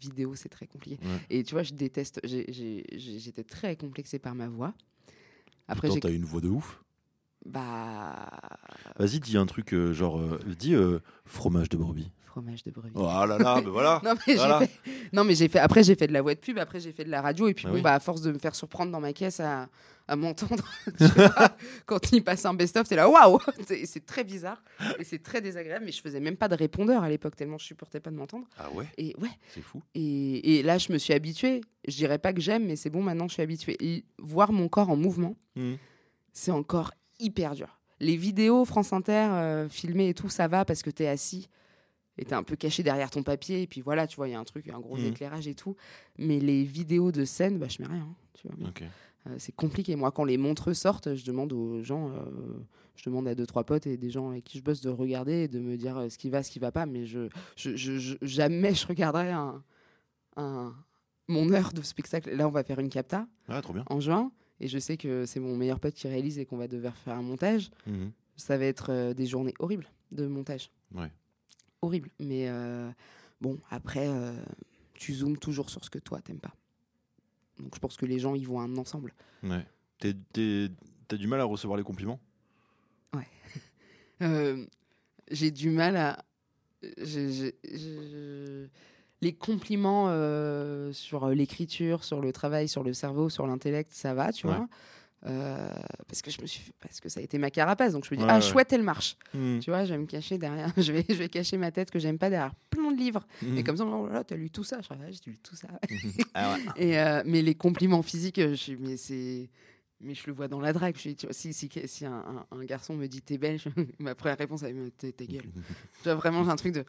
vidéo, 0.00 0.34
c'est 0.34 0.48
très 0.48 0.66
compliqué. 0.66 0.98
Ouais. 1.02 1.20
Et 1.30 1.44
tu 1.44 1.54
vois, 1.54 1.62
je 1.62 1.74
déteste. 1.74 2.20
J'étais 2.24 3.44
très 3.44 3.76
complexée 3.76 4.18
par 4.18 4.34
ma 4.34 4.48
voix. 4.48 4.74
Après, 5.68 5.88
t'as 6.00 6.10
une 6.10 6.24
voix 6.24 6.40
de 6.40 6.48
ouf. 6.48 6.82
Bah. 7.46 8.28
Vas-y, 8.98 9.20
dis 9.20 9.36
un 9.36 9.46
truc 9.46 9.74
genre. 9.92 10.20
dis 10.44 10.74
fromage 11.24 11.68
de 11.68 11.76
brebis. 11.76 12.10
Fromage 12.30 12.62
de 12.64 12.70
brebis. 12.70 12.92
Oh 12.94 13.02
là 13.04 13.26
là, 13.38 13.60
ben 13.60 13.68
voilà. 13.70 14.00
Non 14.04 14.14
mais, 14.26 14.34
Voilà. 14.36 14.60
fait... 14.60 14.70
non 15.12 15.24
mais 15.24 15.34
j'ai 15.34 15.48
fait 15.48 15.58
après 15.58 15.82
j'ai 15.82 15.94
fait 15.96 16.06
de 16.06 16.12
la 16.12 16.22
voix 16.22 16.34
de 16.34 16.40
pub 16.40 16.58
après 16.58 16.78
j'ai 16.80 16.92
fait 16.92 17.04
de 17.04 17.10
la 17.10 17.20
radio 17.20 17.48
et 17.48 17.54
puis 17.54 17.64
Ah 17.66 17.70
bon 17.70 17.76
oui. 17.76 17.82
bah 17.82 17.94
à 17.94 18.00
force 18.00 18.20
de 18.22 18.30
me 18.32 18.38
faire 18.38 18.54
surprendre 18.54 18.92
dans 18.92 19.00
ma 19.00 19.12
caisse 19.12 19.40
à, 19.40 19.68
à 20.06 20.16
m'entendre 20.16 20.64
quand 21.86 22.12
il 22.12 22.22
passe 22.22 22.44
un 22.46 22.54
best-of 22.54 22.88
t'es 22.88 22.96
là 22.96 23.08
waouh 23.08 23.38
c'est 23.84 24.06
très 24.06 24.24
bizarre 24.24 24.62
et 24.98 25.04
c'est 25.04 25.22
très 25.22 25.40
désagréable 25.40 25.84
mais 25.84 25.92
je 25.92 26.00
faisais 26.00 26.20
même 26.20 26.36
pas 26.36 26.48
de 26.48 26.54
répondeur 26.54 27.02
à 27.02 27.08
l'époque 27.08 27.36
tellement 27.36 27.58
je 27.58 27.64
supportais 27.64 28.00
pas 28.00 28.10
de 28.10 28.16
m'entendre 28.16 28.46
Ah 28.58 28.70
ouais, 28.72 28.86
et 28.98 29.14
ouais 29.18 29.30
c'est 29.48 29.60
fou. 29.62 29.82
et, 29.94 30.58
et 30.58 30.62
là 30.62 30.78
je 30.78 30.92
me 30.92 30.98
suis 30.98 31.12
habituée 31.14 31.60
je 31.88 31.96
dirais 31.96 32.18
pas 32.18 32.32
que 32.32 32.40
j'aime 32.40 32.66
mais 32.66 32.76
c'est 32.76 32.90
bon 32.90 33.02
maintenant 33.02 33.28
je 33.28 33.34
suis 33.34 33.42
habituée 33.42 33.76
et 33.80 34.04
voir 34.18 34.52
mon 34.52 34.68
corps 34.68 34.90
en 34.90 34.96
mouvement 34.96 35.36
Mhm. 35.56 35.78
c'est 36.32 36.52
encore 36.52 36.92
hyper 37.18 37.54
dur. 37.56 37.76
Les 37.98 38.16
vidéos 38.16 38.64
France 38.64 38.92
Inter 38.92 39.26
euh, 39.32 39.68
filmées 39.68 40.08
et 40.10 40.14
tout, 40.14 40.28
ça 40.30 40.46
va 40.46 40.64
parce 40.64 40.82
que 40.82 40.88
tu 40.90 41.02
es 41.02 41.08
assis 41.08 41.48
et 42.18 42.24
tu 42.24 42.34
un 42.34 42.42
peu 42.42 42.56
caché 42.56 42.82
derrière 42.82 43.10
ton 43.10 43.22
papier. 43.22 43.62
Et 43.62 43.66
puis 43.66 43.80
voilà, 43.80 44.06
tu 44.06 44.16
vois, 44.16 44.28
il 44.28 44.32
y 44.32 44.34
a 44.34 44.40
un 44.40 44.44
truc, 44.44 44.68
un 44.68 44.80
gros 44.80 44.96
Mhm. 44.96 45.06
éclairage 45.06 45.46
et 45.48 45.54
tout. 45.54 45.76
Mais 46.18 46.38
les 46.40 46.64
vidéos 46.64 47.12
de 47.12 47.24
scène, 47.24 47.58
bah, 47.58 47.66
je 47.68 47.80
mets 47.82 47.88
rien. 47.88 48.02
hein, 48.02 48.14
tu 48.34 48.48
vois. 48.48 48.56
Euh, 49.26 49.34
c'est 49.38 49.52
compliqué. 49.54 49.96
Moi, 49.96 50.10
quand 50.12 50.24
les 50.24 50.38
montreux 50.38 50.72
sortent, 50.74 51.14
je 51.14 51.24
demande 51.26 51.52
aux 51.52 51.82
gens, 51.82 52.08
euh, 52.10 52.22
je 52.96 53.04
demande 53.08 53.28
à 53.28 53.34
deux, 53.34 53.44
trois 53.46 53.64
potes 53.64 53.86
et 53.86 53.96
des 53.98 54.08
gens 54.10 54.30
avec 54.30 54.44
qui 54.44 54.56
je 54.58 54.62
bosse 54.64 54.80
de 54.80 54.88
regarder 54.88 55.42
et 55.44 55.48
de 55.48 55.58
me 55.60 55.76
dire 55.76 55.96
euh, 55.98 56.08
ce 56.08 56.16
qui 56.16 56.30
va, 56.30 56.42
ce 56.42 56.50
qui 56.50 56.58
va 56.58 56.72
pas. 56.72 56.86
Mais 56.86 57.04
je, 57.04 57.28
je, 57.56 58.16
jamais 58.22 58.74
je 58.74 58.86
regarderai 58.86 59.30
un, 59.30 59.62
un- 60.36 60.74
mon 61.28 61.52
heure 61.52 61.72
de 61.72 61.82
spectacle. 61.82 62.34
Là, 62.34 62.48
on 62.48 62.50
va 62.50 62.64
faire 62.64 62.78
une 62.80 62.88
capta 62.88 63.26
Ah, 63.48 63.60
trop 63.62 63.72
bien. 63.74 63.84
en 63.90 64.00
juin. 64.00 64.32
Et 64.58 64.68
je 64.68 64.78
sais 64.78 64.96
que 64.96 65.26
c'est 65.26 65.40
mon 65.40 65.56
meilleur 65.56 65.80
pote 65.80 65.94
qui 65.94 66.08
réalise 66.08 66.38
et 66.38 66.44
qu'on 66.46 66.56
va 66.58 66.66
devoir 66.68 66.96
faire 66.96 67.14
un 67.14 67.22
montage. 67.22 67.70
Mhm. 67.86 68.12
Ça 68.36 68.56
va 68.58 68.64
être 68.64 68.90
euh, 68.90 69.14
des 69.14 69.26
journées 69.26 69.54
horribles 69.58 69.86
de 70.12 70.26
montage. 70.26 70.70
Ouais. 70.94 71.10
Horribles. 71.82 72.10
Mais 72.18 72.48
euh, 72.48 72.90
bon, 73.40 73.58
après, 73.70 74.06
euh, 74.08 74.32
tu 74.94 75.14
zoomes 75.14 75.38
toujours 75.38 75.70
sur 75.70 75.84
ce 75.84 75.90
que 75.90 75.98
toi, 75.98 76.20
t'aimes 76.20 76.40
pas. 76.40 76.54
Donc 77.58 77.74
je 77.74 77.80
pense 77.80 77.96
que 77.96 78.06
les 78.06 78.18
gens, 78.18 78.34
ils 78.34 78.46
voient 78.46 78.62
un 78.62 78.76
ensemble. 78.76 79.12
Ouais. 79.42 79.66
T'as 79.98 81.16
du 81.16 81.26
mal 81.26 81.40
à 81.40 81.44
recevoir 81.44 81.76
les 81.76 81.84
compliments? 81.84 82.20
Euh, 84.22 84.66
J'ai 85.30 85.50
du 85.50 85.70
mal 85.70 85.96
à... 85.96 86.22
je- 86.82 86.92
je- 87.62 87.68
je- 87.74 88.66
Les 89.22 89.32
compliments 89.32 90.08
sur 90.92 91.28
l'écriture, 91.30 92.04
sur 92.04 92.20
le 92.20 92.30
travail, 92.32 92.68
sur 92.68 92.82
le 92.82 92.92
cerveau, 92.92 93.30
sur 93.30 93.46
l'intellect, 93.46 93.90
ça 93.92 94.12
va, 94.12 94.30
tu 94.32 94.46
Ouais. 94.46 94.54
vois. 94.54 94.68
Euh, 95.26 95.68
parce 96.08 96.22
que 96.22 96.30
je 96.30 96.40
me 96.40 96.46
suis 96.46 96.72
parce 96.80 96.98
que 96.98 97.10
ça 97.10 97.20
a 97.20 97.22
été 97.22 97.36
ma 97.36 97.50
carapace 97.50 97.92
donc 97.92 98.06
je 98.06 98.14
me 98.14 98.16
dis 98.16 98.24
Ouais, 98.24 98.30
ah 98.30 98.36
ouais. 98.36 98.40
chouette 98.40 98.72
elle 98.72 98.82
marche 98.82 99.18
Mhm. 99.34 99.60
Tu 99.60 99.68
vois, 99.70 99.84
je 99.84 99.92
vais 99.92 99.98
me 99.98 100.06
cacher 100.06 100.38
derrière, 100.38 100.72
je 100.78 100.92
vais, 100.92 101.04
je 101.06 101.14
vais 101.14 101.28
cacher 101.28 101.58
ma 101.58 101.70
tête 101.70 101.90
que 101.90 101.98
j'aime 101.98 102.16
pas 102.16 102.30
derrière 102.30 102.54
plein 102.70 102.90
de 102.90 102.96
livres. 102.96 103.26
Et 103.42 103.46
Mhm. 103.46 103.64
comme 103.64 103.76
ça, 103.76 103.84
oh 103.84 104.08
là 104.08 104.24
t'as 104.24 104.36
lu 104.36 104.48
tout 104.50 104.64
ça. 104.64 104.78
Je 104.80 104.88
Ouais, 104.94 105.12
j'ai 105.12 105.30
lu 105.30 105.36
tout 105.42 105.56
ça. 105.56 105.68
Ah 106.34 106.54
ouais. 106.54 106.60
Et, 106.76 106.98
euh, 106.98 107.22
mais 107.26 107.42
les 107.42 107.54
compliments 107.54 108.00
physiques, 108.02 108.38
euh, 108.38 108.54
je 108.54 108.72
mais 108.74 108.96
c'est. 108.96 109.50
Mais 110.02 110.14
je 110.14 110.22
le 110.26 110.32
vois 110.32 110.48
dans 110.48 110.60
la 110.60 110.72
drague. 110.72 110.94
Je 110.96 111.00
suis, 111.00 111.14
tu 111.16 111.26
vois, 111.26 111.34
si 111.34 111.52
si, 111.52 111.68
si 111.84 112.06
un, 112.06 112.12
un- 112.12 112.46
un 112.58 112.64
garçon 112.64 112.94
me 112.96 113.06
dit 113.06 113.20
t'es 113.20 113.36
belle, 113.36 113.58
je- 113.58 113.68
ma 113.98 114.14
première 114.14 114.38
réponse, 114.38 114.60
c'est 114.60 114.74
t'es 114.96 115.12
ta 115.12 115.26
gueule. 115.26 115.42
Tu 115.98 116.04
vois, 116.04 116.14
vraiment, 116.14 116.42
j'ai 116.44 116.50
un 116.50 116.56
truc 116.56 116.72
de 116.72 116.84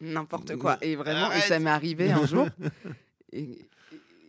n'importe 0.00 0.54
quoi. 0.56 0.78
Et 0.80 0.94
vraiment, 0.94 1.32
et 1.32 1.40
ça 1.40 1.58
m'est 1.58 1.70
arrivé 1.70 2.12
un 2.12 2.24
jour. 2.24 2.46
Et 3.32 3.40
et- 3.42 3.68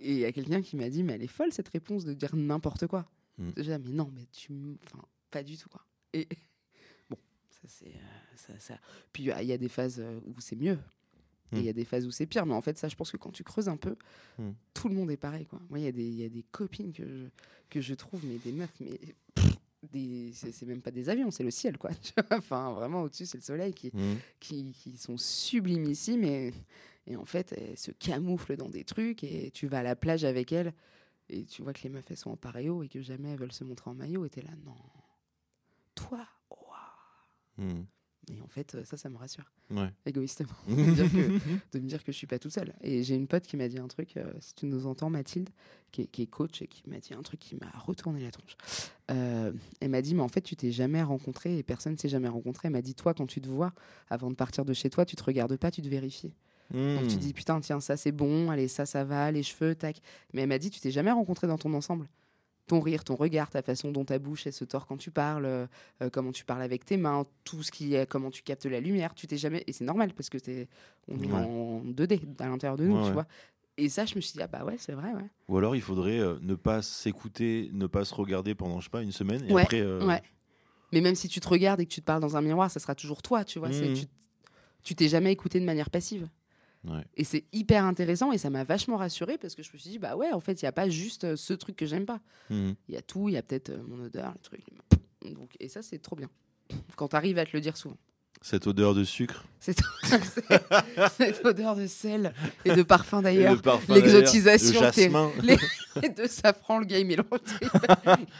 et 0.01 0.11
il 0.11 0.17
y 0.19 0.25
a 0.25 0.31
quelqu'un 0.31 0.61
qui 0.61 0.75
m'a 0.75 0.89
dit, 0.89 1.03
mais 1.03 1.13
elle 1.13 1.23
est 1.23 1.27
folle 1.27 1.51
cette 1.51 1.69
réponse 1.69 2.05
de 2.05 2.13
dire 2.13 2.35
n'importe 2.35 2.87
quoi. 2.87 3.05
Mm. 3.37 3.51
Dit, 3.57 3.69
mais 3.69 3.77
non, 3.91 4.11
mais 4.15 4.25
tu. 4.31 4.51
Enfin, 4.85 5.03
pas 5.31 5.43
du 5.43 5.57
tout, 5.57 5.69
quoi. 5.69 5.81
Et 6.13 6.27
bon, 7.09 7.17
ça 7.49 7.67
c'est. 7.67 7.87
euh, 7.87 8.35
ça, 8.35 8.53
ça. 8.59 8.79
Puis 9.13 9.23
il 9.23 9.25
y 9.27 9.31
a- 9.31 9.41
il 9.43 9.47
y 9.47 9.53
a 9.53 9.57
des 9.57 9.69
phases 9.69 9.99
euh, 9.99 10.19
où 10.25 10.39
c'est 10.39 10.55
mieux. 10.55 10.77
Et 11.51 11.59
il 11.59 11.63
y 11.65 11.69
a 11.69 11.73
des 11.73 11.85
phases 11.85 12.05
où 12.05 12.11
c'est 12.11 12.25
pire. 12.25 12.45
Mais 12.45 12.53
en 12.53 12.59
fait, 12.61 12.77
ça, 12.77 12.89
je 12.89 12.95
pense 12.95 13.11
que 13.11 13.17
quand 13.17 13.31
tu 13.31 13.43
creuses 13.43 13.69
un 13.69 13.77
peu, 13.77 13.95
Mm. 14.39 14.49
tout 14.73 14.89
le 14.89 14.95
monde 14.95 15.09
est 15.11 15.15
pareil, 15.17 15.45
quoi. 15.45 15.61
Moi, 15.69 15.79
il 15.79 15.85
y, 15.85 15.87
a 15.87 15.91
des- 15.91 16.03
il 16.07 16.15
y 16.15 16.25
a 16.25 16.29
des 16.29 16.43
copines 16.43 16.91
que 16.91 17.05
je, 17.07 17.25
que 17.69 17.81
je 17.81 17.93
trouve, 17.93 18.25
mais 18.25 18.37
des 18.39 18.51
meufs, 18.51 18.73
mais. 18.81 18.99
pff, 19.35 19.55
des- 19.91 20.31
C'est 20.33 20.65
même 20.65 20.81
pas 20.81 20.91
des 20.91 21.07
avions, 21.09 21.29
c'est 21.31 21.43
le 21.43 21.51
ciel, 21.51 21.77
quoi. 21.77 21.91
Enfin, 22.31 22.73
vraiment, 22.73 23.03
au-dessus, 23.03 23.25
c'est 23.27 23.37
le 23.37 23.43
soleil 23.43 23.73
qui, 23.73 23.91
qui, 24.39 24.71
qui 24.73 24.97
sont 24.97 25.17
sublimes 25.17 25.85
ici, 25.85 26.17
mais 26.17 26.51
et 27.07 27.15
en 27.15 27.25
fait, 27.25 27.53
elles 27.55 27.77
se 27.77 27.91
camouflent 27.91 28.57
dans 28.57 28.67
des 28.69 28.83
trucs 28.83 29.23
et 29.23 29.51
tu 29.51 29.67
vas 29.67 29.79
à 29.79 29.83
la 29.83 29.95
plage 29.95 30.23
avec 30.25 30.51
elles 30.51 30.73
et 31.29 31.45
tu 31.45 31.61
vois 31.61 31.73
que 31.73 31.81
les 31.83 31.89
meufs 31.89 32.09
elles 32.09 32.17
sont 32.17 32.31
en 32.31 32.37
paréo 32.37 32.83
et 32.83 32.89
que 32.89 33.01
jamais 33.01 33.31
elles 33.31 33.39
veulent 33.39 33.51
se 33.51 33.63
montrer 33.63 33.89
en 33.89 33.95
maillot 33.95 34.25
et 34.25 34.29
t'es 34.29 34.41
là, 34.41 34.51
non, 34.65 34.75
toi. 35.95 36.27
Mhm. 37.57 37.85
Et 38.31 38.41
en 38.41 38.47
fait, 38.47 38.73
euh, 38.73 38.83
ça, 38.83 38.97
ça 38.97 39.07
me 39.09 39.17
rassure, 39.17 39.51
Ouais. 39.69 39.91
égoïstement, 40.05 40.49
de, 40.67 40.73
me 40.73 40.95
dire 40.95 41.11
que, 41.11 41.77
de 41.77 41.79
me 41.79 41.87
dire 41.87 42.03
que 42.03 42.11
je 42.11 42.17
suis 42.17 42.25
pas 42.25 42.39
toute 42.39 42.51
seule. 42.51 42.73
Et 42.81 43.03
j'ai 43.03 43.13
une 43.13 43.27
pote 43.27 43.45
qui 43.45 43.55
m'a 43.55 43.67
dit 43.67 43.77
un 43.77 43.87
truc, 43.87 44.17
euh, 44.17 44.33
si 44.39 44.55
tu 44.55 44.65
nous 44.65 44.87
entends, 44.87 45.11
Mathilde, 45.11 45.49
qui 45.91 46.01
est, 46.01 46.07
qui 46.07 46.23
est 46.23 46.27
coach, 46.27 46.63
et 46.63 46.67
qui 46.67 46.81
m'a 46.89 46.97
dit 46.97 47.13
un 47.13 47.21
truc 47.21 47.39
qui 47.39 47.55
m'a 47.55 47.69
retourné 47.77 48.23
la 48.23 48.31
tronche. 48.31 48.57
Euh, 49.11 49.53
elle 49.79 49.89
m'a 49.89 50.01
dit, 50.01 50.15
mais 50.15 50.23
en 50.23 50.27
fait, 50.27 50.41
tu 50.41 50.55
t'es 50.55 50.71
jamais 50.71 51.03
rencontré 51.03 51.59
et 51.59 51.63
personne 51.63 51.93
ne 51.93 51.97
s'est 51.97 52.09
jamais 52.09 52.27
rencontré. 52.29 52.67
Elle 52.67 52.73
m'a 52.73 52.81
dit, 52.81 52.95
toi, 52.95 53.13
quand 53.13 53.27
tu 53.27 53.41
te 53.41 53.47
vois, 53.47 53.73
avant 54.09 54.31
de 54.31 54.35
partir 54.35 54.65
de 54.65 54.73
chez 54.73 54.89
toi, 54.89 55.05
tu 55.05 55.15
te 55.15 55.23
regardes 55.23 55.57
pas, 55.57 55.69
tu 55.69 55.83
te 55.83 55.87
vérifies. 55.87 56.33
Donc 56.73 57.07
tu 57.07 57.17
dis 57.17 57.31
putain 57.33 57.59
tiens 57.61 57.79
ça 57.79 57.95
c'est 57.95 58.11
bon, 58.11 58.49
allez 58.49 58.67
ça 58.67 58.85
ça 58.85 59.03
va, 59.03 59.31
les 59.31 59.43
cheveux 59.43 59.75
tac. 59.75 60.01
Mais 60.33 60.41
elle 60.41 60.49
m'a 60.49 60.57
dit 60.57 60.69
tu 60.69 60.79
t'es 60.79 60.91
jamais 60.91 61.11
rencontré 61.11 61.47
dans 61.47 61.57
ton 61.57 61.73
ensemble. 61.73 62.07
Ton 62.67 62.79
rire, 62.79 63.03
ton 63.03 63.13
regard, 63.15 63.51
ta 63.51 63.61
façon 63.61 63.91
dont 63.91 64.03
ta 64.05 64.17
bouche 64.17 64.47
elle 64.47 64.53
se 64.53 64.65
tord 64.65 64.87
quand 64.87 64.97
tu 64.97 65.11
parles, 65.11 65.45
euh, 65.45 65.67
euh, 66.01 66.09
comment 66.09 66.31
tu 66.31 66.43
parles 66.45 66.63
avec 66.63 66.83
tes 66.83 66.97
mains, 66.97 67.23
tout 67.43 67.61
ce 67.61 67.71
qui 67.71 67.93
est, 67.93 68.09
comment 68.09 68.31
tu 68.31 68.41
captes 68.41 68.65
la 68.65 68.79
lumière, 68.79 69.13
tu 69.13 69.27
t'es 69.27 69.37
jamais 69.37 69.63
et 69.67 69.73
c'est 69.73 69.85
normal 69.85 70.11
parce 70.15 70.29
que 70.31 70.39
t'es 70.39 70.67
on 71.07 71.19
est 71.19 71.27
Ouais. 71.27 71.33
en 71.33 71.81
2D 71.85 72.19
à 72.39 72.47
l'intérieur 72.47 72.75
de 72.77 72.85
nous, 72.85 72.95
Ouais, 72.95 73.01
tu 73.01 73.07
ouais. 73.09 73.13
vois. 73.13 73.27
Et 73.77 73.87
ça 73.87 74.05
je 74.07 74.15
me 74.15 74.21
suis 74.21 74.33
dit 74.33 74.41
ah 74.41 74.47
bah 74.47 74.63
ouais 74.65 74.77
c'est 74.79 74.93
vrai 74.93 75.13
ouais. 75.13 75.29
Ou 75.47 75.57
alors 75.59 75.75
il 75.75 75.81
faudrait 75.83 76.17
euh, 76.19 76.39
ne 76.41 76.55
pas 76.55 76.81
s'écouter, 76.81 77.69
ne 77.73 77.85
pas 77.85 78.03
se 78.05 78.15
regarder 78.15 78.55
pendant 78.55 78.79
je 78.79 78.85
sais 78.85 78.89
pas 78.89 79.03
une 79.03 79.11
semaine 79.11 79.43
et 79.47 79.53
Ouais, 79.53 79.61
après. 79.63 79.81
euh, 79.81 80.03
Ouais. 80.07 80.23
Mais 80.91 81.01
même 81.01 81.15
si 81.15 81.27
tu 81.27 81.39
te 81.39 81.47
regardes 81.47 81.81
et 81.81 81.85
que 81.85 81.91
tu 81.93 82.01
te 82.01 82.05
parles 82.05 82.21
dans 82.21 82.35
un 82.37 82.41
miroir, 82.41 82.71
ça 82.71 82.79
sera 82.79 82.95
toujours 82.95 83.21
toi, 83.21 83.43
tu 83.45 83.59
vois. 83.59 83.71
c'est- 83.71 83.93
tu- 83.93 84.05
Tu 84.83 84.93
t'es 84.95 85.07
jamais 85.07 85.31
écouté 85.31 85.59
de 85.59 85.65
manière 85.65 85.89
passive. 85.89 86.27
Ouais. 86.87 87.03
Et 87.15 87.23
c'est 87.23 87.45
hyper 87.51 87.83
intéressant 87.83 88.31
et 88.31 88.37
ça 88.37 88.49
m'a 88.49 88.63
vachement 88.63 88.97
rassurée 88.97 89.37
parce 89.37 89.55
que 89.55 89.63
je 89.63 89.71
me 89.73 89.77
suis 89.77 89.91
dit, 89.91 89.99
bah 89.99 90.15
ouais, 90.15 90.31
en 90.31 90.39
fait, 90.39 90.61
il 90.61 90.65
n'y 90.65 90.69
a 90.69 90.71
pas 90.71 90.89
juste 90.89 91.23
euh, 91.23 91.35
ce 91.35 91.53
truc 91.53 91.75
que 91.75 91.85
j'aime 91.85 92.05
pas. 92.05 92.19
Mhm. 92.49 92.75
Il 92.87 92.95
y 92.95 92.97
a 92.97 93.01
tout, 93.01 93.29
il 93.29 93.33
y 93.33 93.37
a 93.37 93.41
peut-être 93.41 93.69
euh, 93.69 93.83
mon 93.87 94.03
odeur, 94.03 94.33
le 94.33 94.41
truc. 94.41 94.61
Donc, 95.33 95.55
et 95.59 95.67
ça, 95.67 95.81
c'est 95.81 95.99
trop 95.99 96.15
bien. 96.15 96.29
Quand 96.95 97.09
tu 97.09 97.15
arrives 97.15 97.37
à 97.37 97.45
te 97.45 97.51
le 97.53 97.61
dire 97.61 97.77
souvent. 97.77 97.97
Cette 98.45 98.67
odeur 98.67 98.93
de 98.93 99.03
sucre. 99.03 99.43
Cette 99.59 101.43
odeur 101.43 101.75
de 101.75 101.87
sel 101.87 102.31
et 102.63 102.75
de 102.75 102.83
parfum 102.83 103.23
d'ailleurs. 103.23 103.59
l'exotisation, 103.89 104.81
Le 104.81 104.91
jasmin. 104.91 105.31
Et 106.03 106.09
de 106.09 106.27
safran, 106.27 106.77
le 106.77 106.85
gars, 106.85 106.99
il 106.99 107.07
mélange. 107.07 107.25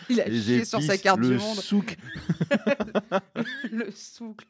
Il 0.07 0.21
a 0.21 0.25
les 0.25 0.39
chié 0.39 0.63
sur 0.63 0.79
sa 0.83 0.99
carte 0.99 1.21
du 1.21 1.33
monde. 1.33 1.57
souk. 1.57 1.97
Le 3.71 3.89
souk. 3.89 4.45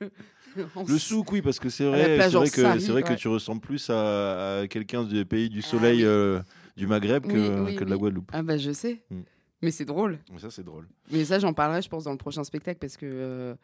Le, 0.58 0.98
souk, 0.98 1.32
oui, 1.32 1.42
parce 1.42 1.60
que 1.60 1.70
c'est 1.70 1.86
vrai, 1.86 2.20
c'est 2.30 2.36
vrai, 2.36 2.50
que, 2.50 2.62
sari, 2.62 2.80
vrai 2.88 3.04
que 3.04 3.14
tu 3.14 3.30
ressembles 3.30 3.62
plus 3.62 3.90
à, 3.90 4.60
à 4.60 4.68
quelqu'un 4.68 5.06
du 5.06 5.24
pays 5.26 5.48
du 5.48 5.62
Ah 5.64 5.68
soleil 5.70 6.04
euh, 6.04 6.42
du 6.76 6.86
Maghreb 6.86 7.26
que, 7.26 7.32
Oui, 7.32 7.62
oui, 7.68 7.76
que 7.78 7.86
de 7.86 7.90
la. 7.92 7.96
Guadeloupe. 7.96 8.30
Ah 8.34 8.44
bah 8.44 8.58
je 8.58 8.72
sais. 8.72 9.02
Mm. 9.10 9.22
Mais 9.62 9.72
c'est 9.72 9.86
drôle. 9.86 10.20
Mais 10.34 10.40
ça, 10.40 10.52
c'est 10.52 10.66
drôle. 10.66 10.90
Mais 11.12 11.24
ça, 11.24 11.40
j'en 11.40 11.54
parlerai, 11.54 11.82
je 11.82 11.88
pense, 11.88 12.04
dans 12.04 12.12
le 12.12 12.18
prochain 12.18 12.44
spectacle 12.44 12.80
parce 12.80 12.98
que 12.98 13.06
euh, 13.06 13.56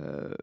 euh, 0.00 0.34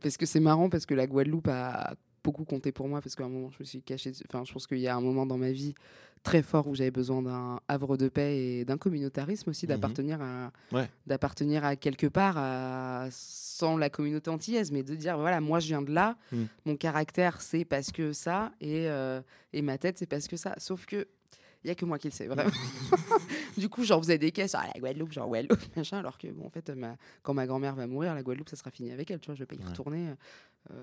parce 0.00 0.16
que 0.16 0.26
c'est 0.26 0.40
marrant 0.40 0.68
parce 0.70 0.86
que 0.86 0.94
la 0.94 1.06
Guadeloupe 1.06 1.48
a 1.48 1.94
beaucoup 2.24 2.44
compté 2.44 2.70
pour 2.72 2.88
moi 2.88 3.00
parce 3.00 3.14
qu'à 3.16 3.24
un 3.24 3.28
moment 3.28 3.50
je 3.50 3.56
me 3.60 3.64
suis 3.64 3.82
cachée. 3.82 4.12
Enfin, 4.28 4.44
je 4.44 4.52
pense 4.52 4.66
qu'il 4.66 4.78
y 4.78 4.88
a 4.88 4.94
un 4.96 5.00
moment 5.00 5.26
dans 5.26 5.38
ma 5.38 5.50
vie 5.50 5.74
très 6.22 6.42
fort 6.42 6.68
où 6.68 6.74
j'avais 6.76 6.92
besoin 6.92 7.20
d'un 7.20 7.58
havre 7.66 7.96
de 7.96 8.08
paix 8.08 8.38
et 8.38 8.64
d'un 8.64 8.78
communautarisme 8.78 9.50
aussi, 9.50 9.66
Mhm. 9.66 9.70
d'appartenir 9.70 10.22
à 10.22 10.52
Ouais. 10.72 10.88
d'appartenir 11.08 11.64
à 11.64 11.74
quelque 11.74 12.06
part 12.06 12.34
à- 12.38 13.08
sans 13.10 13.76
la 13.76 13.90
communauté 13.90 14.30
antillaise, 14.30 14.70
mais 14.70 14.84
de 14.84 14.94
dire 14.94 15.18
voilà, 15.18 15.40
moi 15.40 15.58
je 15.58 15.66
viens 15.66 15.82
de 15.82 15.92
là, 15.92 16.16
Mm. 16.30 16.44
mon 16.66 16.76
caractère 16.76 17.40
c'est 17.40 17.64
parce 17.64 17.90
que 17.90 18.12
ça 18.12 18.52
et 18.60 18.88
euh, 18.88 19.20
et 19.52 19.62
ma 19.62 19.78
tête 19.78 19.98
c'est 19.98 20.06
parce 20.06 20.28
que 20.28 20.36
ça. 20.36 20.54
Sauf 20.58 20.86
que 20.86 21.08
il 21.64 21.68
y 21.68 21.70
a 21.70 21.74
que 21.74 21.84
moi 21.84 21.98
qui 21.98 22.06
le 22.08 22.12
sais 22.12 22.26
vraiment. 22.28 22.50
du 23.56 23.68
coup, 23.68 23.84
genre 23.84 24.00
vous 24.00 24.10
avez 24.10 24.18
des 24.18 24.32
caisses, 24.32 24.54
ah 24.54 24.64
la 24.72 24.80
Guadeloupe, 24.80 25.12
genre 25.12 25.28
Guadeloupe, 25.28 25.58
machin, 25.76 25.98
alors 25.98 26.18
que 26.18 26.28
bon, 26.28 26.46
en 26.46 26.50
fait, 26.50 26.68
ma- 26.70 26.96
quand 27.22 27.34
ma 27.34 27.46
grand-mère 27.46 27.74
va 27.74 27.86
mourir, 27.86 28.14
la 28.14 28.22
Guadeloupe, 28.22 28.48
ça 28.48 28.56
sera 28.56 28.70
fini 28.70 28.90
avec 28.92 29.10
elle, 29.10 29.20
tu 29.20 29.26
vois, 29.26 29.34
je 29.34 29.40
vais 29.40 29.46
pas 29.46 29.54
y 29.56 29.62
retourner. 29.64 30.14
euh, 30.70 30.74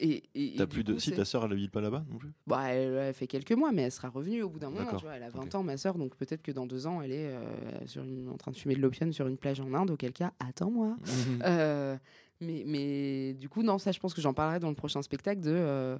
et, 0.00 0.22
et- 0.34 0.60
et 0.62 0.66
plus 0.66 0.84
de. 0.84 0.92
coup, 0.94 1.00
Si 1.00 1.10
c'est- 1.10 1.16
ta 1.16 1.24
sœur, 1.24 1.44
elle 1.44 1.52
habite 1.52 1.72
pas 1.72 1.80
là-bas 1.80 2.04
non 2.08 2.18
plus? 2.18 2.30
Bah, 2.46 2.68
elle, 2.68 2.92
elle 2.94 3.14
fait 3.14 3.26
quelques 3.26 3.52
mois, 3.52 3.72
mais 3.72 3.82
elle 3.82 3.90
sera 3.92 4.08
revenue 4.08 4.42
au 4.42 4.48
bout 4.48 4.60
d'un 4.60 4.70
moment. 4.70 4.94
Tu 4.94 5.02
vois, 5.04 5.16
elle 5.16 5.22
a 5.24 5.28
20 5.30 5.46
ok. 5.46 5.54
ans, 5.56 5.62
ma 5.64 5.76
sœur, 5.76 5.98
donc 5.98 6.14
peut-être 6.14 6.40
que 6.42 6.52
dans 6.52 6.66
deux 6.66 6.86
ans, 6.86 7.02
elle 7.02 7.10
est 7.10 7.26
euh, 7.34 7.86
sur 7.86 8.04
une- 8.04 8.28
en 8.28 8.36
train 8.36 8.52
de 8.52 8.56
fumer 8.56 8.76
de 8.76 8.80
l'opium 8.80 9.12
sur 9.12 9.26
une 9.26 9.36
plage 9.38 9.60
en 9.60 9.72
Inde, 9.74 9.90
auquel 9.90 10.12
cas, 10.12 10.32
attends-moi. 10.38 10.96
Mhm. 11.06 11.42
Euh, 11.44 11.96
mais, 12.40 12.62
mais 12.64 13.34
du 13.34 13.48
coup, 13.48 13.64
non, 13.64 13.78
ça, 13.78 13.90
je 13.90 13.98
pense 13.98 14.14
que 14.14 14.20
j'en 14.20 14.34
parlerai 14.34 14.60
dans 14.60 14.68
le 14.68 14.76
prochain 14.76 15.02
spectacle 15.02 15.40
de. 15.40 15.50
euh, 15.52 15.98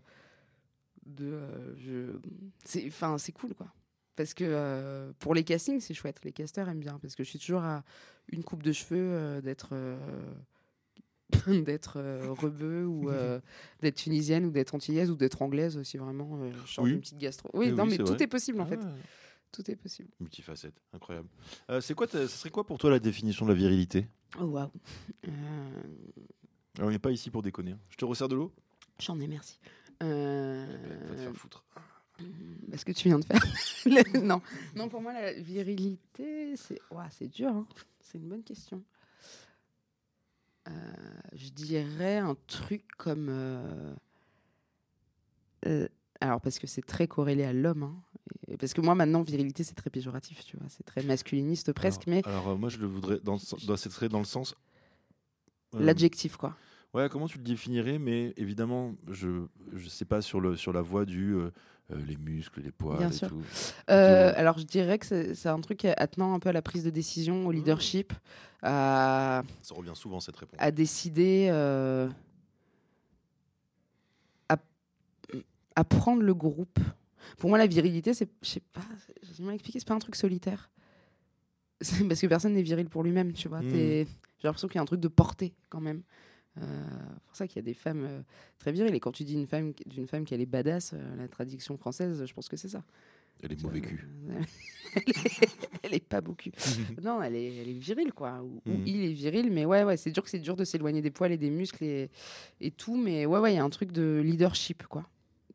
de 1.07 1.25
euh, 1.27 1.75
je... 1.77 2.19
c'est 2.65 3.33
cool, 3.33 3.55
quoi. 3.55 3.67
Parce 4.19 4.35
que 4.35 4.45
euh, 4.45 5.13
pour 5.21 5.33
les 5.35 5.45
castings, 5.45 5.81
c'est 5.81 5.95
chouette. 5.95 6.21
Les 6.25 6.33
casteurs 6.33 6.69
aiment 6.69 6.81
bien. 6.81 6.99
Parce 7.01 7.15
que 7.15 7.23
je 7.25 7.31
suis 7.31 7.39
toujours 7.39 7.63
à 7.63 7.85
une 8.33 8.43
coupe 8.45 8.63
de 8.65 8.73
cheveux 8.73 8.99
euh, 9.01 9.41
d'être. 9.41 9.69
euh, 9.73 9.97
d'être 11.47 11.99
euh, 11.99 12.33
rebeu 12.33 12.85
ou 12.87 13.11
euh, 13.11 13.39
d'être 13.81 13.97
tunisienne 13.97 14.45
ou 14.47 14.51
d'être 14.51 14.75
antillaise 14.75 15.11
ou 15.11 15.15
d'être 15.17 15.41
anglaise 15.43 15.83
si 15.83 15.99
vraiment 15.99 16.39
euh, 16.43 16.51
je 16.67 16.81
Oui. 16.81 16.91
d'une 16.93 17.01
petite 17.01 17.19
gastro. 17.19 17.51
Oui, 17.55 17.67
Eh 17.69 17.73
non 17.73 17.85
oui, 17.85 17.91
mais 17.91 17.99
tout 17.99 18.07
vrai. 18.07 18.17
est 18.23 18.27
possible 18.27 18.61
en 18.61 18.65
Ah 18.65 18.69
fait. 18.69 18.81
Tout 19.53 19.71
est 19.71 19.77
possible. 19.77 20.09
Multifacette, 20.21 20.75
incroyable. 20.93 21.29
Euh, 21.71 21.81
c'est 21.81 21.95
quoi, 21.95 22.07
ça 22.09 22.27
serait 22.29 22.51
quoi 22.51 22.67
pour 22.67 22.77
toi 22.79 22.91
la 22.91 22.99
définition 22.99 23.47
de 23.47 23.51
la 23.53 23.57
virilité? 23.57 24.07
Oh 24.41 24.45
waouh. 24.45 24.71
Ah, 25.27 25.31
On 26.81 26.91
n'est 26.91 26.99
pas 26.99 27.11
ici 27.13 27.31
pour 27.31 27.43
déconner. 27.43 27.73
hein. 27.73 27.79
Je 27.91 27.97
te 27.97 28.05
resserre 28.05 28.29
de 28.29 28.35
l'eau? 28.37 28.53
J'en 29.01 29.19
ai 29.21 29.27
merci. 29.27 29.59
Euh, 30.03 30.67
Va 31.09 31.15
te 31.15 31.21
faire 31.21 31.35
foutre. 31.37 31.65
Mmh, 32.21 32.77
ce 32.77 32.85
que 32.85 32.93
tu 32.93 33.09
viens 33.09 33.19
de 33.19 33.25
faire. 33.25 33.41
Non, 34.23 34.41
non, 34.77 34.89
pour 34.89 35.01
moi, 35.01 35.13
la 35.13 35.33
virilité, 35.33 36.57
c'est 36.57 36.81
c'est 37.11 37.29
dur. 37.29 37.49
hein. 37.49 37.67
C'est 38.01 38.19
une 38.19 38.29
bonne 38.29 38.43
question. 38.43 38.83
Euh, 40.69 40.73
je 41.35 41.49
dirais 41.51 42.19
un 42.19 42.37
truc 42.47 42.83
comme. 42.99 43.29
euh, 43.31 43.95
euh, 45.67 45.89
alors, 46.21 46.41
parce 46.41 46.59
que 46.59 46.67
c'est 46.67 46.83
très 46.85 47.07
corrélé 47.07 47.45
à 47.45 47.53
l'homme. 47.53 47.83
hein. 47.85 47.95
Et- 48.49 48.57
parce 48.57 48.75
que 48.75 48.81
moi, 48.81 48.95
maintenant, 48.95 49.23
virilité, 49.23 49.65
c'est 49.65 49.75
très 49.75 49.91
péjoratif, 49.91 50.45
tu 50.45 50.57
vois. 50.57 50.67
C'est 50.69 50.83
très 50.85 51.03
masculiniste 51.03 51.73
presque, 51.73 52.07
alors, 52.09 52.23
mais 52.25 52.29
Alors, 52.29 52.49
euh, 52.49 52.57
moi, 52.57 52.69
je 52.69 52.79
le 52.79 52.87
voudrais. 52.87 53.21
Dans, 53.21 53.35
le 53.35 53.39
sens- 53.39 53.65
dans, 53.65 53.77
ce 53.77 53.89
serait 53.91 54.09
dans 54.09 54.19
le 54.19 54.25
sens. 54.25 54.55
euh, 55.75 55.81
l'adjectif, 55.81 56.37
quoi. 56.37 56.57
Ouais, 56.95 57.09
comment 57.11 57.29
tu 57.29 57.39
le 57.39 57.45
définirais 57.45 57.99
Mais 57.99 58.33
évidemment, 58.37 58.95
je 59.11 59.47
je 59.75 59.89
sais 59.89 60.07
pas 60.07 60.23
sur 60.23 60.41
le 60.41 60.57
sur 60.57 60.73
la 60.73 60.81
voie 60.81 61.05
du 61.05 61.35
euh, 61.91 61.95
euh, 61.97 62.03
les 62.07 62.17
muscles, 62.17 62.61
les 62.61 62.71
poils 62.73 62.99
Bien 62.99 63.11
et 63.11 63.13
sûr. 63.13 63.29
tout. 63.29 63.43
Euh, 63.91 64.33
alors, 64.37 64.59
je 64.59 64.65
dirais 64.65 64.99
que 64.99 65.35
c'est 65.35 65.49
un 65.49 65.61
truc 65.61 65.85
attenant 65.85 66.35
un 66.35 66.39
peu 66.39 66.49
à 66.49 66.53
la 66.53 66.63
prise 66.63 66.85
de 66.85 66.91
décision, 66.91 67.47
au 67.47 67.51
leadership, 67.53 68.13
à. 68.63 69.43
Ça 69.63 69.75
revient 69.75 69.93
souvent 69.95 70.21
cette 70.21 70.37
réponse. 70.37 70.57
à 70.61 70.71
décider 70.71 71.49
euh, 71.51 72.09
à, 74.49 74.57
à 75.77 75.85
prendre 75.85 76.23
le 76.23 76.35
groupe. 76.35 76.79
Pour 77.39 77.51
moi, 77.51 77.59
la 77.59 77.67
virilité, 77.67 78.15
c'est, 78.15 78.29
je 78.43 78.49
sais 78.49 78.61
pas, 78.73 78.81
j'ai 79.23 79.43
mal 79.45 79.55
expliqué, 79.55 79.79
c'est 79.79 79.87
pas 79.89 79.95
un 79.95 79.99
truc 79.99 80.17
solitaire. 80.17 80.71
Parce 82.09 82.21
que 82.21 82.27
personne 82.27 82.55
n'est 82.55 82.63
viril 82.63 82.89
pour 82.89 83.03
lui-même, 83.03 83.33
tu 83.33 83.49
vois. 83.49 83.61
T'es- 83.61 84.07
J'ai 84.41 84.49
l'impression 84.49 84.67
qu'il 84.69 84.77
y 84.77 84.79
a 84.79 84.83
un 84.83 84.87
truc 84.87 85.01
de 85.01 85.09
portée 85.09 85.55
quand 85.69 85.81
même. 85.81 86.03
Euh, 86.61 86.85
c'est 87.15 87.27
pour 87.27 87.37
ça 87.37 87.47
qu'il 87.47 87.57
y 87.57 87.59
a 87.61 87.63
des 87.63 87.75
femmes 87.75 88.05
euh, 88.05 88.21
très 88.59 88.73
viriles. 88.73 88.95
Et 88.95 89.01
quand 89.01 89.13
tu 89.13 89.25
dis 89.25 89.35
une 89.35 89.47
femme, 89.47 89.73
d'une 89.87 90.07
femme 90.07 90.25
qu'elle 90.25 90.41
est 90.41 90.47
badass, 90.47 90.93
euh, 90.95 91.17
la 91.17 91.29
traduction 91.29 91.77
française, 91.77 92.25
je 92.27 92.35
pense 92.35 92.49
que 92.49 92.57
c'est 92.57 92.69
ça. 92.69 92.83
Elle 93.43 93.53
est 93.53 93.63
mauvais 93.63 93.81
cul. 93.81 94.09
Elle, 95.83 95.95
est, 95.95 96.01
pas 96.05 96.21
beaucoup. 96.21 96.49
Non, 97.03 97.23
elle 97.23 97.35
est, 97.37 97.57
elle 97.57 97.69
est 97.69 97.79
virile, 97.79 98.13
quoi. 98.13 98.43
Ou, 98.43 98.61
Mhm. 98.67 98.83
il 98.87 99.05
est 99.05 99.13
viril, 99.13 99.51
mais 99.53 99.65
ouais, 99.67 99.85
ouais, 99.85 99.97
c'est 99.97 100.11
dur 100.11 100.23
c'est 100.27 100.39
dur 100.39 100.57
de 100.57 100.65
s'éloigner 100.65 101.03
des 101.03 101.11
poils 101.11 101.31
et 101.31 101.37
des 101.37 101.51
muscles 101.51 101.85
et, 101.85 102.11
et 102.61 102.71
tout. 102.71 102.97
Mais 102.97 103.27
ouais, 103.27 103.39
ouais, 103.39 103.53
il 103.53 103.57
y 103.57 103.59
a 103.59 103.65
un 103.65 103.71
truc 103.71 103.93
de 103.93 104.21
leadership, 104.25 104.85
quoi. 104.87 105.07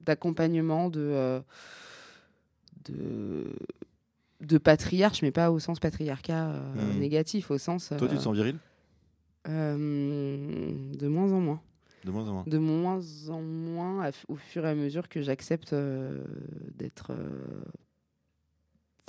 D'accompagnement, 0.02 0.90
de, 0.90 1.00
euh, 1.02 1.42
de, 2.86 3.54
de 4.42 4.58
patriarche, 4.58 5.22
mais 5.22 5.32
pas 5.32 5.52
au 5.52 5.60
sens 5.60 5.80
patriarcat 5.80 6.50
euh, 6.52 6.76
Mhm. 6.94 7.00
négatif, 7.00 7.52
au 7.52 7.58
sens. 7.58 7.90
Toi, 7.98 8.08
tu 8.08 8.16
te 8.16 8.22
sens 8.22 8.36
viril? 8.36 8.58
De 9.46 11.08
moins 11.08 11.32
en 11.32 11.40
moins. 11.40 11.62
De 12.06 12.12
moins 12.12 12.28
en 12.28 12.34
moins. 12.34 12.44
De 12.48 12.58
moins 12.58 13.02
en 13.30 13.42
moins 13.42 14.10
au 14.28 14.36
fur 14.36 14.66
et 14.66 14.70
à 14.70 14.76
mesure 14.76 15.08
que 15.10 15.22
j'accepte 15.22 15.74
euh, 15.74 16.24
d'être 16.76 17.12
euh, 17.12 17.64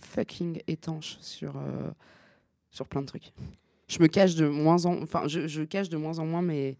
fucking 0.02 0.60
étanche 0.66 1.18
sur, 1.20 1.56
euh, 1.56 1.90
sur 2.70 2.86
plein 2.88 3.00
de 3.02 3.06
trucs. 3.06 3.32
Je 3.88 3.98
me 4.00 4.06
cache 4.06 4.34
de 4.34 4.48
moins 4.48 4.86
en 4.86 5.02
enfin 5.02 5.26
je, 5.28 5.46
je 5.46 5.62
cache 5.62 5.88
de 5.88 5.96
moins 5.96 6.18
en 6.18 6.26
moins 6.26 6.42
mes, 6.42 6.78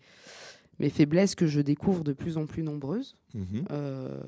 mes 0.78 0.88
faiblesses 0.90 1.34
que 1.34 1.46
je 1.46 1.60
découvre 1.60 2.02
de 2.04 2.12
plus 2.12 2.36
en 2.38 2.46
plus 2.46 2.62
nombreuses. 2.62 3.16
Mhm. 3.34 3.64
Euh, 3.70 4.22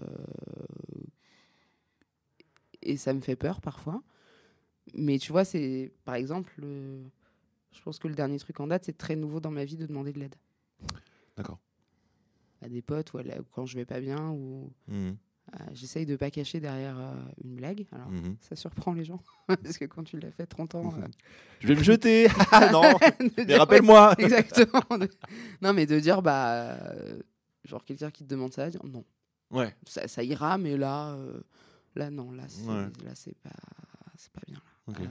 et 2.82 2.96
ça 2.96 3.12
me 3.14 3.20
fait 3.20 3.36
peur 3.36 3.60
parfois. 3.60 4.02
Mais 4.94 5.18
tu 5.18 5.32
vois, 5.32 5.44
c'est 5.44 5.92
par 6.04 6.14
exemple, 6.16 6.52
le- 6.58 7.02
je 7.72 7.80
pense 7.82 7.98
que 7.98 8.08
le 8.08 8.14
dernier 8.14 8.38
truc 8.38 8.58
en 8.60 8.66
date, 8.66 8.84
c'est 8.84 8.96
très 8.96 9.16
nouveau 9.16 9.40
dans 9.40 9.50
ma 9.50 9.64
vie 9.64 9.76
de 9.76 9.86
demander 9.86 10.12
de 10.12 10.18
l'aide 10.20 10.34
D'accord. 11.36 11.58
à 12.62 12.68
des 12.68 12.82
potes 12.82 13.12
ou 13.12 13.18
à 13.18 13.22
la- 13.22 13.36
quand 13.52 13.66
je 13.66 13.76
vais 13.76 13.84
pas 13.84 14.00
bien 14.00 14.30
ou 14.30 14.72
Mhm. 14.88 15.16
Euh, 15.54 15.58
J'essaye 15.74 16.06
de 16.06 16.16
pas 16.16 16.28
cacher 16.28 16.58
derrière 16.58 16.98
euh, 16.98 17.14
une 17.44 17.54
blague. 17.54 17.86
Alors, 17.92 18.10
Mhm. 18.10 18.36
ça 18.40 18.56
surprend 18.56 18.92
les 18.94 19.04
gens. 19.04 19.20
Parce 19.46 19.78
que 19.78 19.84
quand 19.84 20.02
tu 20.02 20.18
l'as 20.18 20.32
fait 20.32 20.44
30 20.44 20.74
ans. 20.74 20.92
euh, 20.98 21.06
Je 21.60 21.68
vais 21.68 21.76
me 21.76 21.84
jeter. 21.84 22.26
Ah 22.50 22.72
non. 22.72 22.82
Mais 23.46 23.56
rappelle-moi. 23.56 24.14
ouais, 24.18 24.24
exactement. 24.24 24.98
De- 24.98 25.08
Non, 25.62 25.72
mais 25.72 25.86
de 25.86 26.00
dire, 26.00 26.20
bah. 26.20 26.76
genre, 27.64 27.84
quelqu'un 27.84 28.10
qui 28.10 28.24
te 28.24 28.28
demande 28.28 28.52
ça, 28.52 28.68
dire 28.70 28.84
non. 28.84 29.04
Ouais. 29.52 29.72
Ça, 29.86 30.08
ça 30.08 30.24
ira, 30.24 30.58
mais 30.58 30.76
là. 30.76 31.16
là, 31.94 32.10
non. 32.10 32.32
Là, 32.32 32.42
c'est 32.48 32.66
Ouais. 32.66 32.86
là, 33.04 33.14
c'est 33.14 33.36
pas, 33.38 33.50
c'est 34.16 34.32
pas 34.32 34.42
bien. 34.48 34.60
là. 34.88 35.10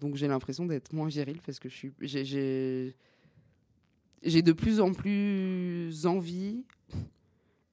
Donc 0.00 0.16
j'ai 0.16 0.28
l'impression 0.28 0.66
d'être 0.66 0.92
moins 0.92 1.08
viril 1.08 1.40
parce 1.44 1.58
que 1.58 1.68
je 1.68 1.74
suis 1.74 1.92
j'ai- 2.00 2.24
j'ai 2.24 2.94
j'ai 4.22 4.42
de 4.42 4.52
plus 4.52 4.80
en 4.80 4.92
plus 4.92 6.04
envie 6.06 6.64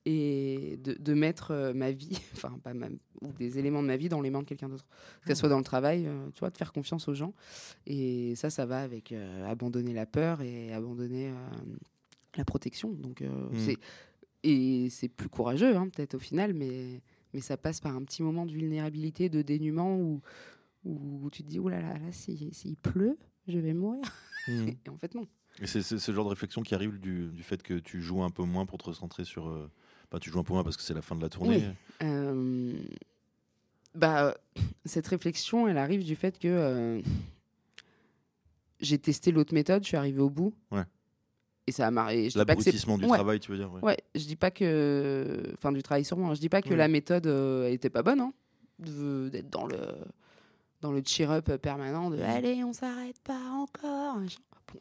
et 0.05 0.79
de, 0.83 0.93
de 0.93 1.13
mettre 1.13 1.51
euh, 1.51 1.73
ma 1.73 1.91
vie 1.91 2.17
enfin 2.33 2.57
pas 2.63 2.73
ma, 2.73 2.87
ou 3.21 3.31
des 3.37 3.59
éléments 3.59 3.81
de 3.81 3.87
ma 3.87 3.97
vie 3.97 4.07
dans 4.09 4.21
les 4.21 4.29
mains 4.29 4.41
de 4.41 4.47
quelqu'un 4.47 4.69
d'autre. 4.69 4.85
Que 5.23 5.29
ce 5.33 5.35
soit 5.35 5.49
dans 5.49 5.57
le 5.57 5.63
travail 5.63 6.05
euh, 6.07 6.29
tu 6.33 6.39
vois 6.39 6.49
de 6.49 6.57
faire 6.57 6.71
confiance 6.71 7.07
aux 7.09 7.13
gens. 7.13 7.33
Et 7.85 8.33
ça 8.35 8.49
ça 8.49 8.65
va 8.65 8.81
avec 8.81 9.11
euh, 9.11 9.45
abandonner 9.49 9.93
la 9.93 10.05
peur 10.05 10.41
et 10.41 10.71
abandonner 10.73 11.31
la 12.37 12.45
protection. 12.45 12.91
Donc 12.91 13.21
Mm. 13.21 13.57
c'est 13.65 13.77
et 14.43 14.89
c'est 14.91 15.07
plus 15.09 15.29
courageux 15.29 15.75
hein, 15.75 15.89
peut-être 15.89 16.13
au 16.15 16.19
final 16.19 16.53
mais 16.53 17.01
mais 17.33 17.41
ça 17.41 17.57
passe 17.57 17.81
par 17.81 17.95
un 17.95 18.03
petit 18.03 18.21
moment 18.23 18.45
de 18.45 18.51
vulnérabilité 18.53 19.27
de 19.29 19.41
dénuement 19.41 19.97
où 19.97 20.21
où 21.23 21.29
tu 21.31 21.43
te 21.43 21.47
dis, 21.49 21.59
oh 21.59 21.69
là 21.69 21.81
là, 21.81 21.93
là 21.93 22.11
s'il 22.11 22.77
pleut, 22.81 23.17
je 23.47 23.57
vais 23.59 23.73
mourir. 23.73 24.01
Mhm. 24.47 24.67
Et 24.85 24.89
en 24.89 24.97
fait, 24.97 25.13
non. 25.15 25.27
Et 25.61 25.67
c'est 25.67 25.81
ce 25.81 26.11
genre 26.11 26.25
de 26.25 26.29
réflexion 26.29 26.61
qui 26.61 26.75
arrive 26.75 26.99
du, 26.99 27.27
du 27.29 27.43
fait 27.43 27.61
que 27.63 27.73
tu 27.75 28.01
joues 28.01 28.21
un 28.23 28.29
peu 28.29 28.43
moins 28.43 28.65
pour 28.65 28.77
te 28.77 28.85
recentrer 28.85 29.23
sur. 29.23 29.47
euh, 29.49 29.69
Enfin, 30.09 30.19
tu 30.19 30.29
joues 30.29 30.39
un 30.39 30.43
peu 30.43 30.53
moins 30.53 30.63
parce 30.63 30.77
que 30.77 30.83
c'est 30.83 30.93
la 30.93 31.01
fin 31.01 31.15
de 31.15 31.21
la 31.21 31.27
tournée. 31.29 31.57
Oui. 31.57 32.07
Euh, 32.07 32.73
bah, 33.95 34.37
cette 34.85 35.07
réflexion, 35.07 35.67
elle 35.67 35.77
arrive 35.77 36.05
du 36.05 36.15
fait 36.15 36.39
que 36.39 36.47
euh, 36.47 37.01
j'ai 38.79 38.97
testé 38.99 39.31
l'autre 39.31 39.53
méthode, 39.53 39.83
je 39.83 39.87
suis 39.89 39.97
arrivée 39.97 40.21
au 40.21 40.29
bout. 40.29 40.53
Ouais. 40.71 40.83
Et 41.65 41.71
ça 41.73 41.87
a 41.87 42.09
c'est- 42.09 42.35
L'abrutissement 42.35 42.97
du 42.97 43.03
Ouais. 43.05 43.17
travail, 43.17 43.39
tu 43.39 43.51
veux 43.51 43.57
dire 43.57 43.73
ouais. 43.73 43.81
Ouais, 43.83 43.97
je 44.15 44.23
dis 44.25 44.35
pas 44.37 44.51
que. 44.51 45.43
Enfin, 45.55 45.71
du 45.73 45.83
travail 45.83 46.05
sur 46.05 46.15
moi. 46.17 46.29
hein. 46.29 46.35
Je 46.35 46.39
dis 46.39 46.47
pas 46.49 46.61
que 46.61 46.73
la 46.73 46.87
méthode 46.87 47.27
euh, 47.27 47.65
elle 47.67 47.73
était 47.73 47.89
pas 47.89 48.03
bonne, 48.03 48.21
hein, 48.21 48.31
d'être 48.79 49.49
dans 49.49 49.65
le 49.65 49.77
dans 50.81 50.91
le 50.91 51.01
cheer-up 51.05 51.51
permanent 51.61 52.09
de 52.09 52.19
allez, 52.21 52.63
on 52.63 52.73
s'arrête 52.73 53.19
pas 53.23 53.39
encore. 53.51 54.19
Bon. 54.73 54.79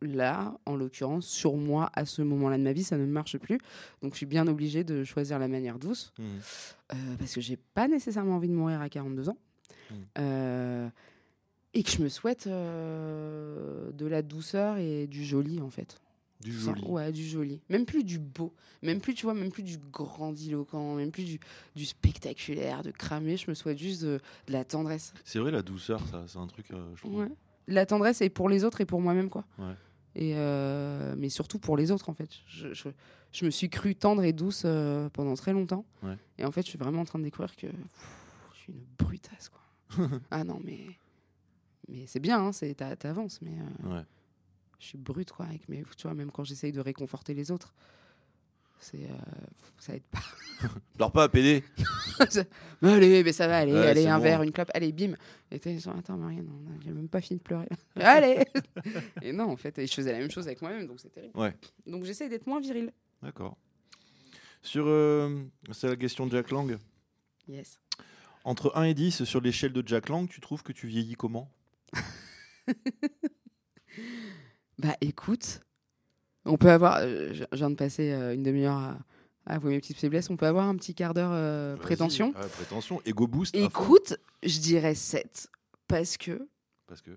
Là, 0.00 0.58
en 0.66 0.74
l'occurrence, 0.74 1.26
sur 1.26 1.56
moi, 1.56 1.90
à 1.94 2.04
ce 2.04 2.22
moment-là 2.22 2.58
de 2.58 2.62
ma 2.64 2.72
vie, 2.72 2.82
ça 2.82 2.96
ne 2.96 3.06
marche 3.06 3.38
plus. 3.38 3.58
Donc, 4.02 4.12
je 4.14 4.16
suis 4.16 4.26
bien 4.26 4.48
obligée 4.48 4.82
de 4.82 5.04
choisir 5.04 5.38
la 5.38 5.46
manière 5.46 5.78
douce 5.78 6.12
Mhm. 6.18 6.26
euh, 6.94 6.96
parce 7.18 7.34
que 7.34 7.40
j'ai 7.40 7.56
pas 7.56 7.86
nécessairement 7.86 8.34
envie 8.36 8.48
de 8.48 8.54
mourir 8.54 8.80
à 8.80 8.88
42 8.88 9.28
ans. 9.28 9.36
Mm. 9.90 9.94
Euh, 10.18 10.88
et 11.74 11.82
que 11.84 11.90
je 11.90 12.02
me 12.02 12.08
souhaite 12.08 12.46
euh, 12.48 13.92
de 13.92 14.06
la 14.06 14.22
douceur 14.22 14.76
et 14.78 15.06
du 15.06 15.24
joli, 15.24 15.60
en 15.60 15.70
fait. 15.70 16.00
Du 16.42 16.52
joli. 16.52 16.82
ouais, 16.84 17.12
du 17.12 17.24
joli. 17.26 17.60
Même 17.68 17.84
plus 17.86 18.04
du 18.04 18.18
beau. 18.18 18.52
Même 18.82 19.00
plus, 19.00 19.14
tu 19.14 19.24
vois, 19.26 19.34
même 19.34 19.50
plus 19.50 19.62
du 19.62 19.78
grandiloquent. 19.78 20.94
Même 20.96 21.10
plus 21.12 21.24
du, 21.24 21.40
du 21.76 21.84
spectaculaire, 21.86 22.82
de 22.82 22.90
cramer. 22.90 23.36
Je 23.36 23.48
me 23.50 23.54
souhaite 23.54 23.78
juste 23.78 24.02
de, 24.02 24.20
de 24.48 24.52
la 24.52 24.64
tendresse. 24.64 25.12
C'est 25.24 25.38
vrai, 25.38 25.50
la 25.50 25.62
douceur, 25.62 26.00
ça, 26.08 26.24
c'est 26.26 26.38
un 26.38 26.46
truc, 26.46 26.66
euh, 26.72 26.92
je 26.96 27.00
trouve. 27.02 27.20
Ouais. 27.20 27.28
La 27.68 27.86
tendresse 27.86 28.20
est 28.22 28.30
pour 28.30 28.48
les 28.48 28.64
autres 28.64 28.80
et 28.80 28.86
pour 28.86 29.00
moi-même, 29.00 29.28
quoi. 29.30 29.44
Ouais. 29.58 29.74
Et 30.14 30.32
euh, 30.36 31.14
mais 31.16 31.28
surtout 31.30 31.58
pour 31.58 31.76
les 31.76 31.90
autres, 31.90 32.08
en 32.08 32.14
fait. 32.14 32.28
Je, 32.48 32.74
je, 32.74 32.88
je 33.32 33.44
me 33.46 33.50
suis 33.50 33.70
crue 33.70 33.94
tendre 33.94 34.22
et 34.24 34.32
douce 34.32 34.62
euh, 34.66 35.08
pendant 35.10 35.34
très 35.36 35.52
longtemps. 35.52 35.84
Ouais. 36.02 36.16
Et 36.38 36.44
en 36.44 36.50
fait, 36.50 36.62
je 36.62 36.68
suis 36.68 36.78
vraiment 36.78 37.00
en 37.02 37.04
train 37.04 37.18
de 37.18 37.24
découvrir 37.24 37.54
que 37.56 37.68
pff, 37.68 38.06
je 38.54 38.58
suis 38.58 38.72
une 38.72 38.84
brutasse, 38.98 39.48
quoi. 39.48 40.08
ah 40.30 40.44
non, 40.44 40.60
mais. 40.64 40.80
Mais 41.88 42.06
c'est 42.06 42.20
bien, 42.20 42.40
hein, 42.46 42.52
c'est- 42.52 42.74
t'avances, 42.98 43.40
mais. 43.42 43.52
Ouais. 43.88 44.02
Je 44.82 44.88
suis 44.88 44.98
brute 44.98 45.30
quoi 45.30 45.46
avec 45.46 45.68
mes 45.68 45.82
tu 45.96 46.02
vois 46.02 46.14
même 46.14 46.30
quand 46.32 46.42
j'essaye 46.44 46.72
de 46.72 46.80
réconforter 46.80 47.32
les 47.34 47.50
autres 47.50 47.72
c'est 48.80 49.04
euh, 49.04 49.14
ça 49.78 49.94
aide 49.94 50.02
pas 50.10 50.18
Dors 50.98 51.12
pas, 51.12 51.28
PD 51.28 51.62
Mais 52.82 52.88
allez 52.94 53.22
mais 53.22 53.32
ça 53.32 53.46
va 53.46 53.58
allez 53.58 53.72
Ouais, 53.72 53.86
allez 53.86 54.06
un 54.08 54.18
bon. 54.18 54.24
verre 54.24 54.42
une 54.42 54.50
clope 54.50 54.70
allez 54.74 54.90
bim 54.92 55.14
et 55.52 55.60
t'es 55.60 55.78
genre 55.78 55.96
attends 55.96 56.16
Marianne 56.16 56.50
j'ai 56.84 56.90
même 56.90 57.08
pas 57.08 57.20
fini 57.20 57.38
de 57.38 57.44
pleurer 57.44 57.68
allez 57.96 58.44
et 59.22 59.32
non 59.32 59.50
en 59.52 59.56
fait 59.56 59.78
et 59.78 59.86
je 59.86 59.94
faisais 59.94 60.10
la 60.12 60.18
même 60.18 60.30
chose 60.32 60.46
avec 60.48 60.60
moi-même 60.62 60.86
donc 60.88 60.98
c'est 61.00 61.10
terrible 61.10 61.38
Ouais. 61.38 61.54
donc 61.86 62.04
j'essaye 62.04 62.28
d'être 62.28 62.46
moins 62.48 62.60
viril 62.60 62.92
D'accord. 63.22 63.56
Sur. 64.62 64.84
euh, 64.88 65.44
c'est 65.72 65.86
la 65.88 65.94
question 65.96 66.26
de 66.26 66.32
Jack 66.32 66.50
Lang. 66.50 66.76
yes 67.46 67.78
Entre 68.44 68.72
1 68.76 68.82
et 68.84 68.94
10, 68.94 69.22
sur 69.24 69.40
l'échelle 69.40 69.72
de 69.72 69.82
Jack 69.86 70.08
Lang, 70.08 70.28
tu 70.28 70.40
trouves 70.40 70.64
que 70.64 70.72
tu 70.72 70.88
vieillis 70.88 71.14
comment? 71.14 71.48
Bah 74.82 74.96
écoute 75.00 75.60
on 76.44 76.56
peut 76.56 76.70
avoir 76.70 76.96
euh, 77.00 77.32
je 77.32 77.44
viens 77.52 77.70
de 77.70 77.74
passer 77.76 78.10
euh, 78.12 78.34
une 78.34 78.42
demi-heure 78.42 78.76
à, 78.76 78.98
à 79.46 79.54
avouer 79.54 79.70
mes 79.74 79.80
petites 79.80 79.98
faiblesses 79.98 80.28
on 80.30 80.36
peut 80.36 80.46
avoir 80.46 80.66
un 80.68 80.74
petit 80.76 80.94
quart 80.94 81.14
d'heure 81.14 81.30
euh, 81.32 81.76
prétention? 81.76 82.32
Ah, 82.36 82.46
prétention. 82.48 83.00
Ego 83.06 83.26
boost. 83.26 83.54
écoute 83.54 84.16
je 84.42 84.58
dirais 84.58 84.94
7 84.94 85.48
parce 85.88 86.16
que 86.16 86.48
Parce 86.86 87.00
que. 87.02 87.10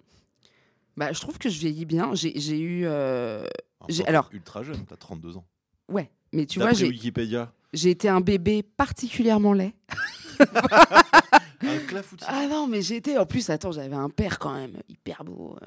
Bah, 0.98 1.12
je 1.12 1.20
trouve 1.20 1.38
que 1.38 1.50
je 1.50 1.60
vieillis 1.60 1.86
bien. 1.86 2.14
J'ai 2.14 2.40
j'ai 2.40 2.58
eu. 2.60 2.84
euh, 2.86 3.46
J'ai- 3.90 4.06
alors- 4.08 4.30
Ultra 4.32 4.64
jeune, 4.64 4.86
t'as 4.86 4.96
32 4.96 5.36
ans. 5.38 5.46
Ouais, 5.90 6.10
mais 6.32 6.46
tu 6.46 6.60
vois, 6.60 6.72
j'ai 6.74 6.88
Wikipédia. 6.88 7.52
j'ai 7.74 7.90
été 7.90 8.08
un 8.10 8.22
bébé 8.22 8.64
particulièrement 8.64 9.52
laid. 9.54 9.74
Un 11.62 11.78
clafoutis. 11.88 12.26
Ah 12.28 12.48
non, 12.48 12.68
mais 12.68 12.82
j'étais. 12.82 13.18
En 13.18 13.26
plus, 13.26 13.50
attends, 13.50 13.72
j'avais 13.72 13.96
un 13.96 14.10
père 14.10 14.40
quand 14.40 14.54
même 14.54 14.78
hyper 14.90 15.24
beau. 15.24 15.56
euh, 15.62 15.66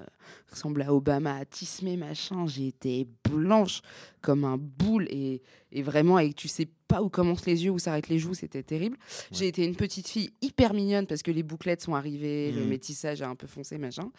ressemblait 0.51 0.85
à 0.87 0.95
Obama, 0.95 1.37
à 1.37 1.45
Tismé, 1.45 1.97
machin. 1.97 2.47
J'étais 2.47 3.07
blanche 3.29 3.81
comme 4.21 4.45
un 4.45 4.57
boule 4.59 5.07
et, 5.11 5.43
et 5.73 5.83
vraiment, 5.83 6.19
et 6.19 6.33
tu 6.33 6.49
sais 6.49 6.69
pas 6.89 7.03
où 7.03 7.09
commencent 7.09 7.47
les 7.47 7.65
yeux, 7.65 7.71
où 7.71 7.79
s'arrêtent 7.79 8.09
les 8.09 8.19
joues, 8.19 8.35
c'était 8.35 8.63
terrible. 8.63 8.97
J'ai 9.31 9.49
été 9.49 9.65
une 9.65 9.77
petite 9.77 10.09
fille 10.09 10.31
hyper 10.41 10.73
mignonne 10.75 11.07
parce 11.07 11.23
que 11.23 11.31
les 11.31 11.43
bouclettes 11.43 11.83
sont 11.83 11.95
arrivées, 11.95 12.51
le 12.53 12.63
Mhm. 12.63 12.69
métissage 12.69 13.21
a 13.23 13.29
un 13.29 13.35
peu 13.37 13.47
foncé, 13.47 13.77
machin. 13.79 14.11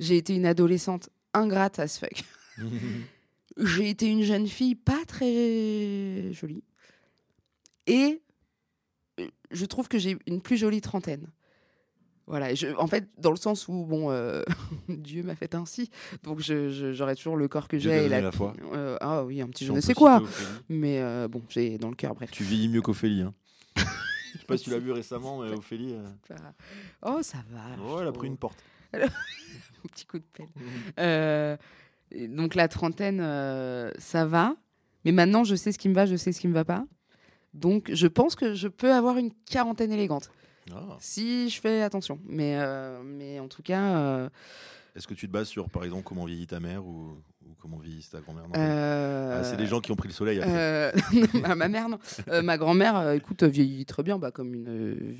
J'ai 0.00 0.16
été 0.16 0.34
une 0.34 0.46
adolescente 0.46 1.10
ingrate 1.34 1.78
as 1.78 1.98
fuck. 1.98 2.22
j'ai 3.58 3.90
été 3.90 4.06
une 4.08 4.22
jeune 4.22 4.46
fille 4.46 4.74
pas 4.74 5.04
très 5.06 6.32
jolie. 6.32 6.64
Et 7.86 8.22
je 9.54 9.64
trouve 9.64 9.88
que 9.88 9.98
j'ai 9.98 10.16
une 10.26 10.40
plus 10.40 10.56
jolie 10.56 10.80
trentaine. 10.80 11.28
Voilà, 12.26 12.54
je, 12.54 12.68
en 12.78 12.86
fait, 12.86 13.06
dans 13.18 13.30
le 13.30 13.36
sens 13.36 13.68
où, 13.68 13.84
bon, 13.84 14.10
euh, 14.10 14.42
Dieu 14.88 15.22
m'a 15.22 15.34
fait 15.34 15.54
ainsi, 15.54 15.90
donc 16.22 16.40
j'aurai 16.40 17.16
toujours 17.16 17.36
le 17.36 17.48
corps 17.48 17.68
que 17.68 17.78
j'ai. 17.78 17.90
et 17.90 18.08
donné 18.08 18.22
la 18.22 18.32
foi. 18.32 18.54
Euh, 18.72 18.96
ah 19.00 19.24
oui, 19.24 19.42
un 19.42 19.48
petit 19.48 19.64
Si 19.64 19.66
je 19.66 19.72
ne 19.72 19.80
sais 19.80 19.94
quoi. 19.94 20.22
Mais 20.68 21.00
euh, 21.00 21.28
bon, 21.28 21.42
j'ai 21.48 21.76
dans 21.76 21.90
le 21.90 21.96
cœur, 21.96 22.14
bref. 22.14 22.30
Tu 22.30 22.42
vieillis 22.42 22.68
mieux 22.68 22.80
qu'Ophélie. 22.80 23.22
Hein. 23.22 23.34
Je 24.34 24.40
sais 24.40 24.46
pas 24.46 24.56
si 24.56 24.64
tu 24.64 24.70
l'as 24.70 24.80
vu 24.80 24.90
récemment, 24.90 25.42
mais 25.42 25.50
Ophélie. 25.54 25.94
Oh, 27.02 27.20
ça 27.22 27.38
va. 27.50 27.60
Oh, 27.86 27.98
elle 28.00 28.08
a 28.08 28.12
pris 28.12 28.26
une 28.26 28.36
porte. 28.36 28.58
Un 28.94 29.08
petit 29.92 30.06
coup 30.06 30.18
de 30.18 30.24
pelle. 30.96 31.58
Donc 32.30 32.54
la 32.54 32.68
trentaine, 32.68 33.20
ça 33.98 34.26
va. 34.26 34.56
Mais 35.04 35.12
maintenant, 35.12 35.44
je 35.44 35.54
sais 35.54 35.70
ce 35.70 35.78
qui 35.78 35.88
me 35.88 35.94
va, 35.94 36.06
je 36.06 36.16
sais 36.16 36.32
ce 36.32 36.40
qui 36.40 36.48
me 36.48 36.54
va 36.54 36.64
pas. 36.64 36.84
Donc, 37.54 37.90
je 37.92 38.06
pense 38.06 38.34
que 38.34 38.52
je 38.54 38.68
peux 38.68 38.92
avoir 38.92 39.16
une 39.16 39.30
quarantaine 39.48 39.92
élégante 39.92 40.30
Ah. 40.74 40.96
si 41.00 41.48
je 41.50 41.60
fais 41.60 41.82
attention. 41.82 42.18
Mais, 42.26 42.56
euh, 42.56 43.00
mais 43.04 43.38
en 43.40 43.48
tout 43.48 43.62
cas, 43.62 43.96
euh, 43.96 44.28
Est-ce 44.96 45.06
que 45.06 45.14
tu 45.14 45.26
te 45.28 45.32
bases 45.32 45.48
sur, 45.48 45.68
par 45.70 45.84
exemple, 45.84 46.02
comment 46.04 46.24
vieillit 46.24 46.46
ta 46.48 46.58
mère 46.60 46.84
ou, 46.84 47.16
ou 47.46 47.54
comment 47.60 47.78
vieillit 47.78 48.06
ta 48.10 48.20
grand-mère? 48.20 48.44
Euh, 48.56 49.40
ah, 49.40 49.44
C'est 49.44 49.56
des 49.56 49.66
gens 49.66 49.80
qui 49.80 49.92
ont 49.92 49.96
pris 49.96 50.08
le 50.08 50.14
soleil 50.14 50.40
après. 50.40 50.92
ma- 51.56 51.68
mère, 51.68 51.88
non. 51.88 51.98
Ma 52.42 52.58
grand-mère, 52.58 53.12
écoute, 53.12 53.42
vieillit 53.44 53.86
très 53.86 54.02
bien, 54.02 54.18
bah, 54.18 54.30
comme, 54.32 54.52
une, 54.54 55.16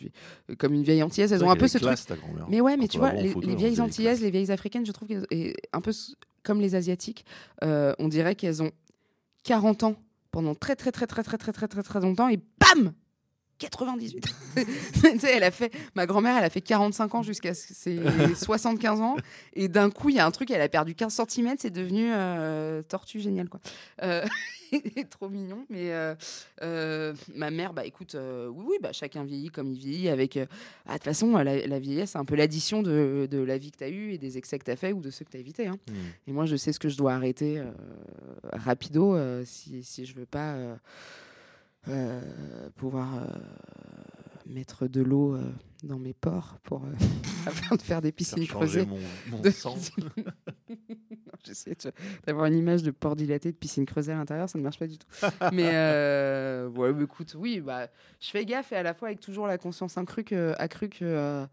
comme 0.58 0.74
une 0.74 0.82
vieille 0.82 1.02
antillaise. 1.04 1.32
Elles 1.32 1.44
ont 1.44 1.50
un 1.50 1.56
peu 1.56 1.68
ce 1.68 1.76
est 1.76 1.80
truc. 1.80 1.90
classe, 1.90 2.06
ta 2.06 2.16
grand-mère. 2.16 2.46
Mais 2.48 2.60
ouais, 2.60 2.76
mais 2.76 2.84
Quand 2.86 2.92
tu 2.92 2.98
vois, 2.98 3.12
les, 3.12 3.28
photo, 3.30 3.46
les 3.46 3.54
on 3.54 3.56
vieilles 3.56 3.80
antillaises, 3.80 4.18
classe. 4.18 4.20
les 4.24 4.30
vieilles 4.30 4.50
africaines, 4.50 4.86
je 4.86 4.92
trouve 4.92 5.08
qu'elles 5.08 5.26
un 5.72 5.80
peu 5.80 5.92
comme 6.42 6.60
les 6.60 6.74
asiatiques, 6.74 7.24
on 7.62 8.08
dirait 8.08 8.34
qu'elles 8.34 8.62
ont 8.62 8.70
40 9.44 9.82
ans 9.84 9.96
pendant 10.34 10.56
très 10.56 10.74
très 10.74 10.90
très 10.90 11.06
très 11.06 11.22
très 11.22 11.38
très 11.38 11.52
très 11.52 11.68
très 11.68 11.82
très 11.84 12.00
longtemps 12.00 12.28
et 12.28 12.40
bam 12.58 12.92
98. 13.58 14.26
tu 14.56 15.18
sais, 15.18 15.36
elle 15.36 15.44
a 15.44 15.50
fait 15.50 15.72
ma 15.94 16.06
grand-mère, 16.06 16.36
elle 16.36 16.44
a 16.44 16.50
fait 16.50 16.60
45 16.60 17.14
ans 17.14 17.22
jusqu'à 17.22 17.54
ses 17.54 18.00
75 18.36 19.00
ans 19.00 19.16
et 19.54 19.68
d'un 19.68 19.90
coup, 19.90 20.08
il 20.10 20.16
y 20.16 20.18
a 20.18 20.26
un 20.26 20.30
truc, 20.30 20.50
elle 20.50 20.60
a 20.60 20.68
perdu 20.68 20.94
15 20.94 21.22
cm, 21.28 21.54
c'est 21.58 21.70
devenu 21.70 22.10
euh, 22.12 22.82
tortue 22.82 23.20
génial 23.20 23.48
quoi. 23.48 23.60
Euh, 24.02 24.24
trop 25.10 25.28
mignon 25.28 25.66
mais 25.70 25.92
euh, 25.92 26.14
euh, 26.62 27.14
ma 27.34 27.50
mère 27.50 27.72
bah 27.72 27.84
écoute 27.84 28.16
oui 28.18 28.64
oui 28.68 28.76
bah 28.82 28.92
chacun 28.92 29.22
vieillit 29.22 29.50
comme 29.50 29.70
il 29.70 29.78
vieillit 29.78 30.08
avec 30.08 30.36
ah, 30.36 30.92
de 30.92 30.94
toute 30.94 31.04
façon, 31.04 31.36
la, 31.36 31.66
la 31.66 31.78
vieillesse, 31.78 32.10
c'est 32.10 32.18
un 32.18 32.24
peu 32.24 32.34
l'addition 32.34 32.82
de, 32.82 33.28
de 33.30 33.38
la 33.38 33.56
vie 33.56 33.70
que 33.70 33.78
tu 33.78 33.84
as 33.84 33.88
eue 33.88 34.12
et 34.12 34.18
des 34.18 34.36
excès 34.36 34.58
que 34.58 34.64
tu 34.64 34.70
as 34.70 34.76
fait 34.76 34.92
ou 34.92 35.00
de 35.00 35.10
ceux 35.10 35.24
que 35.24 35.30
tu 35.30 35.36
as 35.36 35.40
évités. 35.40 35.66
hein. 35.66 35.78
Hmm. 35.88 35.94
Et 36.28 36.32
moi, 36.32 36.46
je 36.46 36.56
sais 36.56 36.72
ce 36.72 36.78
que 36.78 36.88
je 36.88 36.96
dois 36.96 37.14
arrêter 37.14 37.62
rapido 38.52 39.16
si, 39.44 39.82
si 39.82 40.04
je 40.06 40.14
veux 40.14 40.26
pas 40.26 40.56
pouvoir 42.76 43.14
euh, 43.16 43.26
mettre 44.46 44.86
de 44.86 45.00
l'eau 45.02 45.34
euh, 45.36 45.52
dans 45.82 45.98
mes 45.98 46.14
pores 46.14 46.58
pour 46.62 46.84
euh, 46.84 46.92
afin 47.46 47.76
de 47.76 47.82
faire 47.82 48.00
des 48.00 48.12
piscines 48.12 48.46
creusées. 48.46 48.86
mon, 48.86 48.98
mon 49.28 49.40
De 49.40 49.50
sang. 49.50 49.74
piscine- 49.74 50.10
J'essaie 51.44 51.76
d'avoir 52.26 52.46
une 52.46 52.54
image 52.56 52.82
de 52.82 52.90
port 52.90 53.16
dilaté, 53.16 53.52
de 53.52 53.56
piscine 53.56 53.84
creusée 53.84 54.12
à 54.12 54.16
l'intérieur, 54.16 54.48
ça 54.48 54.56
ne 54.58 54.62
marche 54.62 54.78
pas 54.78 54.86
du 54.86 54.96
tout. 54.96 55.06
Mais 55.52 55.70
euh, 55.74 56.68
ouais, 56.70 56.90
bah, 56.92 57.02
écoute, 57.02 57.34
oui, 57.38 57.60
bah, 57.60 57.88
je 58.18 58.30
fais 58.30 58.46
gaffe 58.46 58.72
et 58.72 58.76
à 58.76 58.82
la 58.82 58.94
fois 58.94 59.08
avec 59.08 59.20
toujours 59.20 59.46
la 59.46 59.58
conscience 59.58 59.98
accrue 59.98 60.24
que, 60.24 60.54
accrue 60.58 60.88
que, 60.88 61.04
euh, 61.04 61.46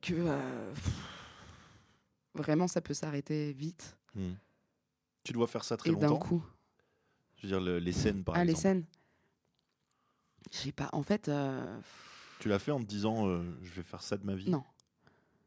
que 0.00 0.14
euh, 0.14 0.72
pff, 0.74 0.92
vraiment 2.34 2.66
ça 2.66 2.80
peut 2.80 2.94
s'arrêter 2.94 3.52
vite 3.52 3.96
Hmm. 4.16 4.34
Tu 5.24 5.32
dois 5.32 5.48
faire 5.48 5.64
ça 5.64 5.76
très 5.76 5.90
et 5.90 5.96
d'un 5.96 6.14
coup. 6.16 6.40
Je 7.38 7.42
veux 7.42 7.48
dire, 7.48 7.60
le- 7.60 7.78
les 7.80 7.90
scènes, 7.92 8.22
par 8.22 8.36
ah, 8.36 8.44
les 8.44 8.50
exemple. 8.52 8.62
scènes 8.62 8.84
Je 10.52 10.56
sais 10.58 10.72
pas, 10.72 10.88
en 10.92 11.02
fait. 11.02 11.28
euh, 11.28 11.78
Tu 12.40 12.48
l'as 12.48 12.58
fait 12.58 12.70
en 12.72 12.80
te 12.80 12.84
disant, 12.86 13.28
euh, 13.28 13.42
je 13.62 13.70
vais 13.72 13.82
faire 13.82 14.02
ça 14.02 14.16
de 14.16 14.24
ma 14.24 14.34
vie. 14.34 14.50
Non. 14.50 14.62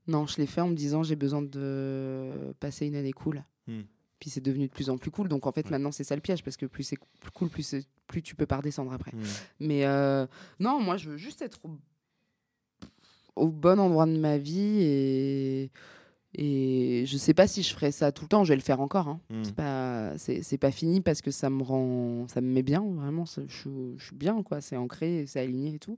Non, 0.07 0.25
je 0.25 0.37
l'ai 0.37 0.45
fait 0.47 0.61
en 0.61 0.69
me 0.69 0.75
disant 0.75 1.03
j'ai 1.03 1.17
besoin 1.17 1.41
de 1.41 2.53
passer 2.61 2.85
une 2.87 2.95
année 2.95 3.11
cool. 3.11 3.43
Hmm. 3.67 3.81
Puis 4.19 4.29
c'est 4.29 4.39
devenu 4.41 4.67
de 4.67 4.71
plus 4.71 4.89
en 4.89 4.97
plus 4.97 5.11
cool. 5.11 5.27
Donc 5.27 5.45
en 5.45 5.51
fait, 5.51 5.65
Ouais. 5.65 5.71
maintenant, 5.71 5.91
c'est 5.91 6.03
ça 6.05 6.15
le 6.15 6.21
piège 6.21 6.43
parce 6.43 6.55
que 6.57 6.65
plus 6.65 6.83
c'est 6.83 6.97
cool, 7.33 7.49
plus, 7.49 7.75
plus 8.07 8.21
tu 8.21 8.33
peux 8.35 8.45
pas 8.45 8.57
redescendre 8.57 8.93
après. 8.93 9.11
Hmm. 9.13 9.23
Mais 9.59 9.85
euh, 9.85 10.25
non, 10.59 10.79
moi, 10.79 10.95
je 10.97 11.09
veux 11.09 11.17
juste 11.17 11.41
être 11.41 11.59
au, 11.65 11.71
au 13.35 13.47
bon 13.49 13.79
endroit 13.79 14.05
de 14.05 14.17
ma 14.17 14.37
vie 14.37 14.79
et. 14.81 15.71
Et 16.33 17.05
je 17.07 17.17
sais 17.17 17.33
pas 17.33 17.47
si 17.47 17.63
je 17.63 17.73
ferai 17.73 17.91
ça 17.91 18.11
tout 18.11 18.23
le 18.25 18.29
temps, 18.29 18.43
je 18.43 18.49
vais 18.49 18.55
le 18.57 18.61
faire 18.61 18.79
encore. 18.81 19.07
hein. 19.07 19.21
Hmm. 19.29 19.43
C'est 19.43 19.55
pas, 19.55 20.17
c'est, 20.17 20.43
c'est 20.43 20.57
pas 20.57 20.71
fini 20.71 21.01
parce 21.01 21.21
que 21.21 21.31
ça 21.31 21.49
me 21.49 21.63
rend, 21.63 22.27
ça 22.27 22.41
me 22.41 22.47
met 22.51 22.63
bien, 22.63 22.81
vraiment. 22.83 23.25
Je, 23.25 23.47
suis- 23.47 23.97
je 23.97 24.05
suis 24.05 24.15
bien, 24.15 24.43
quoi. 24.43 24.61
C'est 24.61 24.75
ancré, 24.77 25.25
c'est 25.27 25.39
aligné 25.39 25.75
et 25.75 25.79
tout. 25.79 25.97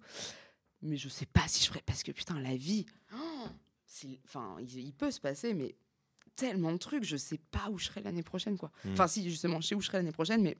Mais 0.82 0.96
je 0.98 1.10
sais 1.10 1.26
pas 1.26 1.44
si 1.48 1.64
je 1.64 1.68
ferai 1.70 1.82
parce 1.86 2.04
que 2.04 2.12
putain, 2.12 2.40
la 2.40 2.56
vie, 2.56 2.86
oh, 3.14 3.48
enfin, 4.26 4.56
il, 4.62 4.78
il 4.80 4.94
peut 4.94 5.12
se 5.12 5.20
passer, 5.20 5.54
mais 5.54 5.76
tellement 6.36 6.72
de 6.72 6.78
trucs, 6.78 7.04
je 7.04 7.18
sais 7.18 7.40
pas 7.52 7.70
où 7.70 7.78
je 7.78 7.86
serai 7.86 8.02
l'année 8.02 8.24
prochaine, 8.24 8.58
quoi. 8.58 8.72
Mm. 8.86 8.94
Enfin, 8.94 9.08
si, 9.08 9.30
justement, 9.30 9.60
je 9.60 9.68
sais 9.68 9.76
où 9.76 9.82
je 9.82 9.88
serai 9.88 9.98
l'année 9.98 10.14
prochaine, 10.14 10.42
mais 10.42 10.56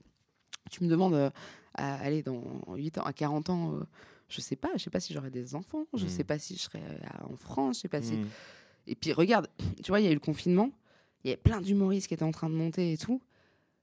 tu 0.72 0.84
me 0.84 0.90
demandes 0.90 1.14
euh, 1.14 1.30
à 1.76 1.96
aller 2.02 2.22
dans 2.22 2.44
8 2.76 2.98
ans, 2.98 3.04
à 3.04 3.14
40 3.14 3.50
ans, 3.50 3.76
euh, 3.76 3.84
je 4.28 4.42
sais 4.42 4.58
pas, 4.58 4.70
je 4.76 4.84
sais 4.84 4.90
pas 4.90 5.00
si 5.00 5.14
j'aurai 5.14 5.30
des 5.32 5.56
enfants, 5.56 5.86
je 5.94 6.06
Mm. 6.06 6.10
sais 6.10 6.24
pas 6.26 6.38
si 6.38 6.56
je 6.56 6.62
serai 6.64 6.80
euh, 6.82 7.32
en 7.32 7.38
France, 7.38 7.78
je 7.78 7.82
sais 7.84 7.88
pas 7.88 8.02
si. 8.02 8.20
Et 8.90 8.96
puis 8.96 9.14
regarde, 9.14 9.48
tu 9.84 9.92
vois, 9.92 10.00
il 10.00 10.06
y 10.06 10.08
a 10.08 10.12
eu 10.12 10.16
le 10.16 10.20
confinement, 10.20 10.72
il 11.24 11.30
y 11.30 11.34
avait 11.34 11.42
plein 11.42 11.62
d'humoristes 11.62 12.08
qui 12.08 12.14
étaient 12.14 12.24
en 12.24 12.32
train 12.32 12.50
de 12.50 12.56
monter 12.56 12.94
et 12.94 12.98
tout. 12.98 13.22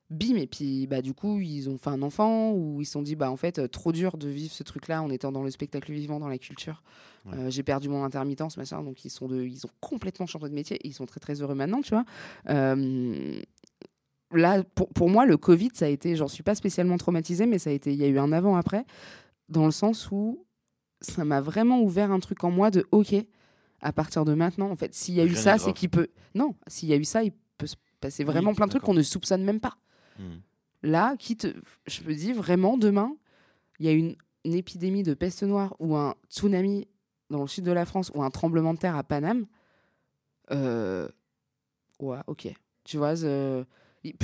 Bim, 0.09 0.37
et 0.37 0.47
puis 0.47 0.87
bah 0.87 1.03
du 1.03 1.15
coup, 1.15 1.41
ils 1.41 1.69
ont 1.69 1.79
fait 1.79 1.91
un 1.91 2.01
enfant 2.03 2.53
ou 2.53 2.81
ils 2.81 2.85
se 2.85 2.93
sont 2.93 3.03
dit 3.03 3.17
bah 3.17 3.29
en 3.29 3.37
fait 3.37 3.59
euh, 3.59 3.67
trop 3.67 3.91
dur 3.91 4.17
de 4.17 4.29
vivre 4.29 4.53
ce 4.53 4.63
truc-là 4.63 5.03
en 5.03 5.11
étant 5.11 5.33
dans 5.33 5.43
le 5.43 5.51
spectacle 5.51 5.93
vivant, 5.93 6.21
dans 6.21 6.29
la 6.29 6.39
culture. 6.39 6.85
Ouais. 7.25 7.37
Euh, 7.37 7.51
j'ai 7.51 7.65
perdu 7.65 7.89
mon 7.89 8.05
intermittence, 8.05 8.57
machin, 8.57 8.85
donc 8.85 9.05
ils 9.05 9.11
sont 9.11 9.27
de, 9.27 9.43
ils 9.43 9.67
ont 9.67 9.71
complètement 9.81 10.27
changé 10.27 10.49
de 10.49 10.55
métier, 10.55 10.77
et 10.77 10.87
ils 10.87 10.93
sont 10.93 11.07
très 11.07 11.19
très 11.19 11.43
heureux 11.43 11.57
maintenant, 11.57 11.81
tu 11.83 11.91
vois. 11.91 12.05
Euh, 12.51 13.41
là, 14.31 14.63
pour, 14.63 14.89
pour 14.91 15.11
moi, 15.11 15.27
le 15.27 15.37
Covid, 15.37 15.71
ça 15.75 15.87
a 15.87 15.89
été, 15.89 16.15
j'en 16.15 16.29
suis 16.29 16.45
pas 16.45 16.55
spécialement 16.55 16.99
traumatisée, 16.99 17.47
mais 17.47 17.59
ça 17.59 17.71
a 17.71 17.73
été, 17.73 17.93
il 17.93 17.99
y 17.99 18.05
a 18.05 18.09
eu 18.09 18.19
un 18.21 18.31
avant-après, 18.31 18.85
dans 19.49 19.65
le 19.65 19.73
sens 19.73 20.09
où 20.13 20.47
ça 21.01 21.25
m'a 21.25 21.41
vraiment 21.41 21.81
ouvert 21.81 22.13
un 22.13 22.21
truc 22.21 22.45
en 22.45 22.53
moi 22.53 22.71
de 22.71 22.87
ok, 22.93 23.15
à 23.81 23.93
partir 23.93 24.25
de 24.25 24.35
maintenant, 24.35 24.71
en 24.71 24.77
fait, 24.77 24.95
s'il 24.95 25.15
y 25.15 25.21
a 25.21 25.25
eu 25.25 25.35
ça, 25.35 25.59
c'est 25.59 25.73
qu'il 25.73 25.91
peut. 25.91 26.09
Non, 26.35 26.55
s'il 26.67 26.89
y 26.89 26.93
a 26.93 26.97
eu 26.97 27.05
ça, 27.05 27.23
il 27.23 27.33
peut 27.59 27.67
se 27.67 27.77
passer 28.01 28.25
vraiment 28.25 28.55
plein 28.55 28.67
de 28.67 28.71
trucs 28.71 28.83
qu'on 28.83 28.95
ne 28.95 29.03
soupçonne 29.03 29.43
même 29.45 29.61
pas. 29.61 29.77
Hmm. 30.19 30.37
Là, 30.83 31.17
quitte, 31.19 31.49
je 31.87 32.03
me 32.05 32.15
dis 32.15 32.33
vraiment, 32.33 32.77
demain, 32.79 33.17
il 33.79 33.87
y 33.87 33.89
a 33.89 33.93
une, 33.93 34.17
une 34.45 34.55
épidémie 34.55 35.03
de 35.03 35.15
peste 35.15 35.43
noire 35.43 35.75
ou 35.79 35.97
un 35.97 36.15
tsunami 36.31 36.87
dans 37.31 37.43
le 37.43 37.49
sud 37.49 37.65
de 37.65 37.73
la 37.73 37.85
France 37.85 38.11
ou 38.15 38.23
un 38.23 38.31
tremblement 38.31 38.73
de 38.75 38.79
terre 38.79 38.97
à 38.97 39.03
Paname. 39.03 39.47
Euh, 40.51 41.09
ouais, 42.01 42.19
ok. 42.27 42.49
Tu 42.85 42.99
vois, 42.99 43.23
euh, 43.25 43.65
il 44.05 44.15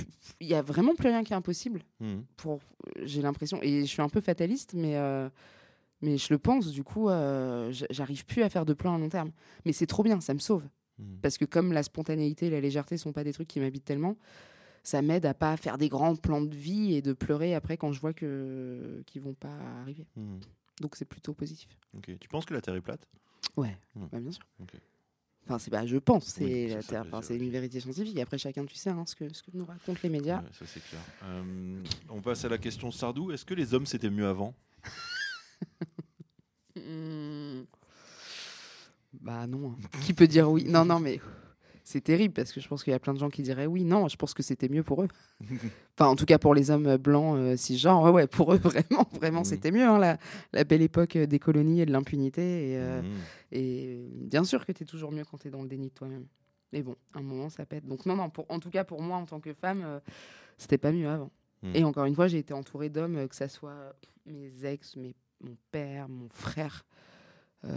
il 0.40 0.46
y 0.46 0.54
a 0.54 0.62
vraiment 0.62 0.94
plus 0.94 1.08
rien 1.08 1.24
qui 1.24 1.32
est 1.32 1.36
impossible 1.36 1.82
Hmm. 2.00 2.20
pour 2.36 2.60
j'ai 3.02 3.22
l'impression 3.22 3.58
et 3.62 3.80
je 3.80 3.86
suis 3.86 4.02
un 4.02 4.08
peu 4.08 4.20
fataliste 4.20 4.74
mais 4.74 4.96
euh, 4.96 5.28
mais 6.02 6.18
je 6.18 6.26
le 6.30 6.38
pense 6.38 6.70
du 6.72 6.84
coup 6.84 7.08
euh, 7.08 7.72
j'arrive 7.90 8.26
plus 8.26 8.42
à 8.42 8.50
faire 8.50 8.66
de 8.66 8.74
plans 8.74 8.94
à 8.94 8.98
long 8.98 9.08
terme. 9.08 9.30
Mais 9.64 9.72
c'est 9.72 9.86
trop 9.86 10.02
bien 10.02 10.20
ça 10.20 10.34
me 10.34 10.38
sauve. 10.40 10.64
Hmm. 10.98 11.16
parce 11.22 11.38
que 11.38 11.46
comme 11.46 11.72
la 11.72 11.82
spontanéité 11.82 12.46
et 12.48 12.50
la 12.50 12.60
légèreté 12.60 12.98
sont 12.98 13.12
pas 13.12 13.24
des 13.24 13.32
trucs 13.32 13.48
qui 13.48 13.60
m'habitent 13.60 13.86
tellement 13.86 14.14
ça 14.82 15.00
m'aide 15.00 15.24
à 15.24 15.32
pas 15.32 15.56
faire 15.56 15.78
des 15.78 15.88
grands 15.88 16.16
plans 16.16 16.42
de 16.42 16.54
vie 16.54 16.92
et 16.94 17.00
de 17.00 17.14
pleurer 17.14 17.54
après 17.54 17.78
quand 17.78 17.92
je 17.92 18.00
vois 18.00 18.12
que 18.12 19.02
qu'ils 19.06 19.22
vont 19.22 19.32
pas 19.32 19.56
arriver. 19.80 20.04
Hmm. 20.16 20.38
donc 20.82 20.96
c'est 20.96 21.06
plutôt 21.06 21.32
positif. 21.32 21.70
Tu 22.02 22.28
penses 22.28 22.44
que 22.44 22.52
la 22.52 22.60
Terre 22.60 22.74
est 22.74 22.80
plate? 22.82 23.08
Ouais. 23.56 23.76
Bah, 23.94 24.20
bien 24.20 24.32
sûr. 24.32 24.44
Enfin 25.44 25.58
c'est 25.58 25.70
pas 25.70 25.86
je 25.86 25.96
pense 25.96 26.26
c'est 26.26 26.44
Oui, 26.44 26.68
la 26.68 26.82
Terre- 26.82 27.04
enfin, 27.06 27.22
c'est 27.22 27.36
une 27.36 27.50
vérité 27.50 27.80
scientifique. 27.80 28.18
Après 28.20 28.38
chacun 28.38 28.64
tu 28.66 28.74
sais 28.76 28.90
hein, 28.90 29.04
ce 29.06 29.14
que 29.16 29.32
ce 29.32 29.42
que 29.42 29.50
nous 29.54 29.64
racontent 29.64 29.98
les 30.02 30.08
médias. 30.10 30.40
Ouais, 30.42 30.48
ça 30.52 30.66
c'est 30.66 30.82
clair. 30.84 31.00
Euh, 31.24 31.82
on 32.10 32.20
passe 32.20 32.44
à 32.44 32.48
la 32.48 32.58
question 32.58 32.90
Sardou. 32.90 33.32
Est-ce 33.32 33.44
que 33.44 33.54
les 33.54 33.72
hommes 33.72 33.86
c'était 33.86 34.10
mieux 34.10 34.26
avant? 34.26 34.54
Hmm. 36.86 37.62
Bah 39.20 39.46
non. 39.46 39.72
hein. 39.72 40.00
Qui 40.04 40.14
peut 40.14 40.26
dire 40.26 40.50
oui? 40.50 40.64
Non, 40.66 40.84
non, 40.84 40.98
mais 40.98 41.20
c'est 41.84 42.00
terrible 42.00 42.32
parce 42.32 42.52
que 42.52 42.60
je 42.60 42.68
pense 42.68 42.82
qu'il 42.82 42.92
y 42.92 42.94
a 42.94 42.98
plein 42.98 43.12
de 43.12 43.18
gens 43.18 43.28
qui 43.28 43.42
diraient 43.42 43.66
oui. 43.66 43.84
Non, 43.84 44.08
je 44.08 44.16
pense 44.16 44.32
que 44.34 44.42
c'était 44.42 44.68
mieux 44.68 44.82
pour 44.82 45.02
eux. 45.02 45.08
Enfin, 45.98 46.08
en 46.10 46.16
tout 46.16 46.24
cas 46.24 46.38
pour 46.38 46.54
les 46.54 46.70
hommes 46.70 46.96
blancs 46.96 47.36
euh, 47.36 47.54
cisgenres, 47.54 48.10
ouais, 48.14 48.26
pour 48.26 48.54
eux 48.54 48.56
vraiment, 48.64 49.06
vraiment, 49.12 49.40
Mhm. 49.40 49.44
c'était 49.44 49.70
mieux. 49.70 49.82
hein, 49.86 49.98
la, 49.98 50.16
la 50.54 50.64
belle 50.64 50.80
époque 50.80 51.18
des 51.18 51.38
colonies 51.38 51.82
et 51.82 51.86
de 51.86 51.92
l'impunité. 51.92 52.70
Et, 52.72 52.76
euh, 52.78 53.02
Hmm. 53.02 53.06
et 53.52 54.08
bien 54.22 54.44
sûr 54.44 54.64
que 54.64 54.72
tu 54.72 54.84
es 54.84 54.86
toujours 54.86 55.12
mieux 55.12 55.24
quand 55.30 55.36
tu 55.36 55.48
es 55.48 55.50
dans 55.50 55.60
le 55.62 55.68
déni 55.68 55.88
de 55.88 55.94
toi-même. 55.94 56.26
Mais 56.72 56.82
bon, 56.82 56.96
à 57.12 57.18
un 57.18 57.22
moment, 57.22 57.50
ça 57.50 57.66
pète. 57.66 57.84
Donc 57.86 58.06
non, 58.06 58.16
non, 58.16 58.30
pour, 58.30 58.46
en 58.48 58.58
tout 58.58 58.70
cas 58.70 58.84
pour 58.84 59.02
moi 59.02 59.18
en 59.18 59.26
tant 59.26 59.40
que 59.40 59.52
femme, 59.52 59.82
euh, 59.84 60.00
c'était 60.56 60.78
pas 60.78 60.92
mieux 60.92 61.08
avant. 61.10 61.30
Mhm. 61.62 61.76
Et 61.76 61.84
encore 61.84 62.06
une 62.06 62.14
fois, 62.14 62.26
j'ai 62.28 62.38
été 62.38 62.54
entourée 62.54 62.88
d'hommes, 62.88 63.16
euh, 63.18 63.28
que 63.28 63.36
ça 63.36 63.48
soit 63.48 63.94
mes 64.24 64.64
ex, 64.64 64.96
mes, 64.96 65.14
mon 65.42 65.56
père, 65.70 66.08
mon 66.08 66.28
frère, 66.28 66.84
euh, 67.64 67.68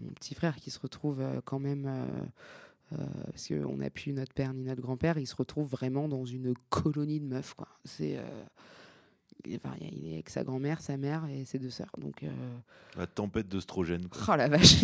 mon 0.00 0.12
petit 0.12 0.34
frère 0.34 0.56
qui 0.56 0.70
se 0.70 0.78
retrouve 0.78 1.20
euh, 1.20 1.40
quand 1.44 1.58
même, 1.58 1.86
euh, 1.86 2.96
parce 3.30 3.48
qu'on 3.48 3.76
n'a 3.76 3.90
plus 3.90 4.12
notre 4.12 4.34
père 4.34 4.52
ni 4.52 4.64
notre 4.64 4.82
grand-père, 4.82 5.18
il 5.18 5.26
se 5.26 5.36
retrouve 5.36 5.68
vraiment 5.68 6.08
dans 6.08 6.24
une 6.24 6.54
colonie 6.68 7.20
de 7.20 7.26
meufs. 7.26 7.54
C'est, 7.84 8.18
enfin, 9.56 9.74
il 9.80 10.08
est 10.10 10.14
avec 10.14 10.30
sa 10.30 10.44
grand-mère, 10.44 10.80
sa 10.80 10.96
mère 10.96 11.26
et 11.30 11.44
ses 11.44 11.58
deux 11.58 11.70
sœurs. 11.70 11.90
Donc, 11.98 12.22
euh, 12.22 12.28
La 12.96 13.06
tempête 13.06 13.48
d'ostrogène. 13.48 14.08
quoi. 14.08 14.20
oh 14.34 14.36
la 14.36 14.48
vache, 14.48 14.82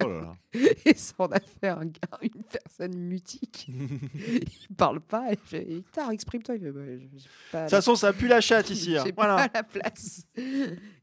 Oh 0.00 0.08
là 0.08 0.20
là. 0.20 0.36
et 0.84 0.94
s'en 0.94 1.26
a 1.26 1.40
fait 1.40 1.68
un 1.68 1.84
gars, 1.86 2.18
une 2.22 2.42
personne 2.44 2.96
mutique. 2.96 3.68
il 4.14 4.74
parle 4.76 5.00
pas. 5.00 5.28
Il 5.52 5.82
Putain, 5.82 6.10
exprime-toi. 6.10 6.58
De 6.58 6.70
toute 6.70 7.70
façon, 7.70 7.94
ça 7.94 8.12
pue 8.12 8.28
la 8.28 8.40
chatte 8.40 8.70
ici. 8.70 8.96
hein. 8.96 9.04
Voilà. 9.16 9.48
pas 9.48 9.50
la 9.54 9.62
place. 9.62 10.24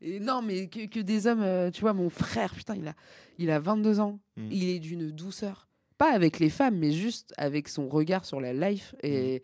Et 0.02 0.20
non, 0.20 0.42
mais 0.42 0.68
que, 0.68 0.88
que 0.88 1.00
des 1.00 1.28
hommes, 1.28 1.42
euh, 1.44 1.72
tu 1.72 1.82
vois, 1.82 1.94
mon 1.94 2.10
frère, 2.10 2.54
putain, 2.54 2.76
il 2.76 2.88
a, 2.88 2.94
il 3.38 3.50
a 3.52 3.60
22 3.60 4.00
ans. 4.00 4.20
Mm. 4.38 4.48
Il 4.52 4.70
est 4.70 4.80
d'une 4.80 5.12
douceur. 5.12 5.68
Pas 5.98 6.14
avec 6.14 6.40
les 6.40 6.50
femmes, 6.50 6.78
mais 6.78 6.92
juste 6.92 7.34
avec 7.38 7.68
son 7.68 7.90
regard 7.90 8.24
sur 8.26 8.40
la 8.40 8.54
life. 8.54 8.94
Mm. 9.04 9.38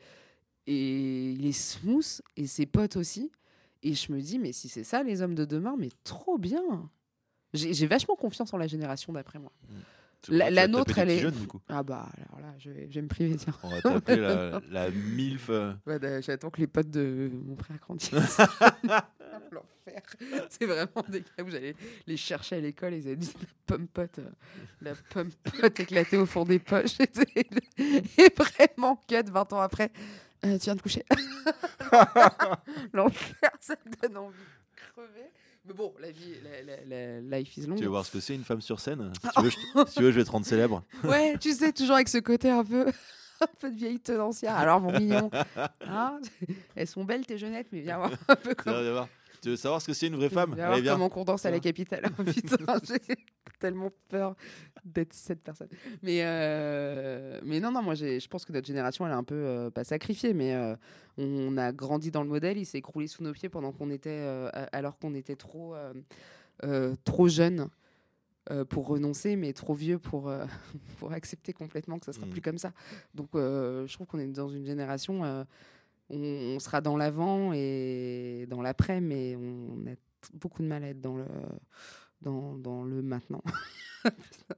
Et, 0.67 0.73
et 0.75 1.31
il 1.31 1.45
est 1.45 1.51
smooth, 1.51 2.21
et 2.37 2.47
ses 2.47 2.65
potes 2.65 2.95
aussi. 2.95 3.31
Et 3.81 3.93
je 3.95 4.11
me 4.13 4.21
dis, 4.21 4.39
mais 4.39 4.53
si 4.53 4.69
c'est 4.69 4.83
ça, 4.83 5.03
les 5.03 5.21
hommes 5.21 5.35
de 5.35 5.45
demain, 5.45 5.75
mais 5.77 5.89
trop 6.03 6.37
bien. 6.37 6.89
J'ai 7.53 7.85
vachement 7.85 8.15
confiance 8.15 8.53
en 8.53 8.57
la 8.57 8.67
génération 8.67 9.13
d'après 9.13 9.39
moi. 9.39 9.51
Pour 10.21 10.33
La- 10.33 10.49
la 10.49 10.67
nôtre, 10.69 10.85
taper 10.95 11.01
elle 11.01 11.09
est- 11.11 11.19
jeunes, 11.19 11.35
du 11.35 11.47
coup. 11.47 11.59
Ah 11.67 11.83
bah, 11.83 12.09
alors 12.17 12.39
là, 12.39 12.53
je 12.57 12.71
vais, 12.71 12.87
je 12.89 12.95
vais 12.95 13.01
me 13.01 13.07
priver, 13.09 13.35
tiens. 13.35 13.53
On 13.61 13.69
va 13.69 13.81
t'appeler 13.81 14.21
la, 14.21 14.61
la 14.71 14.89
MILF. 14.89 15.49
euh, 15.49 15.73
Ouais, 15.85 15.99
bah, 15.99 16.21
J'attends 16.21 16.49
que 16.49 16.61
les 16.61 16.67
potes 16.67 16.89
de 16.89 17.29
mon 17.45 17.57
frère 17.57 17.77
grandissent. 17.79 18.09
L'enfer. 19.51 20.01
C'est 20.49 20.65
vraiment 20.65 21.03
des 21.09 21.21
gars 21.21 21.43
où 21.43 21.49
j'allais 21.49 21.75
les 22.07 22.17
chercher 22.17 22.55
à 22.55 22.59
l'école. 22.61 22.93
Ils 22.93 23.05
avaient 23.07 23.15
dit 23.17 23.31
la 23.39 23.47
pomme 23.65 23.87
pote, 23.87 24.19
euh, 24.19 24.29
la 24.81 24.93
pomme 25.11 25.29
pote 25.59 25.79
éclatée 25.79 26.17
au 26.17 26.25
fond 26.25 26.45
des 26.45 26.59
poches. 26.59 26.99
Et, 27.35 27.45
et 28.17 28.29
vraiment, 28.35 28.95
cut 29.07 29.29
20 29.29 29.53
ans 29.53 29.59
après. 29.61 29.91
Euh, 30.45 30.57
tu 30.57 30.65
viens 30.65 30.75
de 30.75 30.81
coucher. 30.81 31.03
L'enfer, 32.93 33.49
ça 33.59 33.75
me 33.85 33.91
donne 34.07 34.17
envie 34.17 34.37
de 34.37 34.81
crever. 34.93 35.29
Mais 35.65 35.73
bon, 35.73 35.93
la 35.99 36.11
vie, 36.11 36.33
la, 36.43 36.75
la- 36.85 37.19
la 37.21 37.37
life 37.39 37.55
is 37.57 37.65
long. 37.67 37.75
Tu 37.75 37.83
veux 37.83 37.89
voir 37.89 38.05
ce 38.05 38.11
que 38.11 38.19
c'est 38.19 38.35
une 38.35 38.43
femme 38.43 38.61
sur 38.61 38.79
scène 38.79 39.11
si 39.21 39.29
tu, 39.29 39.41
veux, 39.43 39.49
je, 39.49 39.55
te- 39.83 39.89
si 39.89 39.95
tu 39.95 40.03
veux, 40.03 40.11
je 40.11 40.17
vais 40.19 40.25
te 40.25 40.31
rendre 40.31 40.45
célèbre. 40.45 40.83
Ouais, 41.05 41.37
tu 41.39 41.53
sais, 41.53 41.71
toujours 41.71 41.95
avec 41.95 42.09
ce 42.09 42.17
côté 42.17 42.49
un 42.49 42.65
peu, 42.65 42.87
un 43.41 43.47
peu 43.59 43.69
de 43.71 43.75
vieille 43.75 43.99
tenancière. 43.99 44.55
Alors, 44.57 44.81
mon 44.81 44.91
mignon, 44.91 45.29
hein, 45.87 46.19
elles 46.75 46.87
sont 46.87 47.05
belles 47.05 47.25
tes 47.25 47.37
jeunettes, 47.37 47.67
mais 47.71 47.79
viens 47.81 47.97
voir 47.97 48.11
un 48.27 48.35
peu 48.35 48.53
voir- 48.65 49.07
tu 49.43 49.49
veux 49.49 49.55
savoir 49.55 49.81
ce 49.81 49.87
que 49.87 49.93
c'est 49.93 50.07
une 50.07 50.15
vraie 50.15 50.29
femme 50.29 50.55
Allez, 50.59 50.81
viens. 50.81 50.93
comment 50.93 51.05
on 51.05 51.09
condense 51.09 51.45
à 51.45 51.51
la 51.51 51.59
capitale. 51.59 52.03
Oh, 52.17 52.23
putain, 52.25 52.79
j'ai- 52.87 53.15
tellement 53.59 53.91
peur 54.09 54.35
d'être 54.83 55.13
cette 55.13 55.41
personne. 55.41 55.69
Mais, 56.01 56.19
euh, 56.23 57.39
mais 57.45 57.59
non, 57.61 57.71
non, 57.71 57.81
moi, 57.81 57.95
je 57.95 58.27
pense 58.27 58.43
que 58.43 58.51
notre 58.51 58.67
génération, 58.67 59.05
elle 59.05 59.13
est 59.13 59.15
un 59.15 59.23
peu, 59.23 59.35
euh, 59.35 59.69
pas 59.69 59.83
sacrifiée, 59.85 60.33
mais 60.33 60.53
euh, 60.53 60.75
on 61.17 61.55
a 61.57 61.71
grandi 61.71 62.11
dans 62.11 62.23
le 62.23 62.29
modèle. 62.29 62.57
Il 62.57 62.65
s'est 62.65 62.79
écroulé 62.79 63.07
sous 63.07 63.23
nos 63.23 63.31
pieds 63.31 63.47
pendant 63.49 63.71
qu'on 63.71 63.89
était, 63.89 64.09
euh, 64.09 64.49
alors 64.73 64.97
qu'on 64.97 65.13
était 65.15 65.35
trop, 65.37 65.75
trop 67.05 67.27
jeunes 67.27 67.69
euh, 68.51 68.65
pour 68.65 68.87
renoncer, 68.87 69.37
mais 69.37 69.53
trop 69.53 69.73
vieux 69.73 69.97
pour, 69.99 70.27
euh, 70.27 70.43
pour 70.99 71.13
accepter 71.13 71.53
complètement 71.53 71.97
que 71.99 72.05
ça 72.05 72.11
sera 72.11 72.25
Mm. 72.25 72.29
plus 72.31 72.41
comme 72.41 72.57
ça. 72.57 72.73
Donc, 73.15 73.29
euh, 73.35 73.87
je 73.87 73.93
trouve 73.93 74.07
qu'on 74.07 74.19
est 74.19 74.27
dans 74.27 74.49
une 74.49 74.65
génération, 74.65 75.45
on, 76.09 76.55
on 76.55 76.59
sera 76.59 76.81
dans 76.81 76.97
l'avant 76.97 77.51
et 77.53 78.45
dans 78.49 78.61
l'après, 78.61 79.01
mais 79.01 79.35
on 79.35 79.85
a 79.87 79.95
beaucoup 80.33 80.61
de 80.61 80.67
mal 80.67 80.83
à 80.83 80.89
être 80.89 81.01
dans 81.01 81.17
le, 81.17 81.25
dans, 82.21 82.57
dans 82.57 82.83
le 82.83 83.01
maintenant. 83.01 83.43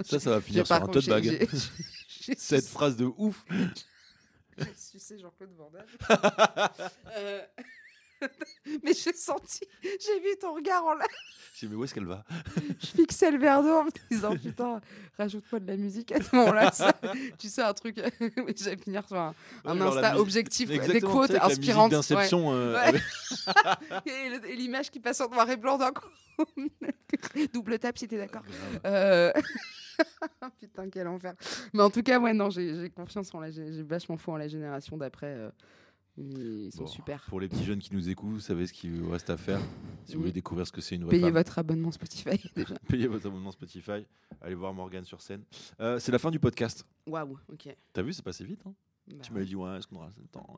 Ça, 0.03 0.19
ça 0.19 0.31
va 0.31 0.41
finir 0.41 0.65
sur 0.65 0.75
un 0.75 0.87
tote 0.87 1.07
bag. 1.07 1.47
Cette 2.37 2.65
phrase 2.65 2.95
de 2.97 3.05
ouf. 3.05 3.45
j'ai 4.57 4.73
sucé 4.75 5.19
Jean-Claude 5.19 5.51
Van 5.55 5.69
Damme. 5.69 5.85
Euh, 7.15 7.41
Mais 8.83 8.93
j'ai 8.93 9.13
senti, 9.13 9.61
j'ai 9.83 10.19
vu 10.19 10.37
ton 10.39 10.53
regard 10.53 10.85
en 10.85 10.93
live. 10.93 11.05
Je 11.53 11.59
sais, 11.61 11.67
mais 11.67 11.75
où 11.75 11.83
est-ce 11.83 11.93
qu'elle 11.93 12.05
va? 12.05 12.23
Je 12.79 12.87
fixais 12.87 13.31
le 13.31 13.37
verre 13.37 13.61
d'eau 13.63 13.75
en 13.77 13.83
me 13.85 13.89
disant 14.11 14.35
putain, 14.43 14.81
rajoute-moi 15.17 15.59
de 15.61 15.67
la 15.67 15.77
musique 15.77 16.11
à 16.11 16.21
ce 16.21 16.35
moment-là. 16.35 16.71
tu 17.39 17.47
sais, 17.47 17.61
un 17.61 17.73
truc. 17.73 17.97
Mais 18.19 18.53
J'allais 18.57 18.77
finir 18.77 19.07
sur 19.07 19.17
un, 19.17 19.33
Insta 19.65 20.19
objectif, 20.19 20.67
des 20.69 20.75
Exactement, 20.75 21.13
quotes 21.13 21.31
inspirantes. 21.31 21.91
La 21.91 21.99
ouais. 21.99 22.03
d'Inception. 22.09 22.53
euh, 22.53 22.73
Ouais. 22.73 22.79
avec- 24.05 24.47
Et 24.49 24.55
l'image 24.55 24.89
qui 24.91 24.99
passe 24.99 25.21
en 25.21 25.29
noir 25.29 25.49
et 25.49 25.57
blanc 25.57 25.77
d'un 25.77 25.91
coup. 25.91 26.09
Double 27.53 27.79
tape 27.79 27.97
si 27.97 28.07
t'es 28.07 28.17
d'accord. 28.17 28.43
Euh, 28.85 29.31
Putain, 30.59 30.89
quel 30.89 31.07
enfer. 31.07 31.33
Mais 31.73 31.81
en 31.83 31.89
tout 31.89 32.03
cas, 32.03 32.19
ouais, 32.19 32.33
non, 32.33 32.49
j'ai 32.49 32.75
j'ai 32.75 32.89
confiance 32.89 33.33
en 33.33 33.39
la, 33.39 33.49
j'ai 33.51 33.81
vachement 33.83 34.17
foi 34.17 34.33
en 34.33 34.37
la 34.37 34.47
génération 34.49 34.97
d'après. 34.97 35.27
euh, 35.27 35.49
ils 36.17 36.71
sont 36.71 36.83
Bon, 36.83 36.87
super. 36.87 37.23
Pour 37.27 37.39
les 37.39 37.47
petits 37.49 37.63
jeunes 37.65 37.79
qui 37.79 37.93
nous 37.93 38.09
écoutent, 38.09 38.31
vous 38.33 38.39
savez 38.39 38.67
ce 38.67 38.73
qu'il 38.73 38.91
vous 39.01 39.09
reste 39.11 39.29
à 39.29 39.37
faire. 39.37 39.59
Si 40.05 40.13
vous 40.15 40.21
voulez 40.21 40.31
découvrir 40.31 40.65
ce 40.67 40.71
que 40.71 40.81
c'est 40.81 40.95
une 40.95 41.03
vraie 41.03 41.11
Payez 41.11 41.23
femme, 41.23 41.33
votre 41.33 41.59
abonnement 41.59 41.91
Spotify 41.91 42.39
déjà. 42.55 42.75
payez 42.87 43.07
votre 43.07 43.27
abonnement 43.27 43.51
Spotify. 43.51 44.05
Allez 44.41 44.55
voir 44.55 44.73
Morgane 44.73 45.03
sur 45.05 45.21
scène. 45.21 45.43
Euh, 45.79 45.99
c'est 45.99 46.11
la 46.11 46.19
fin 46.19 46.31
du 46.31 46.39
podcast. 46.39 46.85
Waouh, 47.07 47.37
ok. 47.51 47.75
T'as 47.93 48.01
vu, 48.01 48.13
c'est 48.13 48.23
passé 48.23 48.43
vite. 48.45 48.61
hein? 48.65 48.73
Bah, 49.07 49.17
tu 49.21 49.33
m'avais 49.33 49.45
dit, 49.45 49.55
ouais, 49.55 49.77
est-ce 49.77 49.85
qu'on 49.85 49.97
aura 49.97 50.07
assez 50.07 50.19
de 50.21 50.27
temps. 50.27 50.57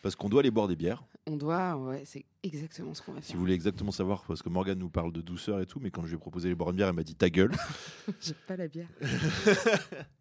Parce 0.00 0.14
qu'on 0.14 0.28
doit 0.28 0.40
aller 0.42 0.52
boire 0.52 0.68
des 0.68 0.76
bières. 0.76 1.02
on 1.26 1.36
doit, 1.36 1.76
ouais, 1.76 2.04
c'est 2.04 2.24
exactement 2.44 2.94
ce 2.94 3.02
qu'on 3.02 3.14
va 3.14 3.20
Si 3.20 3.28
faire. 3.28 3.34
vous 3.36 3.40
voulez 3.40 3.54
exactement 3.54 3.90
savoir, 3.90 4.22
parce 4.26 4.42
que 4.42 4.48
Morgane 4.48 4.78
nous 4.78 4.90
parle 4.90 5.12
de 5.12 5.20
douceur 5.20 5.60
et 5.60 5.66
tout, 5.66 5.80
mais 5.80 5.90
quand 5.90 6.02
je 6.02 6.08
lui 6.10 6.14
ai 6.14 6.18
proposé 6.18 6.48
les 6.50 6.54
boire 6.54 6.70
une 6.70 6.76
bière, 6.76 6.86
elle 6.88 6.94
m'a 6.94 7.02
dit 7.02 7.16
ta 7.16 7.30
gueule. 7.30 7.50
J'ai 8.20 8.34
pas 8.46 8.56
la 8.56 8.68
bière. 8.68 8.86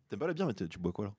T'aimes 0.10 0.20
pas 0.20 0.26
la 0.28 0.34
bière, 0.34 0.48
mais 0.48 0.54
tu 0.56 0.80
bois 0.80 0.92
quoi 0.92 1.06
là? 1.06 1.14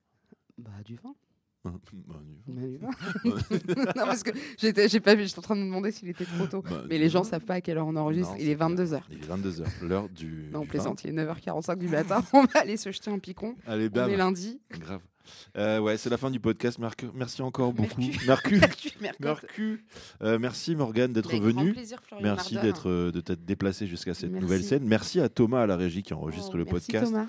Bah, 0.57 0.71
du 0.83 0.95
vin. 0.97 1.15
Bah, 2.07 2.15
du- 2.47 2.77
Bah, 2.79 2.89
non, 3.95 4.05
parce 4.05 4.23
que 4.23 4.31
j'étais, 4.57 4.89
j'ai 4.89 4.99
pas 4.99 5.15
vu, 5.15 5.23
j'étais 5.25 5.39
en 5.39 5.43
train 5.43 5.55
de 5.55 5.61
me 5.61 5.65
demander 5.65 5.91
s'il 5.91 6.09
était 6.09 6.25
trop 6.25 6.45
tôt. 6.47 6.61
bah, 6.61 6.83
Mais 6.89 6.97
les 6.97 7.09
gens 7.09 7.23
savent 7.23 7.45
pas 7.45 7.55
à 7.55 7.61
quelle 7.61 7.77
heure 7.77 7.87
on 7.87 7.95
enregistre. 7.95 8.31
Non, 8.31 8.37
Il 8.39 8.49
est 8.49 8.51
c'est 8.51 8.55
clair. 8.57 8.69
22h. 8.69 9.01
Il 9.11 9.17
est 9.17 9.27
22h, 9.27 9.65
l'heure 9.87 10.09
du. 10.09 10.49
Non, 10.51 10.59
on 10.61 10.65
plaisante, 10.65 11.03
il 11.05 11.11
est 11.11 11.23
9h45 11.23 11.77
du 11.77 11.87
matin. 11.87 12.21
On 12.33 12.43
va 12.43 12.59
aller 12.59 12.75
se 12.77 12.91
jeter 12.91 13.09
un 13.11 13.19
picon. 13.19 13.55
Allez, 13.65 13.87
On 13.87 13.95
bam. 13.95 14.09
est 14.09 14.17
lundi. 14.17 14.59
Grave. 14.71 14.99
Euh, 15.57 15.79
ouais, 15.79 15.95
c'est 15.95 16.09
la 16.09 16.17
fin 16.17 16.29
du 16.29 16.41
podcast. 16.41 16.79
Merc- 16.79 17.05
Merci 17.13 17.41
encore 17.41 17.71
beaucoup. 17.71 18.01
Mercu. 18.27 18.59
Mercu. 19.21 19.85
Euh, 20.21 20.37
merci 20.37 20.75
Morgane 20.75 21.13
d'être 21.13 21.33
venue. 21.37 21.71
plaisir, 21.71 22.01
Merci 22.21 22.57
d'être 22.57 22.89
euh, 22.89 23.09
de 23.11 23.21
t'être 23.21 23.45
déplacé 23.45 23.87
jusqu'à 23.87 24.13
cette 24.13 24.31
Merci. 24.31 24.43
nouvelle 24.43 24.63
scène. 24.65 24.83
Merci 24.85 25.21
à 25.21 25.29
Thomas 25.29 25.61
à 25.63 25.65
la 25.65 25.77
régie 25.77 26.03
qui 26.03 26.13
enregistre 26.13 26.51
Oh, 26.53 26.57
le 26.57 26.65
merci, 26.65 26.73
podcast. 26.91 27.05
Thomas. 27.13 27.27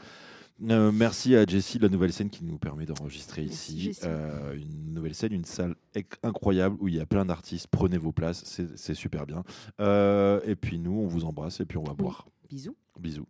Euh, 0.62 0.92
merci 0.92 1.34
à 1.34 1.44
Jessie 1.44 1.78
de 1.78 1.82
la 1.82 1.88
nouvelle 1.88 2.12
scène 2.12 2.30
qui 2.30 2.44
nous 2.44 2.58
permet 2.58 2.86
d'enregistrer 2.86 3.42
ici. 3.42 3.98
Euh, 4.04 4.54
une 4.54 4.94
nouvelle 4.94 5.14
scène, 5.14 5.32
une 5.32 5.44
salle 5.44 5.74
incroyable 6.22 6.76
où 6.80 6.88
il 6.88 6.94
y 6.94 7.00
a 7.00 7.06
plein 7.06 7.24
d'artistes. 7.24 7.66
Prenez 7.70 7.98
vos 7.98 8.12
places, 8.12 8.42
c'est 8.44 8.76
c'est 8.76 8.94
super 8.94 9.26
bien. 9.26 9.42
Euh, 9.80 10.40
et 10.44 10.54
puis 10.54 10.78
nous, 10.78 10.92
on 10.92 11.06
vous 11.06 11.24
embrasse 11.24 11.60
et 11.60 11.64
puis 11.64 11.78
on 11.78 11.84
va 11.84 11.94
boire. 11.94 12.28
Bisous. 12.48 12.76
Bisous. 12.98 13.26